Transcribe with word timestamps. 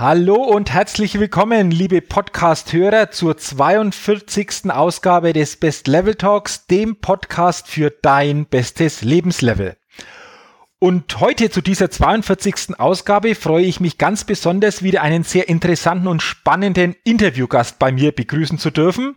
Hallo 0.00 0.36
und 0.36 0.72
herzlich 0.72 1.20
willkommen, 1.20 1.70
liebe 1.70 2.00
Podcast-Hörer, 2.00 3.10
zur 3.10 3.36
42. 3.36 4.70
Ausgabe 4.70 5.34
des 5.34 5.56
Best 5.56 5.88
Level 5.88 6.14
Talks, 6.14 6.66
dem 6.68 6.96
Podcast 6.96 7.68
für 7.68 7.90
dein 7.90 8.46
bestes 8.46 9.02
Lebenslevel. 9.02 9.76
Und 10.78 11.20
heute 11.20 11.50
zu 11.50 11.60
dieser 11.60 11.90
42. 11.90 12.78
Ausgabe 12.80 13.34
freue 13.34 13.66
ich 13.66 13.78
mich 13.78 13.98
ganz 13.98 14.24
besonders 14.24 14.82
wieder 14.82 15.02
einen 15.02 15.22
sehr 15.22 15.50
interessanten 15.50 16.06
und 16.06 16.22
spannenden 16.22 16.96
Interviewgast 17.04 17.78
bei 17.78 17.92
mir 17.92 18.12
begrüßen 18.12 18.56
zu 18.56 18.70
dürfen. 18.70 19.16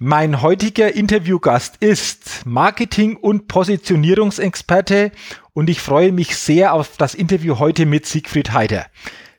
Mein 0.00 0.42
heutiger 0.42 0.92
Interviewgast 0.96 1.76
ist 1.78 2.44
Marketing- 2.44 3.14
und 3.14 3.46
Positionierungsexperte 3.46 5.12
und 5.52 5.70
ich 5.70 5.80
freue 5.80 6.10
mich 6.10 6.36
sehr 6.36 6.74
auf 6.74 6.96
das 6.96 7.14
Interview 7.14 7.60
heute 7.60 7.86
mit 7.86 8.04
Siegfried 8.04 8.52
Heider. 8.52 8.86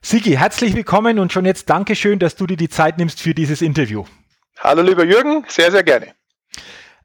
Sigi, 0.01 0.31
herzlich 0.31 0.75
willkommen 0.75 1.19
und 1.19 1.33
schon 1.33 1.43
jetzt 1.45 1.69
Dankeschön, 1.69 2.19
dass 2.19 2.35
du 2.35 2.47
dir 2.47 2.55
die 2.55 2.69
Zeit 2.69 2.97
nimmst 2.97 3.19
für 3.19 3.33
dieses 3.33 3.61
Interview. 3.61 4.05
Hallo 4.57 4.81
lieber 4.81 5.03
Jürgen, 5.03 5.43
sehr, 5.49 5.71
sehr 5.71 5.83
gerne. 5.83 6.13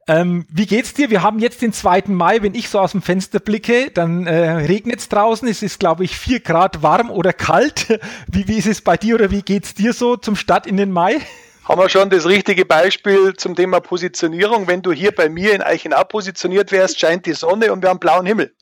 Ähm, 0.07 0.45
wie 0.49 0.65
geht's 0.65 0.93
dir? 0.93 1.09
Wir 1.09 1.21
haben 1.21 1.39
jetzt 1.39 1.61
den 1.61 1.73
2. 1.73 2.03
Mai. 2.07 2.41
Wenn 2.41 2.55
ich 2.55 2.69
so 2.69 2.79
aus 2.79 2.93
dem 2.93 3.01
Fenster 3.01 3.39
blicke, 3.39 3.91
dann 3.91 4.27
äh, 4.27 4.51
regnet 4.51 4.99
es 4.99 5.09
draußen. 5.09 5.47
Es 5.47 5.61
ist, 5.61 5.79
glaube 5.79 6.05
ich, 6.05 6.17
4 6.17 6.39
Grad 6.39 6.83
warm 6.83 7.09
oder 7.09 7.33
kalt. 7.33 7.99
Wie, 8.31 8.47
wie 8.47 8.57
ist 8.57 8.67
es 8.67 8.81
bei 8.81 8.95
dir 8.95 9.15
oder 9.15 9.29
wie 9.29 9.41
geht's 9.41 9.73
dir 9.73 9.91
so 9.91 10.15
zum 10.15 10.35
Start 10.35 10.65
in 10.65 10.77
den 10.77 10.91
Mai? 10.91 11.19
Haben 11.65 11.81
wir 11.81 11.89
schon 11.89 12.09
das 12.09 12.25
richtige 12.25 12.63
Beispiel 12.63 13.33
zum 13.33 13.55
Thema 13.55 13.81
Positionierung. 13.81 14.67
Wenn 14.67 14.83
du 14.83 14.93
hier 14.93 15.11
bei 15.11 15.27
mir 15.27 15.53
in 15.53 15.61
Eichenau 15.61 16.03
positioniert 16.03 16.71
wärst, 16.71 16.99
scheint 16.99 17.25
die 17.25 17.33
Sonne 17.33 17.73
und 17.73 17.81
wir 17.81 17.89
haben 17.89 17.99
blauen 17.99 18.25
Himmel. 18.25 18.54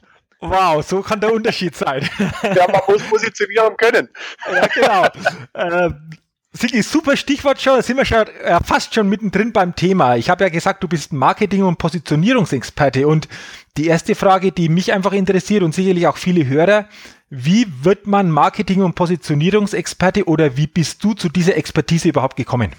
Wow, 0.43 0.85
so 0.85 1.01
kann 1.01 1.21
der 1.21 1.33
Unterschied 1.33 1.75
sein. 1.75 2.07
Ja, 2.43 2.67
man 2.67 2.81
muss 2.87 3.01
positionieren 3.03 3.75
können. 3.77 4.09
Ja, 4.51 4.67
genau. 4.67 5.87
äh, 5.87 5.89
Sigi, 6.51 6.83
super 6.83 7.17
Stichwort 7.17 7.61
schon, 7.61 7.77
da 7.77 7.81
sind 7.81 7.97
wir 7.97 8.05
schon 8.05 8.27
äh, 8.27 8.59
fast 8.63 8.93
schon 8.93 9.09
mittendrin 9.09 9.53
beim 9.53 9.75
Thema. 9.75 10.17
Ich 10.17 10.29
habe 10.29 10.43
ja 10.43 10.49
gesagt, 10.49 10.83
du 10.83 10.87
bist 10.87 11.13
Marketing- 11.13 11.63
und 11.63 11.77
Positionierungsexperte 11.77 13.07
und 13.07 13.27
die 13.77 13.87
erste 13.87 14.13
Frage, 14.15 14.51
die 14.51 14.69
mich 14.69 14.93
einfach 14.93 15.13
interessiert 15.13 15.63
und 15.63 15.73
sicherlich 15.73 16.05
auch 16.05 16.17
viele 16.17 16.45
Hörer, 16.45 16.87
wie 17.29 17.65
wird 17.81 18.05
man 18.05 18.29
Marketing- 18.29 18.83
und 18.83 18.93
Positionierungsexperte 18.93 20.25
oder 20.25 20.57
wie 20.57 20.67
bist 20.67 21.03
du 21.03 21.13
zu 21.13 21.29
dieser 21.29 21.57
Expertise 21.57 22.09
überhaupt 22.09 22.35
gekommen? 22.35 22.71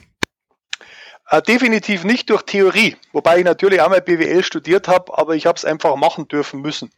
Äh, 1.34 1.42
definitiv 1.42 2.04
nicht 2.04 2.30
durch 2.30 2.42
Theorie, 2.42 2.96
wobei 3.12 3.38
ich 3.38 3.44
natürlich 3.44 3.80
auch 3.80 3.88
mal 3.88 4.00
BWL 4.00 4.44
studiert 4.44 4.86
habe, 4.86 5.18
aber 5.18 5.34
ich 5.34 5.46
habe 5.46 5.56
es 5.56 5.64
einfach 5.64 5.96
machen 5.96 6.28
dürfen 6.28 6.60
müssen. 6.60 6.92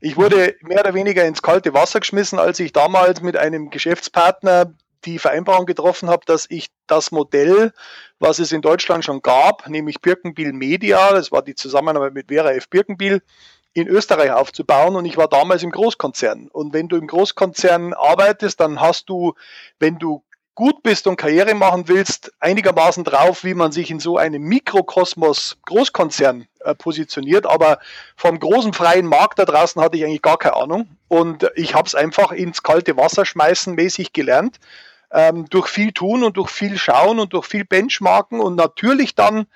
Ich 0.00 0.16
wurde 0.16 0.56
mehr 0.62 0.80
oder 0.80 0.94
weniger 0.94 1.24
ins 1.24 1.40
kalte 1.40 1.72
Wasser 1.72 2.00
geschmissen, 2.00 2.40
als 2.40 2.58
ich 2.58 2.72
damals 2.72 3.20
mit 3.22 3.36
einem 3.36 3.70
Geschäftspartner 3.70 4.74
die 5.04 5.20
Vereinbarung 5.20 5.66
getroffen 5.66 6.10
habe, 6.10 6.24
dass 6.26 6.46
ich 6.50 6.66
das 6.88 7.12
Modell, 7.12 7.72
was 8.18 8.40
es 8.40 8.50
in 8.50 8.60
Deutschland 8.60 9.04
schon 9.04 9.22
gab, 9.22 9.68
nämlich 9.68 10.00
Birkenbiel 10.00 10.52
Media, 10.52 11.12
das 11.12 11.30
war 11.30 11.42
die 11.42 11.54
Zusammenarbeit 11.54 12.12
mit 12.12 12.26
Vera 12.26 12.54
F. 12.54 12.68
Birkenbiel, 12.68 13.22
in 13.72 13.86
Österreich 13.86 14.32
aufzubauen 14.32 14.96
und 14.96 15.04
ich 15.04 15.18
war 15.18 15.28
damals 15.28 15.62
im 15.62 15.70
Großkonzern. 15.70 16.48
Und 16.48 16.72
wenn 16.72 16.88
du 16.88 16.96
im 16.96 17.06
Großkonzern 17.06 17.92
arbeitest, 17.92 18.58
dann 18.58 18.80
hast 18.80 19.10
du, 19.10 19.34
wenn 19.78 19.98
du 19.98 20.24
gut 20.56 20.82
bist 20.82 21.06
und 21.06 21.16
Karriere 21.16 21.54
machen 21.54 21.86
willst, 21.86 22.32
einigermaßen 22.40 23.04
drauf, 23.04 23.44
wie 23.44 23.54
man 23.54 23.70
sich 23.70 23.90
in 23.90 24.00
so 24.00 24.16
einem 24.16 24.42
Mikrokosmos 24.42 25.58
Großkonzern 25.66 26.48
äh, 26.60 26.74
positioniert. 26.74 27.46
Aber 27.46 27.78
vom 28.16 28.40
großen 28.40 28.72
freien 28.72 29.06
Markt 29.06 29.38
da 29.38 29.44
draußen 29.44 29.80
hatte 29.80 29.98
ich 29.98 30.04
eigentlich 30.04 30.22
gar 30.22 30.38
keine 30.38 30.56
Ahnung. 30.56 30.88
Und 31.08 31.48
ich 31.54 31.74
habe 31.74 31.86
es 31.86 31.94
einfach 31.94 32.32
ins 32.32 32.64
kalte 32.64 32.96
Wasser 32.96 33.24
schmeißen 33.24 33.74
mäßig 33.74 34.12
gelernt. 34.12 34.58
Ähm, 35.12 35.46
durch 35.50 35.68
viel 35.68 35.92
tun 35.92 36.24
und 36.24 36.36
durch 36.36 36.50
viel 36.50 36.78
schauen 36.78 37.20
und 37.20 37.32
durch 37.32 37.46
viel 37.46 37.64
Benchmarken 37.64 38.40
und 38.40 38.56
natürlich 38.56 39.14
dann 39.14 39.46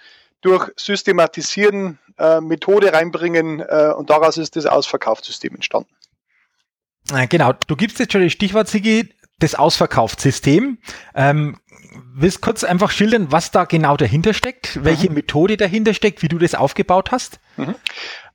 durch 0.43 0.71
Systematisieren, 0.77 1.99
äh, 2.19 2.41
Methode 2.41 2.93
reinbringen 2.93 3.60
äh, 3.60 3.93
und 3.97 4.10
daraus 4.10 4.39
ist 4.39 4.55
das 4.55 4.66
Ausverkaufssystem 4.66 5.55
entstanden. 5.56 5.91
Genau, 7.28 7.53
du 7.66 7.75
gibst 7.75 7.99
jetzt 7.99 8.12
schon 8.12 8.22
das 8.22 8.31
Stichwort, 8.31 8.69
Sigi, 8.69 9.12
das 9.41 9.55
Ausverkaufssystem. 9.55 10.78
Ähm, 11.15 11.59
willst 12.15 12.41
kurz 12.41 12.65
einfach 12.65 12.91
schildern, 12.91 13.33
was 13.33 13.51
da 13.51 13.65
genau 13.65 13.97
dahinter 13.97 14.34
steckt, 14.34 14.84
welche 14.84 15.09
mhm. 15.09 15.17
Methode 15.17 15.56
dahinter 15.56 15.95
steckt, 15.95 16.23
wie 16.23 16.28
du 16.28 16.39
das 16.39 16.55
aufgebaut 16.55 17.11
hast? 17.11 17.41
Mhm. 17.56 17.75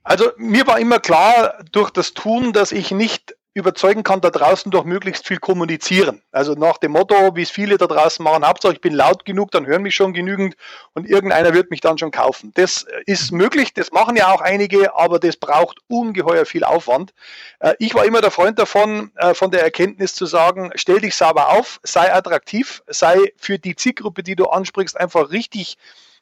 Also 0.04 0.32
mir 0.38 0.68
war 0.68 0.80
immer 0.80 1.00
klar 1.00 1.64
durch 1.72 1.90
das 1.90 2.14
Tun, 2.14 2.54
dass 2.54 2.72
ich 2.72 2.92
nicht 2.92 3.36
überzeugen 3.56 4.04
kann 4.04 4.20
da 4.20 4.30
draußen 4.30 4.70
durch 4.70 4.84
möglichst 4.84 5.26
viel 5.26 5.38
kommunizieren. 5.38 6.22
Also 6.34 6.54
nach 6.54 6.78
dem 6.78 6.92
Motto, 6.92 7.38
wie 7.38 7.42
es 7.42 7.50
viele 7.50 7.78
da 7.78 7.88
draußen 7.88 8.22
machen, 8.22 8.46
Hauptsache 8.46 8.74
ich 8.74 8.82
bin 8.82 8.94
laut 8.94 9.24
genug, 9.24 9.52
dann 9.52 9.66
hören 9.66 9.82
mich 9.82 9.96
schon 9.96 10.14
genügend 10.14 10.56
und 10.94 11.10
irgendeiner 11.10 11.54
wird 11.54 11.72
mich 11.72 11.80
dann 11.80 11.98
schon 11.98 12.12
kaufen. 12.12 12.52
Das 12.56 12.86
ist 13.06 13.32
möglich, 13.32 13.74
das 13.74 13.94
machen 13.94 14.18
ja 14.18 14.34
auch 14.34 14.42
einige, 14.42 14.94
aber 14.96 15.20
das 15.20 15.38
braucht 15.38 15.80
ungeheuer 15.88 16.46
viel 16.46 16.66
Aufwand. 16.66 17.14
Äh, 17.60 17.76
ich 17.80 17.96
war 17.96 18.04
immer 18.04 18.20
der 18.20 18.32
Freund 18.32 18.60
davon, 18.60 19.12
äh, 19.16 19.34
von 19.34 19.52
der 19.52 19.64
Erkenntnis 19.64 20.14
zu 20.14 20.26
sagen, 20.26 20.72
stell 20.76 21.00
dich 21.00 21.16
sauber 21.16 21.50
auf, 21.50 21.80
sei 21.84 22.14
attraktiv, 22.14 22.84
sei 22.88 23.34
für 23.38 23.58
die 23.58 23.78
Zielgruppe, 23.78 24.22
die 24.22 24.36
du 24.36 24.48
ansprichst, 24.48 25.00
einfach 25.00 25.32
richtig 25.32 25.78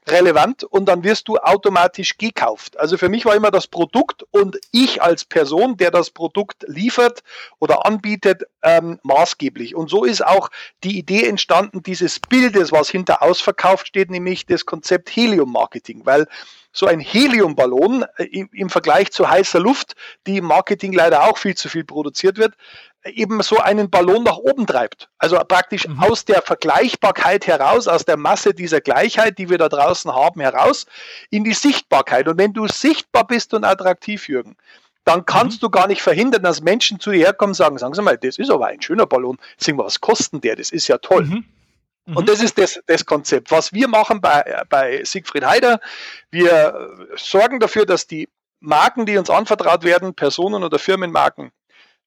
relevant 0.08 0.64
und 0.64 0.86
dann 0.86 1.04
wirst 1.04 1.28
du 1.28 1.38
automatisch 1.38 2.18
gekauft. 2.18 2.78
Also 2.80 2.98
für 2.98 3.10
mich 3.10 3.26
war 3.26 3.36
immer 3.36 3.52
das 3.52 3.68
Produkt 3.68 4.24
und 4.32 4.58
ich 4.72 5.02
als 5.02 5.26
Person, 5.26 5.78
der 5.78 5.92
das 5.92 6.10
Produkt 6.10 6.66
liefert 6.68 7.24
oder 7.60 7.86
anbietet, 7.86 8.44
ähm, 8.64 9.00
maßgeblich. 9.04 9.76
Und 9.76 9.90
so 9.90 10.06
ist 10.06 10.26
auch 10.26 10.50
die 10.84 10.98
Idee 10.98 11.28
entstanden 11.28 11.84
dieses 11.84 12.20
Bildes, 12.20 12.72
was 12.72 12.90
hinter 12.90 13.22
ausverkauft 13.22 13.88
steht, 13.88 14.10
nämlich 14.10 14.46
das 14.46 14.66
Konzept 14.66 15.10
Helium-Marketing, 15.16 16.06
weil 16.06 16.28
so 16.72 16.88
ein 16.88 17.00
Heliumballon 17.00 18.06
äh, 18.18 18.46
im 18.52 18.70
Vergleich 18.70 19.12
zu 19.12 19.30
heißer 19.30 19.60
Luft, 19.60 19.96
die 20.26 20.38
im 20.38 20.46
Marketing 20.46 20.92
leider 20.94 21.30
auch 21.30 21.38
viel 21.38 21.56
zu 21.56 21.70
viel 21.70 21.84
produziert 21.84 22.38
wird, 22.38 22.56
eben 23.06 23.42
so 23.42 23.58
einen 23.58 23.90
Ballon 23.90 24.24
nach 24.24 24.38
oben 24.38 24.66
treibt. 24.66 25.10
Also 25.18 25.38
praktisch 25.38 25.88
mhm. 25.88 26.00
aus 26.00 26.26
der 26.26 26.42
Vergleichbarkeit 26.42 27.48
heraus, 27.48 27.88
aus 27.88 28.06
der 28.06 28.18
Masse 28.18 28.54
dieser 28.54 28.82
Gleichheit, 28.82 29.38
die 29.38 29.50
wir 29.50 29.58
da 29.58 29.70
draußen 29.70 30.12
haben, 30.12 30.42
heraus 30.42 30.86
in 31.30 31.44
die 31.44 31.54
Sichtbarkeit. 31.54 32.28
Und 32.28 32.38
wenn 32.38 32.54
du 32.54 32.68
sichtbar 32.68 33.28
bist 33.28 33.54
und 33.54 33.66
attraktiv, 33.66 34.28
Jürgen, 34.28 34.56
dann 35.06 35.26
kannst 35.26 35.58
mhm. 35.58 35.66
du 35.66 35.70
gar 35.70 35.88
nicht 35.88 36.02
verhindern, 36.02 36.44
dass 36.44 36.62
Menschen 36.62 37.00
zu 37.00 37.12
dir 37.12 37.26
herkommen 37.26 37.52
und 37.52 37.56
sagen, 37.56 37.78
sagen 37.78 37.94
Sie 37.94 38.02
mal, 38.02 38.18
das 38.18 38.38
ist 38.38 38.50
aber 38.50 38.68
ein 38.68 38.82
schöner 38.82 39.06
Ballon. 39.06 39.38
Sing 39.58 39.76
mal, 39.76 39.86
was 39.86 40.00
kostet 40.00 40.44
der? 40.44 40.56
Das 40.56 40.72
ist 40.72 40.88
ja 40.88 40.98
toll. 40.98 41.26
Mhm. 41.26 41.46
Mhm. 42.06 42.18
Und 42.18 42.30
das 42.30 42.42
ist 42.42 42.58
das, 42.58 42.80
das 42.86 43.06
Konzept. 43.06 43.52
Was 43.52 43.74
wir 43.74 43.88
machen 43.88 44.22
bei, 44.22 44.64
bei 44.70 45.04
Siegfried 45.04 45.46
Heider, 45.46 45.80
wir 46.32 47.10
sorgen 47.16 47.60
dafür, 47.60 47.86
dass 47.86 48.08
die 48.08 48.30
Marken, 48.60 49.06
die 49.06 49.18
uns 49.18 49.30
anvertraut 49.30 49.84
werden, 49.84 50.14
Personen 50.14 50.64
oder 50.64 50.80
Firmenmarken, 50.80 51.52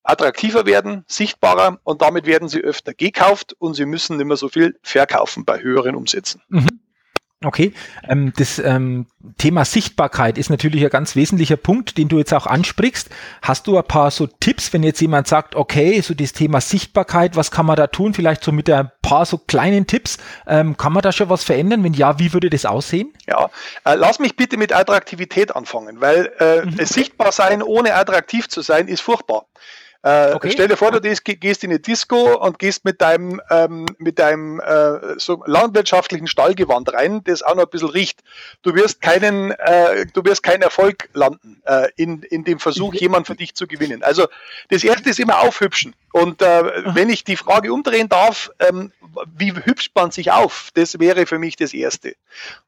attraktiver 0.02 0.66
werden, 0.66 1.04
sichtbarer 1.06 1.78
und 1.82 2.00
damit 2.00 2.26
werden 2.26 2.48
sie 2.48 2.60
öfter 2.60 2.94
gekauft 2.94 3.54
und 3.58 3.74
sie 3.74 3.86
müssen 3.86 4.16
nicht 4.16 4.26
mehr 4.26 4.36
so 4.36 4.48
viel 4.48 4.78
verkaufen 4.82 5.44
bei 5.44 5.60
höheren 5.60 5.96
Umsätzen. 5.96 6.42
Mhm. 6.48 6.80
Okay, 7.44 7.74
ähm, 8.08 8.32
das 8.38 8.58
ähm, 8.58 9.06
Thema 9.36 9.66
Sichtbarkeit 9.66 10.38
ist 10.38 10.48
natürlich 10.48 10.82
ein 10.82 10.88
ganz 10.88 11.16
wesentlicher 11.16 11.58
Punkt, 11.58 11.98
den 11.98 12.08
du 12.08 12.16
jetzt 12.16 12.32
auch 12.32 12.46
ansprichst. 12.46 13.10
Hast 13.42 13.66
du 13.66 13.76
ein 13.76 13.84
paar 13.84 14.10
so 14.10 14.26
Tipps, 14.26 14.72
wenn 14.72 14.82
jetzt 14.82 15.02
jemand 15.02 15.28
sagt, 15.28 15.54
okay, 15.54 16.00
so 16.00 16.14
das 16.14 16.32
Thema 16.32 16.62
Sichtbarkeit, 16.62 17.36
was 17.36 17.50
kann 17.50 17.66
man 17.66 17.76
da 17.76 17.88
tun? 17.88 18.14
Vielleicht 18.14 18.42
so 18.42 18.52
mit 18.52 18.70
ein 18.70 18.90
paar 19.02 19.26
so 19.26 19.36
kleinen 19.36 19.86
Tipps. 19.86 20.16
Ähm, 20.46 20.78
kann 20.78 20.94
man 20.94 21.02
da 21.02 21.12
schon 21.12 21.28
was 21.28 21.44
verändern? 21.44 21.84
Wenn 21.84 21.92
ja, 21.92 22.18
wie 22.18 22.32
würde 22.32 22.48
das 22.48 22.64
aussehen? 22.64 23.12
Ja, 23.26 23.50
äh, 23.84 23.96
lass 23.96 24.18
mich 24.18 24.36
bitte 24.36 24.56
mit 24.56 24.74
Attraktivität 24.74 25.54
anfangen, 25.54 26.00
weil 26.00 26.32
äh, 26.38 26.64
mhm. 26.64 26.86
sichtbar 26.86 27.32
sein 27.32 27.62
ohne 27.62 27.94
attraktiv 27.96 28.48
zu 28.48 28.62
sein 28.62 28.88
ist 28.88 29.02
furchtbar. 29.02 29.44
Äh, 30.06 30.34
okay. 30.34 30.50
Stell 30.52 30.68
dir 30.68 30.76
vor, 30.76 30.92
du 30.92 31.00
gehst 31.00 31.64
in 31.64 31.70
eine 31.70 31.80
Disco 31.80 32.38
und 32.38 32.60
gehst 32.60 32.84
mit 32.84 33.00
deinem, 33.00 33.40
ähm, 33.50 33.86
mit 33.98 34.20
deinem 34.20 34.60
äh, 34.60 35.18
so 35.18 35.42
landwirtschaftlichen 35.46 36.28
Stallgewand 36.28 36.92
rein, 36.92 37.24
das 37.24 37.42
auch 37.42 37.56
noch 37.56 37.64
ein 37.64 37.70
bisschen 37.70 37.88
riecht. 37.88 38.22
Du 38.62 38.72
wirst 38.76 39.02
keinen, 39.02 39.50
äh, 39.50 40.06
du 40.12 40.24
wirst 40.24 40.44
keinen 40.44 40.62
Erfolg 40.62 41.08
landen 41.12 41.60
äh, 41.64 41.88
in, 41.96 42.22
in 42.22 42.44
dem 42.44 42.60
Versuch, 42.60 42.94
jemand 42.94 43.26
für 43.26 43.34
dich 43.34 43.56
zu 43.56 43.66
gewinnen. 43.66 44.04
Also 44.04 44.28
das 44.68 44.84
erste 44.84 45.10
ist 45.10 45.18
immer 45.18 45.40
aufhübschen. 45.40 45.92
Und 46.12 46.40
äh, 46.40 46.94
wenn 46.94 47.10
ich 47.10 47.24
die 47.24 47.36
Frage 47.36 47.72
umdrehen 47.72 48.08
darf, 48.08 48.52
ähm, 48.60 48.92
wie 49.36 49.52
hübscht 49.52 49.90
man 49.96 50.12
sich 50.12 50.30
auf? 50.30 50.70
Das 50.74 51.00
wäre 51.00 51.26
für 51.26 51.40
mich 51.40 51.56
das 51.56 51.74
Erste. 51.74 52.14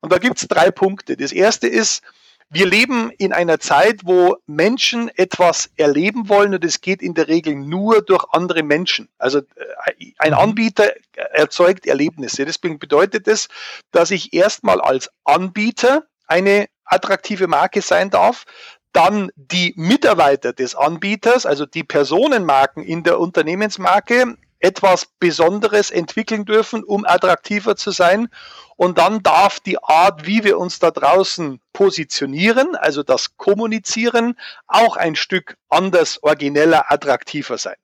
Und 0.01 0.13
da 0.13 0.19
gibt 0.19 0.39
es 0.39 0.49
drei 0.49 0.73
Punkte. 0.73 1.17
Das 1.17 1.31
erste 1.31 1.69
ist, 1.69 2.03
wir 2.51 2.67
leben 2.67 3.11
in 3.19 3.33
einer 3.33 3.61
Zeit, 3.61 4.01
wo 4.05 4.37
Menschen 4.47 5.11
etwas 5.17 5.71
erleben 5.77 6.29
wollen 6.29 6.55
und 6.55 6.65
es 6.65 6.81
geht 6.81 7.03
in 7.03 7.15
der 7.15 7.29
Regel 7.29 7.55
nur 7.55 8.03
durch 8.03 8.25
andere 8.33 8.63
Menschen. 8.63 9.09
Also 9.19 9.41
äh, 9.41 10.13
ein 10.19 10.33
mhm. 10.33 10.39
Anbieter 10.39 10.93
erzeugt 11.33 11.87
Erlebnisse. 11.87 12.47
Deswegen 12.47 12.79
bedeutet 12.79 13.29
es, 13.29 13.49
dass 13.91 14.11
ich 14.11 14.33
erstmal 14.33 14.81
als 14.81 15.11
Anbieter 15.25 16.05
eine 16.27 16.69
attraktive 16.85 17.49
Marke 17.49 17.83
sein 17.83 18.09
darf, 18.09 18.45
dann 18.93 19.31
die 19.37 19.75
Mitarbeiter 19.77 20.55
des 20.55 20.75
Anbieters, 20.75 21.45
also 21.45 21.67
die 21.67 21.85
Personenmarken 21.85 22.83
in 22.83 23.03
der 23.03 23.21
Unternehmensmarke, 23.21 24.37
etwas 24.61 25.07
Besonderes 25.19 25.91
entwickeln 25.91 26.45
dürfen, 26.45 26.83
um 26.85 27.05
attraktiver 27.05 27.77
zu 27.77 27.91
sein. 27.91 28.29
Und 28.77 28.99
dann 28.99 29.23
darf 29.23 29.61
die 29.61 29.83
Art, 29.83 30.27
wie 30.27 30.45
wir 30.45 30.59
uns 30.59 30.79
da 30.79 30.91
draußen 30.91 31.61
positionieren, 31.73 32.77
also 32.77 33.03
das 33.03 33.37
Kommunizieren, 33.37 34.37
auch 34.67 34.97
ein 34.97 35.17
Stück 35.17 35.57
anders, 35.69 36.23
origineller, 36.23 36.91
attraktiver 36.93 37.59
sein. 37.59 37.77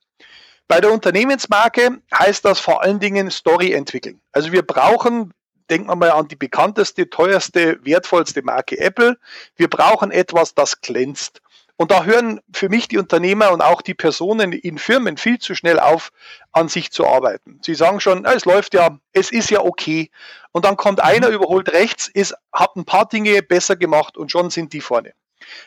Bei 0.67 0.81
der 0.81 0.93
Unternehmensmarke 0.93 2.00
heißt 2.17 2.44
das 2.44 2.59
vor 2.59 2.82
allen 2.82 2.99
Dingen 2.99 3.31
Story 3.31 3.73
entwickeln. 3.73 4.20
Also 4.32 4.50
wir 4.50 4.62
brauchen, 4.62 5.35
denken 5.69 5.88
wir 5.88 5.97
mal 5.97 6.11
an 6.11 6.29
die 6.29 6.37
bekannteste, 6.37 7.11
teuerste, 7.11 7.79
wertvollste 7.85 8.43
Marke 8.43 8.79
Apple. 8.79 9.19
Wir 9.56 9.69
brauchen 9.69 10.11
etwas, 10.11 10.55
das 10.55 10.81
glänzt. 10.81 11.43
Und 11.76 11.91
da 11.91 12.05
hören 12.05 12.41
für 12.53 12.69
mich 12.69 12.87
die 12.87 12.99
Unternehmer 12.99 13.50
und 13.50 13.61
auch 13.61 13.82
die 13.82 13.94
Personen 13.94 14.53
in 14.53 14.79
Firmen 14.79 15.17
viel 15.17 15.38
zu 15.38 15.56
schnell 15.56 15.81
auf, 15.81 16.11
an 16.53 16.69
sich 16.69 16.93
zu 16.93 17.06
arbeiten. 17.06 17.59
Sie 17.62 17.75
sagen 17.75 18.00
schon, 18.00 18.25
es 18.25 18.44
läuft 18.44 18.75
ja, 18.75 18.99
es 19.12 19.32
ist 19.32 19.50
ja 19.50 19.61
okay. 19.61 20.11
Und 20.53 20.65
dann 20.65 20.76
kommt 20.76 21.03
einer, 21.03 21.29
mhm. 21.29 21.35
überholt 21.35 21.73
rechts, 21.73 22.06
ist, 22.06 22.35
hat 22.53 22.76
ein 22.76 22.85
paar 22.85 23.09
Dinge 23.09 23.43
besser 23.43 23.75
gemacht 23.75 24.17
und 24.17 24.31
schon 24.31 24.50
sind 24.50 24.73
die 24.73 24.81
vorne. 24.81 25.15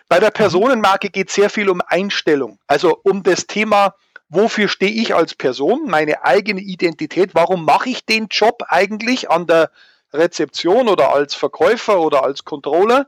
Bei 0.07 0.19
der 0.19 0.29
mhm. 0.29 0.35
Personenmarke 0.35 1.09
geht 1.09 1.27
es 1.27 1.35
sehr 1.35 1.49
viel 1.49 1.69
um 1.69 1.81
Einstellung, 1.85 2.57
also 2.67 2.99
um 3.03 3.21
das 3.23 3.45
Thema, 3.45 3.93
wofür 4.29 4.69
stehe 4.69 4.91
ich 4.91 5.13
als 5.13 5.35
Person, 5.35 5.87
meine 5.87 6.23
eigene 6.23 6.61
Identität, 6.61 7.31
warum 7.33 7.65
mache 7.65 7.89
ich 7.89 8.05
den 8.05 8.27
Job 8.29 8.63
eigentlich 8.69 9.29
an 9.29 9.45
der 9.45 9.71
Rezeption 10.13 10.87
oder 10.87 11.13
als 11.13 11.35
Verkäufer 11.35 11.99
oder 11.99 12.23
als 12.23 12.45
Controller 12.45 13.07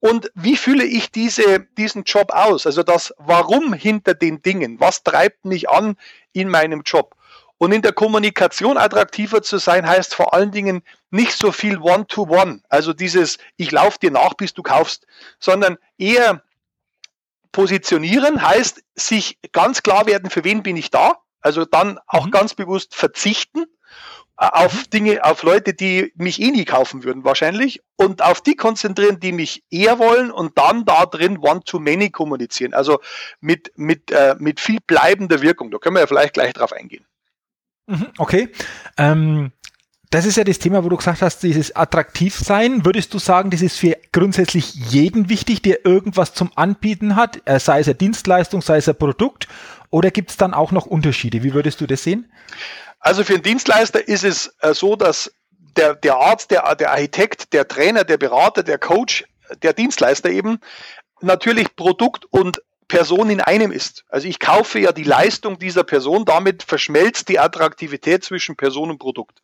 und 0.00 0.30
wie 0.34 0.56
fühle 0.56 0.84
ich 0.84 1.10
diese, 1.10 1.60
diesen 1.78 2.04
Job 2.04 2.30
aus? 2.32 2.66
Also 2.66 2.82
das 2.82 3.14
Warum 3.18 3.72
hinter 3.72 4.14
den 4.14 4.42
Dingen. 4.42 4.78
Was 4.78 5.02
treibt 5.02 5.44
mich 5.44 5.68
an 5.70 5.96
in 6.32 6.48
meinem 6.48 6.82
Job? 6.84 7.14
Und 7.58 7.72
in 7.72 7.80
der 7.80 7.92
Kommunikation 7.92 8.76
attraktiver 8.76 9.40
zu 9.40 9.56
sein, 9.56 9.88
heißt 9.88 10.14
vor 10.14 10.34
allen 10.34 10.50
Dingen 10.50 10.82
nicht 11.10 11.32
so 11.32 11.52
viel 11.52 11.78
One-to-One, 11.78 12.36
-one, 12.36 12.60
also 12.68 12.92
dieses 12.92 13.38
Ich 13.56 13.72
laufe 13.72 13.98
dir 13.98 14.10
nach, 14.10 14.34
bis 14.34 14.52
du 14.52 14.62
kaufst, 14.62 15.06
sondern 15.40 15.78
eher 15.96 16.42
positionieren 17.52 18.46
heißt 18.46 18.82
sich 18.94 19.38
ganz 19.52 19.82
klar 19.82 20.04
werden, 20.04 20.28
für 20.28 20.44
wen 20.44 20.62
bin 20.62 20.76
ich 20.76 20.90
da, 20.90 21.16
also 21.40 21.64
dann 21.64 21.98
auch 22.06 22.26
mhm. 22.26 22.30
ganz 22.30 22.52
bewusst 22.52 22.94
verzichten 22.94 23.64
auf 24.36 24.74
mhm. 24.74 24.90
Dinge, 24.90 25.24
auf 25.24 25.42
Leute, 25.42 25.72
die 25.72 26.12
mich 26.16 26.40
eh 26.40 26.50
nie 26.50 26.64
kaufen 26.64 27.04
würden 27.04 27.24
wahrscheinlich 27.24 27.82
und 27.96 28.22
auf 28.22 28.40
die 28.40 28.54
konzentrieren, 28.54 29.18
die 29.18 29.32
mich 29.32 29.64
eher 29.70 29.98
wollen 29.98 30.30
und 30.30 30.58
dann 30.58 30.84
da 30.84 31.06
drin 31.06 31.38
One-to-Many 31.38 32.10
kommunizieren. 32.10 32.74
Also 32.74 33.00
mit, 33.40 33.72
mit, 33.76 34.10
äh, 34.10 34.36
mit 34.38 34.60
viel 34.60 34.78
bleibender 34.86 35.40
Wirkung. 35.40 35.70
Da 35.70 35.78
können 35.78 35.96
wir 35.96 36.00
ja 36.00 36.06
vielleicht 36.06 36.34
gleich 36.34 36.52
drauf 36.52 36.72
eingehen. 36.72 37.06
Mhm, 37.86 38.08
okay. 38.18 38.50
Ähm, 38.98 39.52
das 40.10 40.24
ist 40.24 40.36
ja 40.36 40.44
das 40.44 40.58
Thema, 40.58 40.84
wo 40.84 40.88
du 40.88 40.96
gesagt 40.96 41.22
hast, 41.22 41.42
dieses 41.42 41.74
Attraktivsein. 41.74 42.84
Würdest 42.84 43.12
du 43.14 43.18
sagen, 43.18 43.50
das 43.50 43.62
ist 43.62 43.78
für 43.78 43.96
grundsätzlich 44.12 44.74
jeden 44.74 45.28
wichtig, 45.28 45.62
der 45.62 45.84
irgendwas 45.84 46.32
zum 46.34 46.50
Anbieten 46.54 47.16
hat, 47.16 47.40
äh, 47.46 47.58
sei 47.58 47.80
es 47.80 47.88
eine 47.88 47.96
Dienstleistung, 47.96 48.60
sei 48.60 48.76
es 48.76 48.88
ein 48.88 48.96
Produkt? 48.96 49.48
Oder 49.90 50.10
gibt 50.10 50.30
es 50.30 50.36
dann 50.36 50.54
auch 50.54 50.72
noch 50.72 50.86
Unterschiede? 50.86 51.42
Wie 51.42 51.54
würdest 51.54 51.80
du 51.80 51.86
das 51.86 52.02
sehen? 52.02 52.30
Also 53.06 53.22
für 53.22 53.34
einen 53.34 53.44
Dienstleister 53.44 54.08
ist 54.08 54.24
es 54.24 54.52
äh, 54.62 54.74
so, 54.74 54.96
dass 54.96 55.32
der, 55.76 55.94
der 55.94 56.16
Arzt, 56.16 56.50
der, 56.50 56.74
der 56.74 56.90
Architekt, 56.90 57.52
der 57.52 57.68
Trainer, 57.68 58.02
der 58.02 58.18
Berater, 58.18 58.64
der 58.64 58.78
Coach, 58.78 59.24
der 59.62 59.74
Dienstleister 59.74 60.28
eben 60.28 60.58
natürlich 61.20 61.76
Produkt 61.76 62.24
und 62.30 62.60
Person 62.88 63.30
in 63.30 63.40
einem 63.40 63.70
ist. 63.70 64.04
Also 64.08 64.26
ich 64.26 64.40
kaufe 64.40 64.80
ja 64.80 64.90
die 64.90 65.04
Leistung 65.04 65.60
dieser 65.60 65.84
Person, 65.84 66.24
damit 66.24 66.64
verschmelzt 66.64 67.28
die 67.28 67.38
Attraktivität 67.38 68.24
zwischen 68.24 68.56
Person 68.56 68.90
und 68.90 68.98
Produkt. 68.98 69.40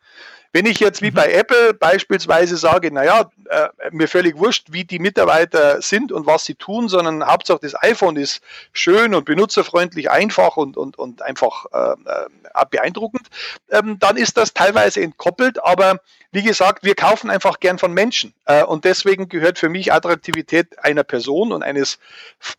Wenn 0.53 0.67
ich 0.67 0.81
jetzt 0.81 1.01
wie 1.01 1.11
mhm. 1.11 1.15
bei 1.15 1.33
Apple 1.33 1.75
beispielsweise 1.75 2.57
sage, 2.57 2.93
naja, 2.93 3.31
äh, 3.49 3.69
mir 3.91 4.07
völlig 4.07 4.37
wurscht, 4.37 4.69
wie 4.71 4.85
die 4.85 4.99
Mitarbeiter 4.99 5.81
sind 5.81 6.13
und 6.13 6.27
was 6.27 6.45
sie 6.45 6.55
tun, 6.55 6.89
sondern 6.89 7.27
Hauptsache 7.27 7.61
das 7.63 7.75
iPhone 7.83 8.17
ist 8.17 8.43
schön 8.73 9.15
und 9.15 9.25
benutzerfreundlich, 9.25 10.11
einfach 10.11 10.57
und, 10.57 10.77
und, 10.77 10.99
und 10.99 11.23
einfach 11.23 11.65
äh, 11.73 11.93
äh, 11.93 12.67
beeindruckend, 12.71 13.29
ähm, 13.71 13.99
dann 13.99 14.17
ist 14.17 14.37
das 14.37 14.53
teilweise 14.53 15.01
entkoppelt, 15.01 15.63
aber 15.65 16.01
wie 16.33 16.43
gesagt, 16.43 16.85
wir 16.85 16.95
kaufen 16.95 17.31
einfach 17.31 17.61
gern 17.61 17.79
von 17.79 17.93
Menschen. 17.93 18.35
Äh, 18.45 18.65
und 18.65 18.85
deswegen 18.85 19.29
gehört 19.29 19.59
für 19.59 19.69
mich 19.69 19.93
Attraktivität 19.93 20.79
einer 20.79 21.05
Person 21.05 21.53
und 21.53 21.63
eines 21.63 21.99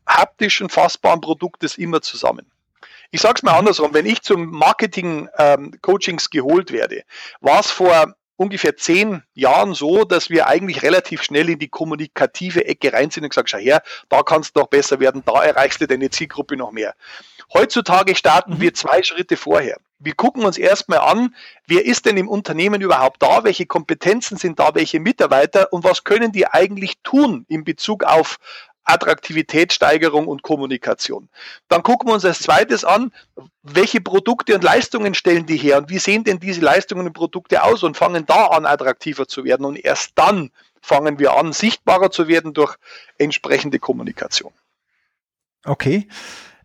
haptischen, 0.07 0.69
fassbaren 0.69 1.21
Produktes 1.21 1.77
immer 1.77 2.01
zusammen. 2.01 2.45
Ich 3.13 3.21
sage 3.21 3.35
es 3.35 3.43
mal 3.43 3.55
andersrum, 3.55 3.93
wenn 3.93 4.07
ich 4.07 4.23
zum 4.23 4.49
Marketing-Coachings 4.49 6.23
ähm, 6.25 6.29
geholt 6.31 6.71
werde, 6.71 7.03
war 7.41 7.59
es 7.59 7.69
vor 7.69 8.15
ungefähr 8.37 8.75
zehn 8.75 9.21
Jahren 9.35 9.75
so, 9.75 10.03
dass 10.03 10.31
wir 10.31 10.47
eigentlich 10.47 10.81
relativ 10.81 11.21
schnell 11.21 11.47
in 11.51 11.59
die 11.59 11.67
kommunikative 11.67 12.65
Ecke 12.65 12.91
rein 12.91 13.11
sind 13.11 13.23
und 13.23 13.29
gesagt, 13.29 13.51
schau 13.51 13.59
her, 13.59 13.83
da 14.09 14.23
kannst 14.23 14.55
du 14.55 14.61
noch 14.61 14.67
besser 14.67 14.99
werden, 14.99 15.21
da 15.27 15.43
erreichst 15.43 15.79
du 15.79 15.85
deine 15.85 16.09
Zielgruppe 16.09 16.57
noch 16.57 16.71
mehr. 16.71 16.95
Heutzutage 17.53 18.15
starten 18.15 18.55
mhm. 18.55 18.61
wir 18.61 18.73
zwei 18.73 19.03
Schritte 19.03 19.37
vorher. 19.37 19.77
Wir 19.99 20.15
gucken 20.15 20.43
uns 20.43 20.57
erstmal 20.57 20.99
an, 20.99 21.35
wer 21.67 21.85
ist 21.85 22.07
denn 22.07 22.17
im 22.17 22.27
Unternehmen 22.27 22.81
überhaupt 22.81 23.21
da, 23.21 23.43
welche 23.43 23.67
Kompetenzen 23.67 24.37
sind 24.37 24.59
da, 24.59 24.73
welche 24.73 24.99
Mitarbeiter 24.99 25.71
und 25.71 25.83
was 25.83 26.03
können 26.03 26.31
die 26.31 26.47
eigentlich 26.47 26.95
tun 27.03 27.45
in 27.47 27.63
Bezug 27.63 28.05
auf 28.05 28.39
Attraktivitätssteigerung 28.85 30.27
und 30.27 30.41
Kommunikation. 30.41 31.29
Dann 31.67 31.83
gucken 31.83 32.09
wir 32.09 32.13
uns 32.13 32.25
als 32.25 32.39
zweites 32.39 32.83
an, 32.83 33.11
welche 33.61 34.01
Produkte 34.01 34.55
und 34.55 34.63
Leistungen 34.63 35.13
stellen 35.13 35.45
die 35.45 35.57
her 35.57 35.77
und 35.77 35.89
wie 35.89 35.99
sehen 35.99 36.23
denn 36.23 36.39
diese 36.39 36.61
Leistungen 36.61 37.07
und 37.07 37.13
Produkte 37.13 37.63
aus 37.63 37.83
und 37.83 37.97
fangen 37.97 38.25
da 38.25 38.47
an, 38.47 38.65
attraktiver 38.65 39.27
zu 39.27 39.43
werden. 39.43 39.65
Und 39.65 39.77
erst 39.77 40.11
dann 40.15 40.51
fangen 40.81 41.17
wir 41.19 41.33
an, 41.33 41.53
sichtbarer 41.53 42.11
zu 42.11 42.27
werden 42.27 42.53
durch 42.53 42.75
entsprechende 43.17 43.79
Kommunikation. 43.79 44.51
Okay. 45.65 46.07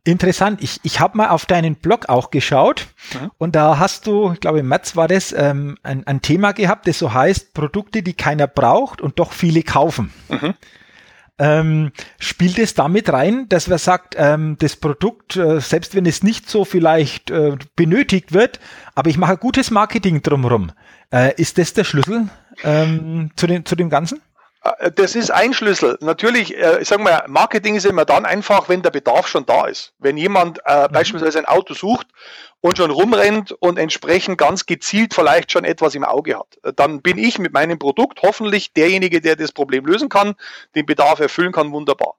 Interessant. 0.05 0.63
Ich, 0.63 0.81
ich 0.85 1.01
habe 1.01 1.19
mal 1.19 1.29
auf 1.29 1.45
deinen 1.45 1.75
Blog 1.75 2.09
auch 2.09 2.31
geschaut 2.31 2.87
mhm. 3.13 3.31
und 3.37 3.55
da 3.55 3.79
hast 3.79 4.07
du, 4.07 4.33
ich 4.33 4.41
glaube 4.41 4.61
im 4.61 4.69
März 4.69 4.97
war 4.97 5.07
das, 5.07 5.33
ähm, 5.33 5.77
ein, 5.83 6.07
ein 6.07 6.23
Thema 6.23 6.53
gehabt, 6.53 6.89
das 6.89 6.99
so 6.99 7.13
heißt, 7.13 7.53
Produkte, 7.53 8.03
die 8.03 8.15
keiner 8.15 8.47
braucht 8.47 9.03
und 9.03 9.19
doch 9.19 9.33
viele 9.33 9.63
kaufen. 9.63 10.13
Mhm. 10.31 10.55
Ähm, 11.41 11.93
spielt 12.19 12.59
es 12.59 12.75
damit 12.75 13.13
rein, 13.13 13.49
dass 13.49 13.69
man 13.69 13.79
sagt, 13.79 14.17
ähm, 14.19 14.57
das 14.59 14.75
Produkt, 14.75 15.37
äh, 15.37 15.61
selbst 15.61 15.95
wenn 15.95 16.05
es 16.05 16.23
nicht 16.25 16.51
so 16.51 16.65
vielleicht 16.65 17.31
äh, 17.31 17.57
benötigt 17.77 18.33
wird, 18.33 18.59
aber 18.97 19.09
ich 19.09 19.19
mache 19.19 19.37
gutes 19.37 19.71
Marketing 19.71 20.21
drumherum. 20.21 20.73
Äh, 21.13 21.41
ist 21.41 21.59
das 21.59 21.75
der 21.75 21.85
Schlüssel 21.85 22.29
ähm, 22.65 23.31
zu, 23.37 23.47
den, 23.47 23.65
zu 23.65 23.77
dem 23.77 23.89
Ganzen? 23.89 24.21
Äh, 24.63 24.91
das 24.93 25.15
ist 25.15 25.31
ein 25.31 25.55
Schlüssel. 25.55 25.97
Natürlich, 26.01 26.57
äh, 26.57 26.81
ich 26.81 26.89
sage 26.89 27.03
mal, 27.03 27.25
Marketing 27.29 27.77
ist 27.77 27.87
immer 27.87 28.05
dann 28.05 28.25
einfach, 28.25 28.69
wenn 28.69 28.83
der 28.83 28.91
Bedarf 28.91 29.29
schon 29.29 29.47
da 29.47 29.67
ist. 29.67 29.93
Wenn 29.99 30.17
jemand 30.17 30.61
äh, 30.65 30.89
mhm. 30.89 30.93
beispielsweise 30.93 31.39
ein 31.39 31.47
Auto 31.47 31.75
sucht 31.75 32.09
und 32.61 32.77
schon 32.77 32.91
rumrennt 32.91 33.53
und 33.53 33.79
entsprechend 33.79 34.39
ganz 34.39 34.67
gezielt 34.67 35.15
vielleicht 35.15 35.53
schon 35.53 35.65
etwas 35.65 35.95
im 35.95 36.05
Auge 36.05 36.37
hat. 36.37 36.59
Dann 36.77 37.03
bin 37.03 37.19
ich 37.19 37.39
mit 37.39 37.53
meinem 37.53 37.79
Produkt 37.79 38.21
hoffentlich 38.23 38.73
derjenige, 38.73 39.21
der 39.21 39.37
das 39.37 39.53
Problem 39.53 39.87
lösen 39.87 40.09
kann, 40.09 40.35
den 40.75 40.87
Bedarf 40.87 41.21
erfüllen 41.21 41.53
kann, 41.53 41.73
wunderbar. 41.73 42.15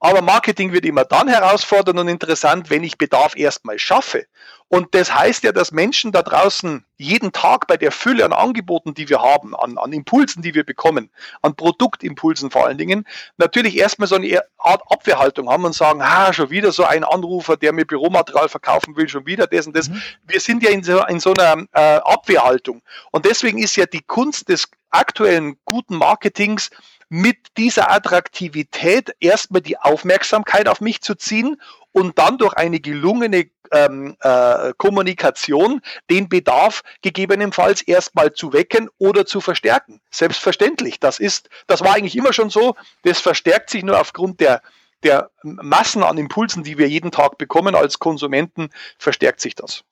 Aber 0.00 0.20
Marketing 0.20 0.72
wird 0.72 0.84
immer 0.84 1.04
dann 1.04 1.28
herausfordernd 1.28 1.98
und 1.98 2.08
interessant, 2.08 2.70
wenn 2.70 2.82
ich 2.82 2.98
Bedarf 2.98 3.36
erstmal 3.36 3.78
schaffe. 3.78 4.26
Und 4.68 4.94
das 4.94 5.14
heißt 5.14 5.44
ja, 5.44 5.52
dass 5.52 5.72
Menschen 5.72 6.10
da 6.10 6.22
draußen 6.22 6.84
jeden 6.96 7.32
Tag 7.32 7.66
bei 7.66 7.76
der 7.76 7.92
Fülle 7.92 8.24
an 8.24 8.32
Angeboten, 8.32 8.94
die 8.94 9.08
wir 9.08 9.20
haben, 9.20 9.54
an, 9.54 9.78
an 9.78 9.92
Impulsen, 9.92 10.42
die 10.42 10.54
wir 10.54 10.64
bekommen, 10.64 11.10
an 11.42 11.54
Produktimpulsen 11.54 12.50
vor 12.50 12.66
allen 12.66 12.78
Dingen, 12.78 13.06
natürlich 13.36 13.76
erstmal 13.76 14.08
so 14.08 14.16
eine 14.16 14.42
Art 14.58 14.82
Abwehrhaltung 14.90 15.48
haben 15.48 15.64
und 15.64 15.74
sagen, 15.74 16.00
ah, 16.02 16.32
schon 16.32 16.50
wieder 16.50 16.72
so 16.72 16.84
ein 16.84 17.04
Anrufer, 17.04 17.56
der 17.56 17.72
mir 17.72 17.84
Büromaterial 17.84 18.48
verkaufen 18.48 18.96
will, 18.96 19.08
schon 19.08 19.26
wieder 19.26 19.46
das 19.46 19.66
und 19.66 19.76
das. 19.76 19.83
Mhm. 19.88 20.02
Wir 20.26 20.40
sind 20.40 20.62
ja 20.62 20.70
in 20.70 20.82
so, 20.82 21.04
in 21.06 21.20
so 21.20 21.32
einer 21.34 21.64
äh, 21.72 21.96
Abwehrhaltung. 21.96 22.82
Und 23.10 23.24
deswegen 23.24 23.58
ist 23.58 23.76
ja 23.76 23.86
die 23.86 24.02
Kunst 24.02 24.48
des 24.48 24.68
aktuellen 24.90 25.56
guten 25.64 25.96
Marketings, 25.96 26.70
mit 27.08 27.36
dieser 27.56 27.90
Attraktivität 27.90 29.14
erstmal 29.20 29.60
die 29.60 29.78
Aufmerksamkeit 29.78 30.68
auf 30.68 30.80
mich 30.80 31.00
zu 31.02 31.14
ziehen 31.14 31.60
und 31.92 32.18
dann 32.18 32.38
durch 32.38 32.54
eine 32.54 32.80
gelungene 32.80 33.50
ähm, 33.70 34.16
äh, 34.20 34.72
Kommunikation 34.78 35.80
den 36.10 36.28
Bedarf 36.28 36.82
gegebenenfalls 37.02 37.82
erstmal 37.82 38.32
zu 38.32 38.52
wecken 38.52 38.88
oder 38.98 39.26
zu 39.26 39.40
verstärken. 39.40 40.00
Selbstverständlich. 40.10 40.98
Das 40.98 41.18
ist, 41.18 41.48
das 41.66 41.82
war 41.82 41.94
eigentlich 41.94 42.16
immer 42.16 42.32
schon 42.32 42.50
so. 42.50 42.74
Das 43.02 43.20
verstärkt 43.20 43.70
sich 43.70 43.84
nur 43.84 44.00
aufgrund 44.00 44.40
der 44.40 44.60
der 45.04 45.30
Massen 45.42 46.02
an 46.02 46.18
Impulsen, 46.18 46.64
die 46.64 46.78
wir 46.78 46.88
jeden 46.88 47.10
Tag 47.10 47.38
bekommen 47.38 47.74
als 47.74 47.98
Konsumenten, 47.98 48.70
verstärkt 48.98 49.40
sich 49.40 49.54
das. 49.54 49.84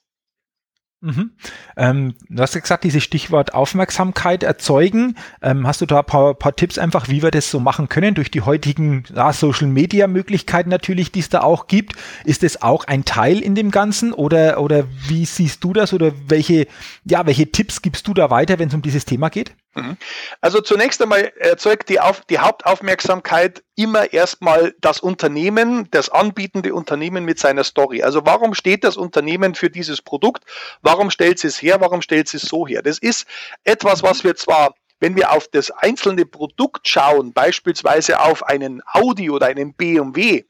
Mhm. 1.02 1.32
Ähm, 1.76 2.14
du 2.28 2.40
hast 2.40 2.54
ja 2.54 2.60
gesagt, 2.60 2.84
dieses 2.84 3.02
Stichwort 3.02 3.54
Aufmerksamkeit 3.54 4.44
erzeugen. 4.44 5.16
Ähm, 5.42 5.66
hast 5.66 5.80
du 5.80 5.86
da 5.86 5.98
ein 5.98 6.06
paar, 6.06 6.34
paar, 6.34 6.54
Tipps 6.54 6.78
einfach, 6.78 7.08
wie 7.08 7.24
wir 7.24 7.32
das 7.32 7.50
so 7.50 7.58
machen 7.58 7.88
können 7.88 8.14
durch 8.14 8.30
die 8.30 8.42
heutigen 8.42 9.02
ja, 9.12 9.32
Social 9.32 9.66
Media 9.66 10.06
Möglichkeiten 10.06 10.70
natürlich, 10.70 11.10
die 11.10 11.18
es 11.18 11.28
da 11.28 11.40
auch 11.40 11.66
gibt? 11.66 11.96
Ist 12.24 12.44
das 12.44 12.62
auch 12.62 12.84
ein 12.84 13.04
Teil 13.04 13.40
in 13.40 13.56
dem 13.56 13.72
Ganzen 13.72 14.12
oder, 14.12 14.60
oder 14.60 14.84
wie 15.08 15.24
siehst 15.24 15.64
du 15.64 15.72
das 15.72 15.92
oder 15.92 16.12
welche, 16.28 16.68
ja, 17.04 17.26
welche 17.26 17.50
Tipps 17.50 17.82
gibst 17.82 18.06
du 18.06 18.14
da 18.14 18.30
weiter, 18.30 18.60
wenn 18.60 18.68
es 18.68 18.74
um 18.74 18.82
dieses 18.82 19.04
Thema 19.04 19.28
geht? 19.28 19.56
Mhm. 19.74 19.96
Also 20.40 20.60
zunächst 20.60 21.00
einmal 21.00 21.32
erzeugt 21.38 21.88
die, 21.88 21.98
Auf, 21.98 22.22
die 22.26 22.38
Hauptaufmerksamkeit 22.38 23.62
immer 23.74 24.12
erstmal 24.12 24.74
das 24.80 25.00
Unternehmen, 25.00 25.88
das 25.90 26.10
anbietende 26.10 26.74
Unternehmen 26.74 27.24
mit 27.24 27.38
seiner 27.38 27.64
Story. 27.64 28.02
Also 28.02 28.26
warum 28.26 28.54
steht 28.54 28.84
das 28.84 28.96
Unternehmen 28.96 29.54
für 29.54 29.70
dieses 29.70 30.02
Produkt? 30.02 30.44
Warum 30.82 31.10
stellt 31.10 31.42
es 31.42 31.62
her? 31.62 31.80
Warum 31.80 32.02
stellt 32.02 32.32
es 32.32 32.42
so 32.42 32.66
her? 32.66 32.82
Das 32.82 32.98
ist 32.98 33.26
etwas, 33.64 34.02
was 34.02 34.24
wir 34.24 34.36
zwar 34.36 34.74
wenn 35.00 35.16
wir 35.16 35.32
auf 35.32 35.48
das 35.48 35.72
einzelne 35.72 36.24
Produkt 36.24 36.86
schauen, 36.86 37.32
beispielsweise 37.32 38.20
auf 38.20 38.44
einen 38.44 38.82
Audi 38.86 39.30
oder 39.30 39.46
einen 39.46 39.74
BMW, 39.74 40.44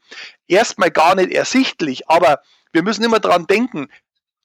erstmal 0.47 0.91
gar 0.91 1.15
nicht 1.15 1.31
ersichtlich, 1.31 2.07
aber 2.07 2.39
wir 2.71 2.83
müssen 2.83 3.03
immer 3.03 3.19
dran 3.19 3.47
denken, 3.47 3.89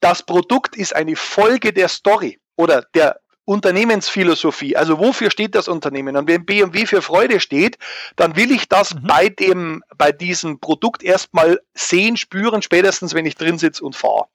das 0.01 0.23
Produkt 0.23 0.77
ist 0.77 0.97
eine 0.97 1.15
Folge 1.15 1.75
der 1.75 1.89
Story 1.89 2.41
oder 2.57 2.87
der 2.95 3.21
Unternehmensphilosophie. 3.49 4.77
Also 4.77 4.99
wofür 4.99 5.31
steht 5.31 5.55
das 5.55 5.69
Unternehmen? 5.69 6.17
Und 6.17 6.29
wenn 6.29 6.45
BMW 6.45 6.85
für 6.85 7.01
Freude 7.01 7.41
steht, 7.41 7.79
dann 8.17 8.37
will 8.37 8.53
ich 8.53 8.69
das 8.69 8.95
mhm. 8.95 9.07
bei 9.07 9.31
dem, 9.31 9.83
bei 9.97 10.13
diesem 10.13 10.59
Produkt 10.59 11.03
erstmal 11.03 11.59
sehen, 11.73 12.19
spüren, 12.19 12.61
spätestens 12.61 13.15
wenn 13.15 13.25
ich 13.25 13.37
drin 13.37 13.57
sitze 13.57 13.83
und 13.83 13.97
fahre. 13.97 14.27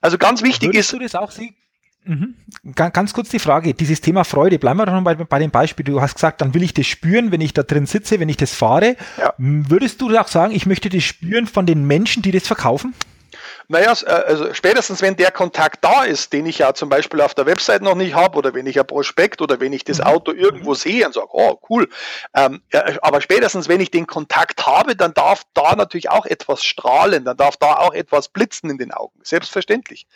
Also 0.00 0.16
ganz 0.16 0.42
wichtig 0.42 0.68
Würdest 0.68 0.92
ist. 0.92 0.92
Du 0.92 0.98
das 1.00 1.14
auch 1.16 1.32
sehen? 1.32 1.56
Mhm. 2.04 2.34
Ganz 2.74 3.12
kurz 3.12 3.30
die 3.30 3.40
Frage, 3.40 3.74
dieses 3.74 4.00
Thema 4.00 4.22
Freude, 4.22 4.60
bleiben 4.60 4.78
wir 4.78 4.86
doch 4.86 4.92
noch 4.92 5.02
bei, 5.02 5.16
bei 5.16 5.38
dem 5.40 5.50
Beispiel. 5.50 5.84
Du 5.84 6.00
hast 6.00 6.14
gesagt, 6.14 6.40
dann 6.40 6.54
will 6.54 6.62
ich 6.62 6.72
das 6.72 6.86
spüren, 6.86 7.32
wenn 7.32 7.40
ich 7.40 7.54
da 7.54 7.64
drin 7.64 7.86
sitze, 7.86 8.20
wenn 8.20 8.28
ich 8.28 8.36
das 8.36 8.54
fahre. 8.54 8.96
Ja. 9.18 9.34
Würdest 9.38 10.00
du 10.00 10.16
auch 10.16 10.28
sagen, 10.28 10.54
ich 10.54 10.66
möchte 10.66 10.88
das 10.88 11.02
spüren 11.02 11.48
von 11.48 11.66
den 11.66 11.84
Menschen, 11.84 12.22
die 12.22 12.30
das 12.30 12.46
verkaufen? 12.46 12.94
Naja, 13.68 13.92
äh, 14.04 14.10
also 14.10 14.52
spätestens 14.54 15.02
wenn 15.02 15.16
der 15.16 15.30
Kontakt 15.30 15.84
da 15.84 16.04
ist, 16.04 16.32
den 16.32 16.46
ich 16.46 16.58
ja 16.58 16.74
zum 16.74 16.88
Beispiel 16.88 17.20
auf 17.20 17.34
der 17.34 17.46
Website 17.46 17.82
noch 17.82 17.94
nicht 17.94 18.14
habe 18.14 18.38
oder 18.38 18.54
wenn 18.54 18.66
ich 18.66 18.78
ein 18.78 18.86
Prospekt 18.86 19.40
oder 19.40 19.60
wenn 19.60 19.72
ich 19.72 19.84
das 19.84 19.98
mhm. 19.98 20.04
Auto 20.04 20.32
irgendwo 20.32 20.74
sehe 20.74 21.06
und 21.06 21.14
sage, 21.14 21.28
oh 21.32 21.58
cool, 21.70 21.88
ähm, 22.34 22.62
ja, 22.72 22.84
aber 23.02 23.20
spätestens 23.20 23.68
wenn 23.68 23.80
ich 23.80 23.90
den 23.90 24.06
Kontakt 24.06 24.66
habe, 24.66 24.96
dann 24.96 25.14
darf 25.14 25.42
da 25.54 25.74
natürlich 25.76 26.10
auch 26.10 26.26
etwas 26.26 26.64
strahlen, 26.64 27.24
dann 27.24 27.36
darf 27.36 27.56
da 27.56 27.76
auch 27.76 27.94
etwas 27.94 28.28
blitzen 28.28 28.70
in 28.70 28.78
den 28.78 28.92
Augen, 28.92 29.18
selbstverständlich. 29.22 30.06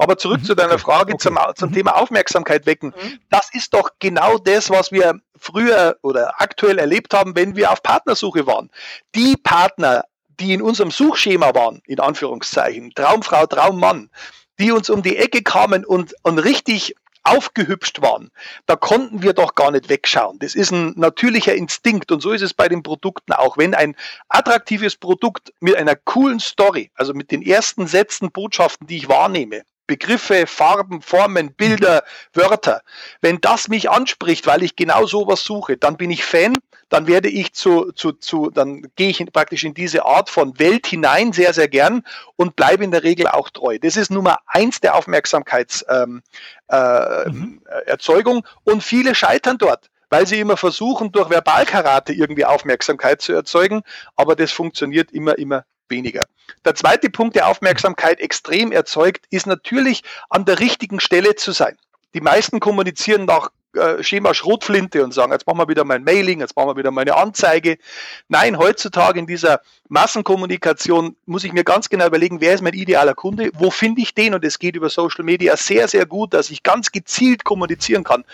Aber 0.00 0.16
zurück 0.16 0.40
mhm. 0.40 0.44
zu 0.44 0.54
deiner 0.54 0.78
Frage 0.78 1.12
okay. 1.12 1.22
zum, 1.22 1.38
zum 1.56 1.68
mhm. 1.68 1.74
Thema 1.74 1.96
Aufmerksamkeit 1.96 2.64
wecken. 2.64 2.94
Mhm. 2.96 3.20
Das 3.28 3.50
ist 3.52 3.74
doch 3.74 3.90
genau 3.98 4.38
das, 4.38 4.70
was 4.70 4.92
wir 4.92 5.20
früher 5.36 5.98
oder 6.00 6.40
aktuell 6.40 6.78
erlebt 6.78 7.12
haben, 7.12 7.36
wenn 7.36 7.54
wir 7.54 7.70
auf 7.70 7.82
Partnersuche 7.82 8.46
waren. 8.46 8.70
Die 9.14 9.36
Partner, 9.36 10.04
die 10.40 10.54
in 10.54 10.62
unserem 10.62 10.90
Suchschema 10.90 11.54
waren, 11.54 11.82
in 11.86 12.00
Anführungszeichen, 12.00 12.92
Traumfrau, 12.94 13.46
Traummann, 13.46 14.10
die 14.58 14.72
uns 14.72 14.90
um 14.90 15.02
die 15.02 15.16
Ecke 15.16 15.42
kamen 15.42 15.84
und, 15.84 16.14
und 16.22 16.38
richtig 16.38 16.94
aufgehübscht 17.22 18.00
waren, 18.00 18.30
da 18.66 18.76
konnten 18.76 19.22
wir 19.22 19.34
doch 19.34 19.54
gar 19.54 19.70
nicht 19.70 19.88
wegschauen. 19.88 20.38
Das 20.38 20.54
ist 20.54 20.70
ein 20.70 20.94
natürlicher 20.96 21.54
Instinkt 21.54 22.10
und 22.10 22.20
so 22.22 22.30
ist 22.32 22.42
es 22.42 22.54
bei 22.54 22.68
den 22.68 22.82
Produkten 22.82 23.32
auch. 23.32 23.58
Wenn 23.58 23.74
ein 23.74 23.94
attraktives 24.28 24.96
Produkt 24.96 25.52
mit 25.60 25.76
einer 25.76 25.96
coolen 25.96 26.40
Story, 26.40 26.90
also 26.94 27.12
mit 27.12 27.30
den 27.30 27.42
ersten 27.42 27.86
Sätzen, 27.86 28.32
Botschaften, 28.32 28.86
die 28.86 28.96
ich 28.96 29.08
wahrnehme, 29.08 29.62
Begriffe, 29.90 30.46
Farben, 30.46 31.02
Formen, 31.02 31.52
Bilder, 31.52 32.04
Wörter. 32.32 32.82
Wenn 33.22 33.40
das 33.40 33.66
mich 33.66 33.90
anspricht, 33.90 34.46
weil 34.46 34.62
ich 34.62 34.76
genau 34.76 35.04
sowas 35.04 35.42
suche, 35.42 35.76
dann 35.76 35.96
bin 35.96 36.12
ich 36.12 36.24
Fan, 36.24 36.56
dann 36.90 37.08
werde 37.08 37.28
ich 37.28 37.54
zu, 37.54 37.90
zu, 37.90 38.12
zu 38.12 38.50
dann 38.50 38.86
gehe 38.94 39.08
ich 39.08 39.18
in, 39.18 39.26
praktisch 39.32 39.64
in 39.64 39.74
diese 39.74 40.04
Art 40.04 40.30
von 40.30 40.56
Welt 40.60 40.86
hinein, 40.86 41.32
sehr, 41.32 41.52
sehr 41.54 41.66
gern 41.66 42.04
und 42.36 42.54
bleibe 42.54 42.84
in 42.84 42.92
der 42.92 43.02
Regel 43.02 43.26
auch 43.26 43.50
treu. 43.50 43.80
Das 43.80 43.96
ist 43.96 44.12
Nummer 44.12 44.38
eins 44.46 44.80
der 44.80 44.94
Aufmerksamkeitserzeugung 44.94 46.22
ähm, 46.68 47.60
äh, 47.66 47.90
mhm. 47.90 48.42
Und 48.62 48.84
viele 48.84 49.16
scheitern 49.16 49.58
dort 49.58 49.90
weil 50.12 50.26
sie 50.26 50.40
immer 50.40 50.56
versuchen, 50.56 51.12
durch 51.12 51.30
Verbalkarate 51.30 52.12
irgendwie 52.12 52.44
Aufmerksamkeit 52.44 53.22
zu 53.22 53.32
erzeugen, 53.32 53.82
aber 54.16 54.34
das 54.34 54.50
funktioniert 54.50 55.12
immer, 55.12 55.38
immer 55.38 55.64
weniger. 55.90 56.26
Der 56.64 56.74
zweite 56.74 57.10
Punkt, 57.10 57.36
der 57.36 57.48
Aufmerksamkeit 57.48 58.20
extrem 58.20 58.72
erzeugt, 58.72 59.26
ist 59.30 59.46
natürlich 59.46 60.02
an 60.28 60.44
der 60.44 60.60
richtigen 60.60 61.00
Stelle 61.00 61.36
zu 61.36 61.52
sein. 61.52 61.76
Die 62.14 62.20
meisten 62.20 62.60
kommunizieren 62.60 63.24
nach 63.24 63.50
äh, 63.72 64.02
Schema 64.02 64.34
Schrotflinte 64.34 65.04
und 65.04 65.14
sagen, 65.14 65.30
jetzt 65.30 65.46
machen 65.46 65.58
wir 65.58 65.68
wieder 65.68 65.84
mein 65.84 66.02
Mailing, 66.02 66.40
jetzt 66.40 66.56
machen 66.56 66.70
wir 66.70 66.76
wieder 66.76 66.90
meine 66.90 67.16
Anzeige. 67.16 67.78
Nein, 68.26 68.58
heutzutage 68.58 69.20
in 69.20 69.28
dieser 69.28 69.60
Massenkommunikation 69.88 71.14
muss 71.24 71.44
ich 71.44 71.52
mir 71.52 71.62
ganz 71.62 71.88
genau 71.88 72.06
überlegen, 72.08 72.40
wer 72.40 72.54
ist 72.54 72.62
mein 72.62 72.74
idealer 72.74 73.14
Kunde, 73.14 73.50
wo 73.54 73.70
finde 73.70 74.02
ich 74.02 74.12
den 74.12 74.34
und 74.34 74.44
es 74.44 74.58
geht 74.58 74.74
über 74.74 74.90
Social 74.90 75.24
Media 75.24 75.56
sehr, 75.56 75.86
sehr 75.86 76.04
gut, 76.04 76.34
dass 76.34 76.50
ich 76.50 76.64
ganz 76.64 76.90
gezielt 76.90 77.44
kommunizieren 77.44 78.02
kann. 78.02 78.24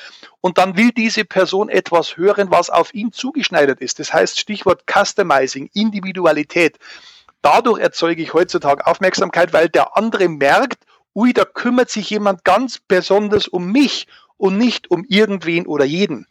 Und 0.40 0.56
dann 0.56 0.78
will 0.78 0.90
diese 0.92 1.26
Person 1.26 1.68
etwas 1.68 2.16
hören, 2.16 2.50
was 2.50 2.70
auf 2.70 2.94
ihn 2.94 3.12
zugeschneidert 3.12 3.82
ist. 3.82 3.98
Das 3.98 4.14
heißt 4.14 4.40
Stichwort 4.40 4.84
Customizing, 4.90 5.68
Individualität. 5.74 6.78
Dadurch 7.46 7.78
erzeuge 7.78 8.24
ich 8.24 8.34
heutzutage 8.34 8.84
Aufmerksamkeit, 8.88 9.52
weil 9.52 9.68
der 9.68 9.96
andere 9.96 10.28
merkt, 10.28 10.82
ui, 11.14 11.32
da 11.32 11.44
kümmert 11.44 11.90
sich 11.90 12.10
jemand 12.10 12.42
ganz 12.42 12.80
besonders 12.80 13.46
um 13.46 13.70
mich 13.70 14.08
und 14.36 14.58
nicht 14.58 14.90
um 14.90 15.04
irgendwen 15.08 15.64
oder 15.64 15.84
jeden. 15.84 16.26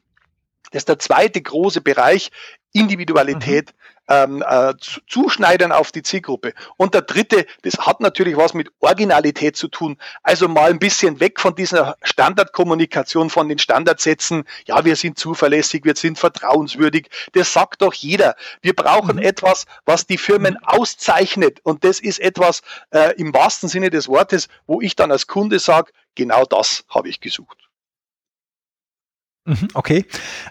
Das 0.72 0.82
ist 0.82 0.90
der 0.90 1.00
zweite 1.00 1.42
große 1.42 1.80
Bereich, 1.80 2.32
Individualität, 2.76 3.74
mhm 3.74 3.96
ähm, 4.08 4.44
äh, 4.48 4.74
zuschneidern 5.08 5.72
auf 5.72 5.92
die 5.92 6.04
Zielgruppe. 6.04 6.54
Und 6.78 6.94
der 6.94 7.02
dritte, 7.02 7.46
das 7.64 7.78
hat 7.80 8.02
natürlich 8.02 8.38
was 8.38 8.54
mit 8.54 8.70
Originalität 8.80 9.56
zu 9.56 9.68
tun. 9.68 9.98
Also 10.24 10.48
mal 10.48 10.70
ein 10.70 10.80
bisschen 10.80 11.20
weg 11.20 11.40
von 11.40 11.56
dieser 11.56 11.98
Standardkommunikation, 12.04 13.30
von 13.30 13.50
den 13.50 13.60
Standardsätzen. 13.60 14.46
Ja, 14.66 14.86
wir 14.86 14.96
sind 14.96 15.18
zuverlässig, 15.18 15.86
wir 15.86 15.96
sind 15.96 16.20
vertrauenswürdig. 16.20 17.10
Das 17.34 17.52
sagt 17.52 17.82
doch 17.82 17.94
jeder. 17.94 18.36
Wir 18.62 18.76
brauchen 18.76 19.18
mhm. 19.18 19.24
etwas, 19.24 19.66
was 19.86 20.06
die 20.06 20.18
Firmen 20.18 20.58
auszeichnet. 20.64 21.60
Und 21.64 21.84
das 21.84 22.00
ist 22.00 22.20
etwas 22.20 22.62
äh, 22.92 23.14
im 23.16 23.34
wahrsten 23.34 23.70
Sinne 23.70 23.90
des 23.90 24.08
Wortes, 24.08 24.48
wo 24.68 24.82
ich 24.82 24.96
dann 24.96 25.12
als 25.12 25.28
Kunde 25.28 25.60
sage, 25.60 25.92
genau 26.16 26.46
das 26.46 26.86
habe 26.90 27.10
ich 27.10 27.20
gesucht. 27.20 27.65
Mhm, 29.46 29.68
okay. 29.74 30.06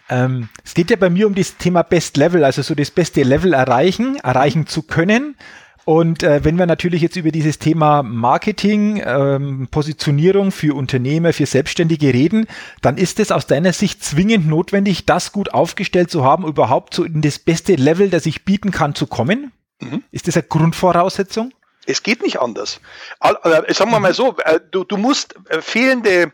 Ähm, 0.09 0.49
es 0.65 0.75
geht 0.75 0.91
ja 0.91 0.97
bei 0.97 1.11
mir 1.11 1.27
um 1.27 1.35
das 1.35 1.57
Thema 1.57 1.83
Best 1.83 2.17
Level, 2.17 2.45
also 2.45 2.63
so 2.63 2.75
das 2.75 2.91
beste 2.91 3.23
Level 3.23 3.53
erreichen, 3.53 4.17
erreichen 4.17 4.67
zu 4.67 4.83
können. 4.83 5.37
Und 5.85 6.23
äh, 6.23 6.43
wenn 6.45 6.57
wir 6.57 6.65
natürlich 6.65 7.03
jetzt 7.03 7.17
über 7.17 7.31
dieses 7.31 7.59
Thema 7.59 8.03
Marketing, 8.03 9.03
ähm, 9.05 9.69
Positionierung 9.71 10.51
für 10.51 10.75
Unternehmer, 10.75 11.33
für 11.35 11.45
Selbstständige 11.45 12.15
reden, 12.15 12.47
dann 12.81 12.97
ist 12.97 13.21
es 13.21 13.31
aus 13.31 13.47
deiner 13.47 13.73
Sicht 13.75 14.03
zwingend 14.03 14.47
notwendig, 14.47 15.05
das 15.05 15.33
gut 15.33 15.53
aufgestellt 15.53 16.11
zu 16.11 16.25
haben, 16.25 16.47
überhaupt 16.47 16.95
so 16.95 17.05
in 17.05 17.21
das 17.21 17.39
beste 17.39 17.75
Level, 17.75 18.09
das 18.09 18.25
ich 18.25 18.47
bieten 18.47 18.71
kann, 18.71 18.95
zu 18.95 19.07
kommen? 19.07 19.53
Mhm. 19.81 20.03
Ist 20.11 20.27
das 20.27 20.37
eine 20.37 20.45
Grundvoraussetzung? 20.45 21.53
Es 21.87 22.03
geht 22.03 22.23
nicht 22.23 22.41
anders. 22.41 22.81
Äh, 23.21 23.75
sagen 23.75 23.91
wir 23.91 24.01
mal 24.01 24.15
so, 24.15 24.37
äh, 24.39 24.61
du, 24.71 24.85
du 24.85 24.97
musst 24.97 25.35
äh, 25.51 25.61
fehlende 25.61 26.33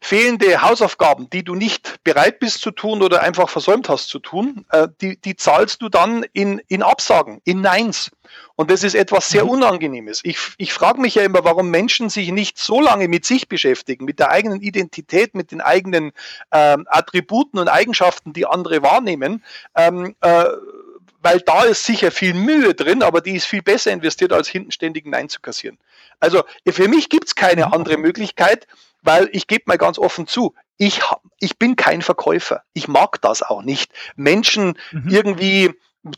fehlende 0.00 0.62
Hausaufgaben, 0.62 1.28
die 1.30 1.42
du 1.42 1.54
nicht 1.54 2.02
bereit 2.04 2.38
bist 2.38 2.60
zu 2.60 2.70
tun 2.70 3.02
oder 3.02 3.22
einfach 3.22 3.48
versäumt 3.48 3.88
hast 3.88 4.08
zu 4.08 4.18
tun, 4.18 4.64
äh, 4.70 4.88
die, 5.00 5.20
die 5.20 5.36
zahlst 5.36 5.82
du 5.82 5.88
dann 5.88 6.24
in, 6.32 6.60
in 6.68 6.82
Absagen, 6.82 7.40
in 7.44 7.60
Neins. 7.60 8.10
Und 8.54 8.70
das 8.70 8.82
ist 8.82 8.94
etwas 8.94 9.28
sehr 9.28 9.44
mhm. 9.44 9.50
Unangenehmes. 9.50 10.20
Ich, 10.22 10.38
ich 10.58 10.72
frage 10.72 11.00
mich 11.00 11.14
ja 11.14 11.22
immer, 11.22 11.44
warum 11.44 11.70
Menschen 11.70 12.10
sich 12.10 12.30
nicht 12.30 12.58
so 12.58 12.80
lange 12.80 13.08
mit 13.08 13.24
sich 13.24 13.48
beschäftigen, 13.48 14.04
mit 14.04 14.18
der 14.18 14.30
eigenen 14.30 14.60
Identität, 14.60 15.34
mit 15.34 15.50
den 15.50 15.60
eigenen 15.60 16.12
ähm, 16.52 16.86
Attributen 16.88 17.58
und 17.58 17.68
Eigenschaften, 17.68 18.32
die 18.32 18.46
andere 18.46 18.82
wahrnehmen. 18.82 19.44
Ähm, 19.74 20.14
äh, 20.20 20.44
weil 21.20 21.40
da 21.40 21.64
ist 21.64 21.84
sicher 21.84 22.10
viel 22.10 22.34
Mühe 22.34 22.74
drin, 22.74 23.02
aber 23.02 23.20
die 23.20 23.34
ist 23.34 23.46
viel 23.46 23.62
besser 23.62 23.90
investiert, 23.90 24.32
als 24.32 24.48
hinten 24.48 24.70
ständig 24.70 25.06
Nein 25.06 25.28
zu 25.28 25.40
kassieren. 25.40 25.78
Also 26.20 26.44
für 26.66 26.88
mich 26.88 27.08
gibt 27.08 27.28
es 27.28 27.34
keine 27.34 27.66
mhm. 27.66 27.72
andere 27.72 27.96
Möglichkeit, 27.96 28.66
weil 29.08 29.30
ich 29.32 29.46
gebe 29.46 29.64
mal 29.64 29.78
ganz 29.78 29.98
offen 29.98 30.26
zu, 30.26 30.54
ich, 30.76 31.00
ich 31.40 31.58
bin 31.58 31.76
kein 31.76 32.02
Verkäufer. 32.02 32.62
Ich 32.74 32.88
mag 32.88 33.22
das 33.22 33.42
auch 33.42 33.62
nicht. 33.62 33.90
Menschen 34.16 34.78
mhm. 34.92 35.08
irgendwie 35.08 35.70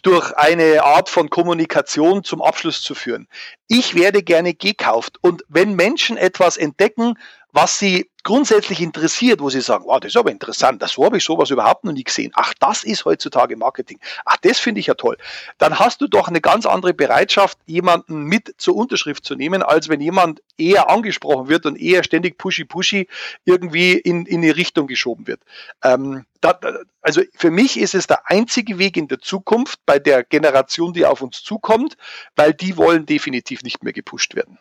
durch 0.02 0.37
eine 0.37 0.82
Art 0.82 1.09
von 1.09 1.30
Kommunikation 1.30 2.25
zum 2.25 2.42
Abschluss 2.42 2.82
zu 2.82 2.97
führen. 2.97 3.28
Ich 3.68 3.94
werde 3.94 4.25
gerne 4.25 4.54
gekauft. 4.54 5.18
Und 5.20 5.44
wenn 5.49 5.76
Menschen 5.76 6.16
etwas 6.16 6.56
entdecken, 6.56 7.14
was 7.52 7.78
sie 7.78 8.11
grundsätzlich 8.23 8.80
interessiert, 8.80 9.40
wo 9.40 9.49
sie 9.50 9.61
sagen, 9.61 9.85
wow, 9.87 9.99
das 9.99 10.12
ist 10.12 10.16
aber 10.16 10.30
interessant, 10.30 10.83
so 10.87 11.04
habe 11.04 11.16
ich 11.16 11.25
sowas 11.25 11.50
überhaupt 11.50 11.85
noch 11.85 11.92
nie 11.92 12.04
gesehen. 12.04 12.33
Ach, 12.35 12.52
das 12.61 12.85
ist 12.85 13.04
heutzutage 13.04 13.57
Marketing. 13.57 13.99
Ach, 14.25 14.37
das 14.42 14.59
finde 14.59 14.80
ich 14.80 14.87
ja 14.87 14.95
toll. 14.95 15.16
Dann 15.59 15.78
hast 15.78 16.00
du 16.00 16.07
doch 16.07 16.28
eine 16.28 16.40
ganz 16.40 16.66
andere 16.66 16.92
Bereitschaft, 16.92 17.59
jemanden 17.66 18.25
mit 18.25 18.54
zur 18.59 18.76
Unterschrift 18.76 19.25
zu 19.25 19.37
nehmen, 19.37 19.62
als 19.62 19.88
wenn 19.88 20.00
jemand 20.00 20.42
eher 20.59 20.90
angesprochen 20.90 21.49
wird 21.49 21.66
und 21.66 21.80
eher 21.80 22.04
ständig 22.04 22.38
pushy-pushy 22.38 23.09
irgendwie 23.45 23.92
in, 23.92 24.26
in 24.26 24.42
die 24.42 24.50
Richtung 24.50 24.87
geschoben 24.87 25.26
wird. 25.26 25.40
Ähm, 25.83 26.26
da, 26.40 26.59
also 27.02 27.23
für 27.35 27.50
mich 27.50 27.78
ist 27.78 27.95
es 27.95 28.07
der 28.07 28.30
einzige 28.30 28.78
Weg 28.78 28.97
in 28.97 29.09
der 29.09 29.21
Zukunft 29.21 29.80
bei 29.87 29.99
der 29.99 30.25
Generation, 30.25 30.92
die 30.92 31.07
auf 31.07 31.23
uns 31.23 31.42
zukommt, 31.42 31.97
weil 32.37 32.52
die 32.54 32.76
wollen 32.76 33.07
definitiv 33.07 33.62
nicht 33.62 33.83
mehr 33.83 33.92
gepusht 33.92 34.35
werden. 34.35 34.59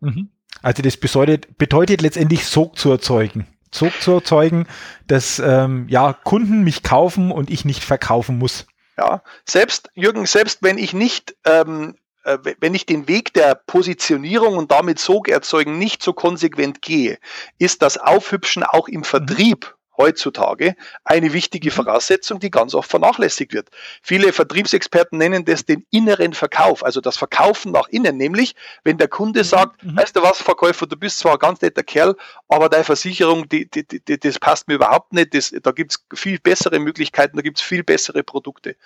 Mhm. 0.00 0.30
Also 0.62 0.82
das 0.82 0.96
bedeutet, 0.96 1.58
bedeutet 1.58 2.02
letztendlich 2.02 2.44
Sog 2.44 2.78
zu 2.78 2.90
erzeugen. 2.90 3.46
Sog 3.72 3.92
zu 4.00 4.12
erzeugen, 4.12 4.66
dass 5.06 5.38
ähm, 5.38 5.86
ja, 5.88 6.12
Kunden 6.12 6.62
mich 6.62 6.82
kaufen 6.82 7.30
und 7.30 7.50
ich 7.50 7.64
nicht 7.64 7.84
verkaufen 7.84 8.38
muss. 8.38 8.66
Ja, 8.98 9.22
selbst, 9.48 9.90
Jürgen, 9.94 10.26
selbst 10.26 10.62
wenn 10.62 10.76
ich 10.76 10.92
nicht, 10.92 11.36
ähm, 11.44 11.96
äh, 12.24 12.38
wenn 12.58 12.74
ich 12.74 12.84
den 12.84 13.08
Weg 13.08 13.32
der 13.32 13.54
Positionierung 13.54 14.56
und 14.56 14.70
damit 14.70 14.98
Sog 14.98 15.28
erzeugen 15.28 15.78
nicht 15.78 16.02
so 16.02 16.12
konsequent 16.12 16.82
gehe, 16.82 17.18
ist 17.58 17.82
das 17.82 17.96
Aufhübschen 17.96 18.62
auch 18.64 18.88
im 18.88 19.04
Vertrieb 19.04 19.74
heutzutage 19.96 20.76
eine 21.04 21.32
wichtige 21.32 21.70
mhm. 21.70 21.74
Voraussetzung, 21.74 22.40
die 22.40 22.50
ganz 22.50 22.74
oft 22.74 22.90
vernachlässigt 22.90 23.52
wird. 23.52 23.68
Viele 24.02 24.32
Vertriebsexperten 24.32 25.18
nennen 25.18 25.44
das 25.44 25.64
den 25.64 25.86
inneren 25.90 26.32
Verkauf, 26.32 26.84
also 26.84 27.00
das 27.00 27.16
Verkaufen 27.16 27.72
nach 27.72 27.88
innen, 27.88 28.16
nämlich 28.16 28.54
wenn 28.84 28.98
der 28.98 29.08
Kunde 29.08 29.40
mhm. 29.40 29.44
sagt, 29.44 29.84
mhm. 29.84 29.96
weißt 29.96 30.16
du 30.16 30.22
was, 30.22 30.40
Verkäufer, 30.40 30.86
du 30.86 30.96
bist 30.96 31.18
zwar 31.18 31.32
ein 31.34 31.38
ganz 31.38 31.60
netter 31.60 31.82
Kerl, 31.82 32.16
aber 32.48 32.68
deine 32.68 32.84
Versicherung, 32.84 33.48
die, 33.48 33.68
die, 33.68 33.86
die, 33.86 34.18
das 34.18 34.38
passt 34.38 34.68
mir 34.68 34.74
überhaupt 34.74 35.12
nicht, 35.12 35.34
das, 35.34 35.52
da 35.62 35.72
gibt 35.72 35.92
es 35.92 36.18
viel 36.18 36.38
bessere 36.38 36.78
Möglichkeiten, 36.78 37.36
da 37.36 37.42
gibt 37.42 37.58
es 37.58 37.64
viel 37.64 37.84
bessere 37.84 38.22
Produkte. 38.22 38.76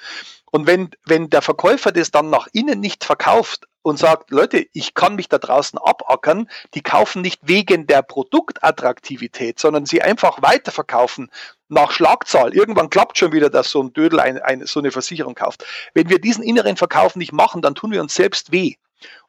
Und 0.51 0.67
wenn, 0.67 0.91
wenn 1.05 1.31
der 1.31 1.43
Verkäufer 1.43 1.93
das 1.93 2.11
dann 2.11 2.31
nach 2.31 2.49
innen 2.53 2.81
nicht 2.81 3.05
verkauft, 3.05 3.67
und 3.85 3.99
sagt, 3.99 4.31
Leute, 4.31 4.67
ich 4.73 4.95
kann 4.95 5.15
mich 5.15 5.29
da 5.29 5.37
draußen 5.37 5.79
abackern, 5.79 6.49
die 6.73 6.81
kaufen 6.81 7.21
nicht 7.21 7.43
wegen 7.43 7.87
der 7.87 8.01
Produktattraktivität, 8.01 9.61
sondern 9.61 9.85
sie 9.85 10.01
einfach 10.01 10.41
weiterverkaufen 10.41 11.31
nach 11.69 11.93
Schlagzahl. 11.93 12.55
Irgendwann 12.55 12.89
klappt 12.89 13.19
schon 13.19 13.33
wieder, 13.33 13.51
dass 13.51 13.71
so 13.71 13.83
ein 13.83 13.93
Dödel 13.93 14.21
ein, 14.21 14.39
ein, 14.39 14.65
so 14.65 14.81
eine 14.81 14.91
Versicherung 14.91 15.35
kauft. 15.35 15.67
Wenn 15.93 16.09
wir 16.09 16.19
diesen 16.19 16.43
inneren 16.43 16.79
Verkauf 16.79 17.15
nicht 17.15 17.33
machen, 17.33 17.61
dann 17.61 17.75
tun 17.75 17.93
wir 17.93 18.01
uns 18.01 18.15
selbst 18.15 18.53
weh. 18.53 18.77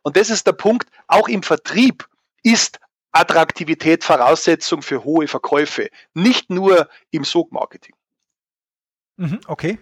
Und 0.04 0.16
das 0.16 0.30
ist 0.30 0.48
der 0.48 0.54
Punkt, 0.54 0.90
auch 1.08 1.28
im 1.28 1.44
Vertrieb 1.44 2.08
ist 2.42 2.80
Attraktivität 3.12 4.06
Voraussetzung 4.06 4.82
für 4.82 5.04
hohe 5.04 5.28
Verkäufe, 5.28 5.90
nicht 6.14 6.50
nur 6.50 6.88
im 7.12 7.26
Sogmarketing. 7.26 7.94
Mhm, 9.18 9.42
okay. 9.48 9.80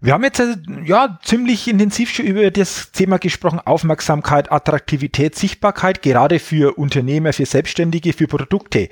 Wir 0.00 0.12
haben 0.12 0.22
jetzt 0.22 0.38
äh, 0.38 0.54
ja 0.84 1.18
ziemlich 1.24 1.66
intensiv 1.66 2.10
schon 2.10 2.26
über 2.26 2.50
das 2.52 2.92
Thema 2.92 3.18
gesprochen, 3.18 3.58
Aufmerksamkeit, 3.58 4.52
Attraktivität, 4.52 5.34
Sichtbarkeit, 5.34 6.02
gerade 6.02 6.38
für 6.38 6.78
Unternehmer, 6.78 7.32
für 7.32 7.46
Selbstständige, 7.46 8.12
für 8.12 8.28
Produkte. 8.28 8.88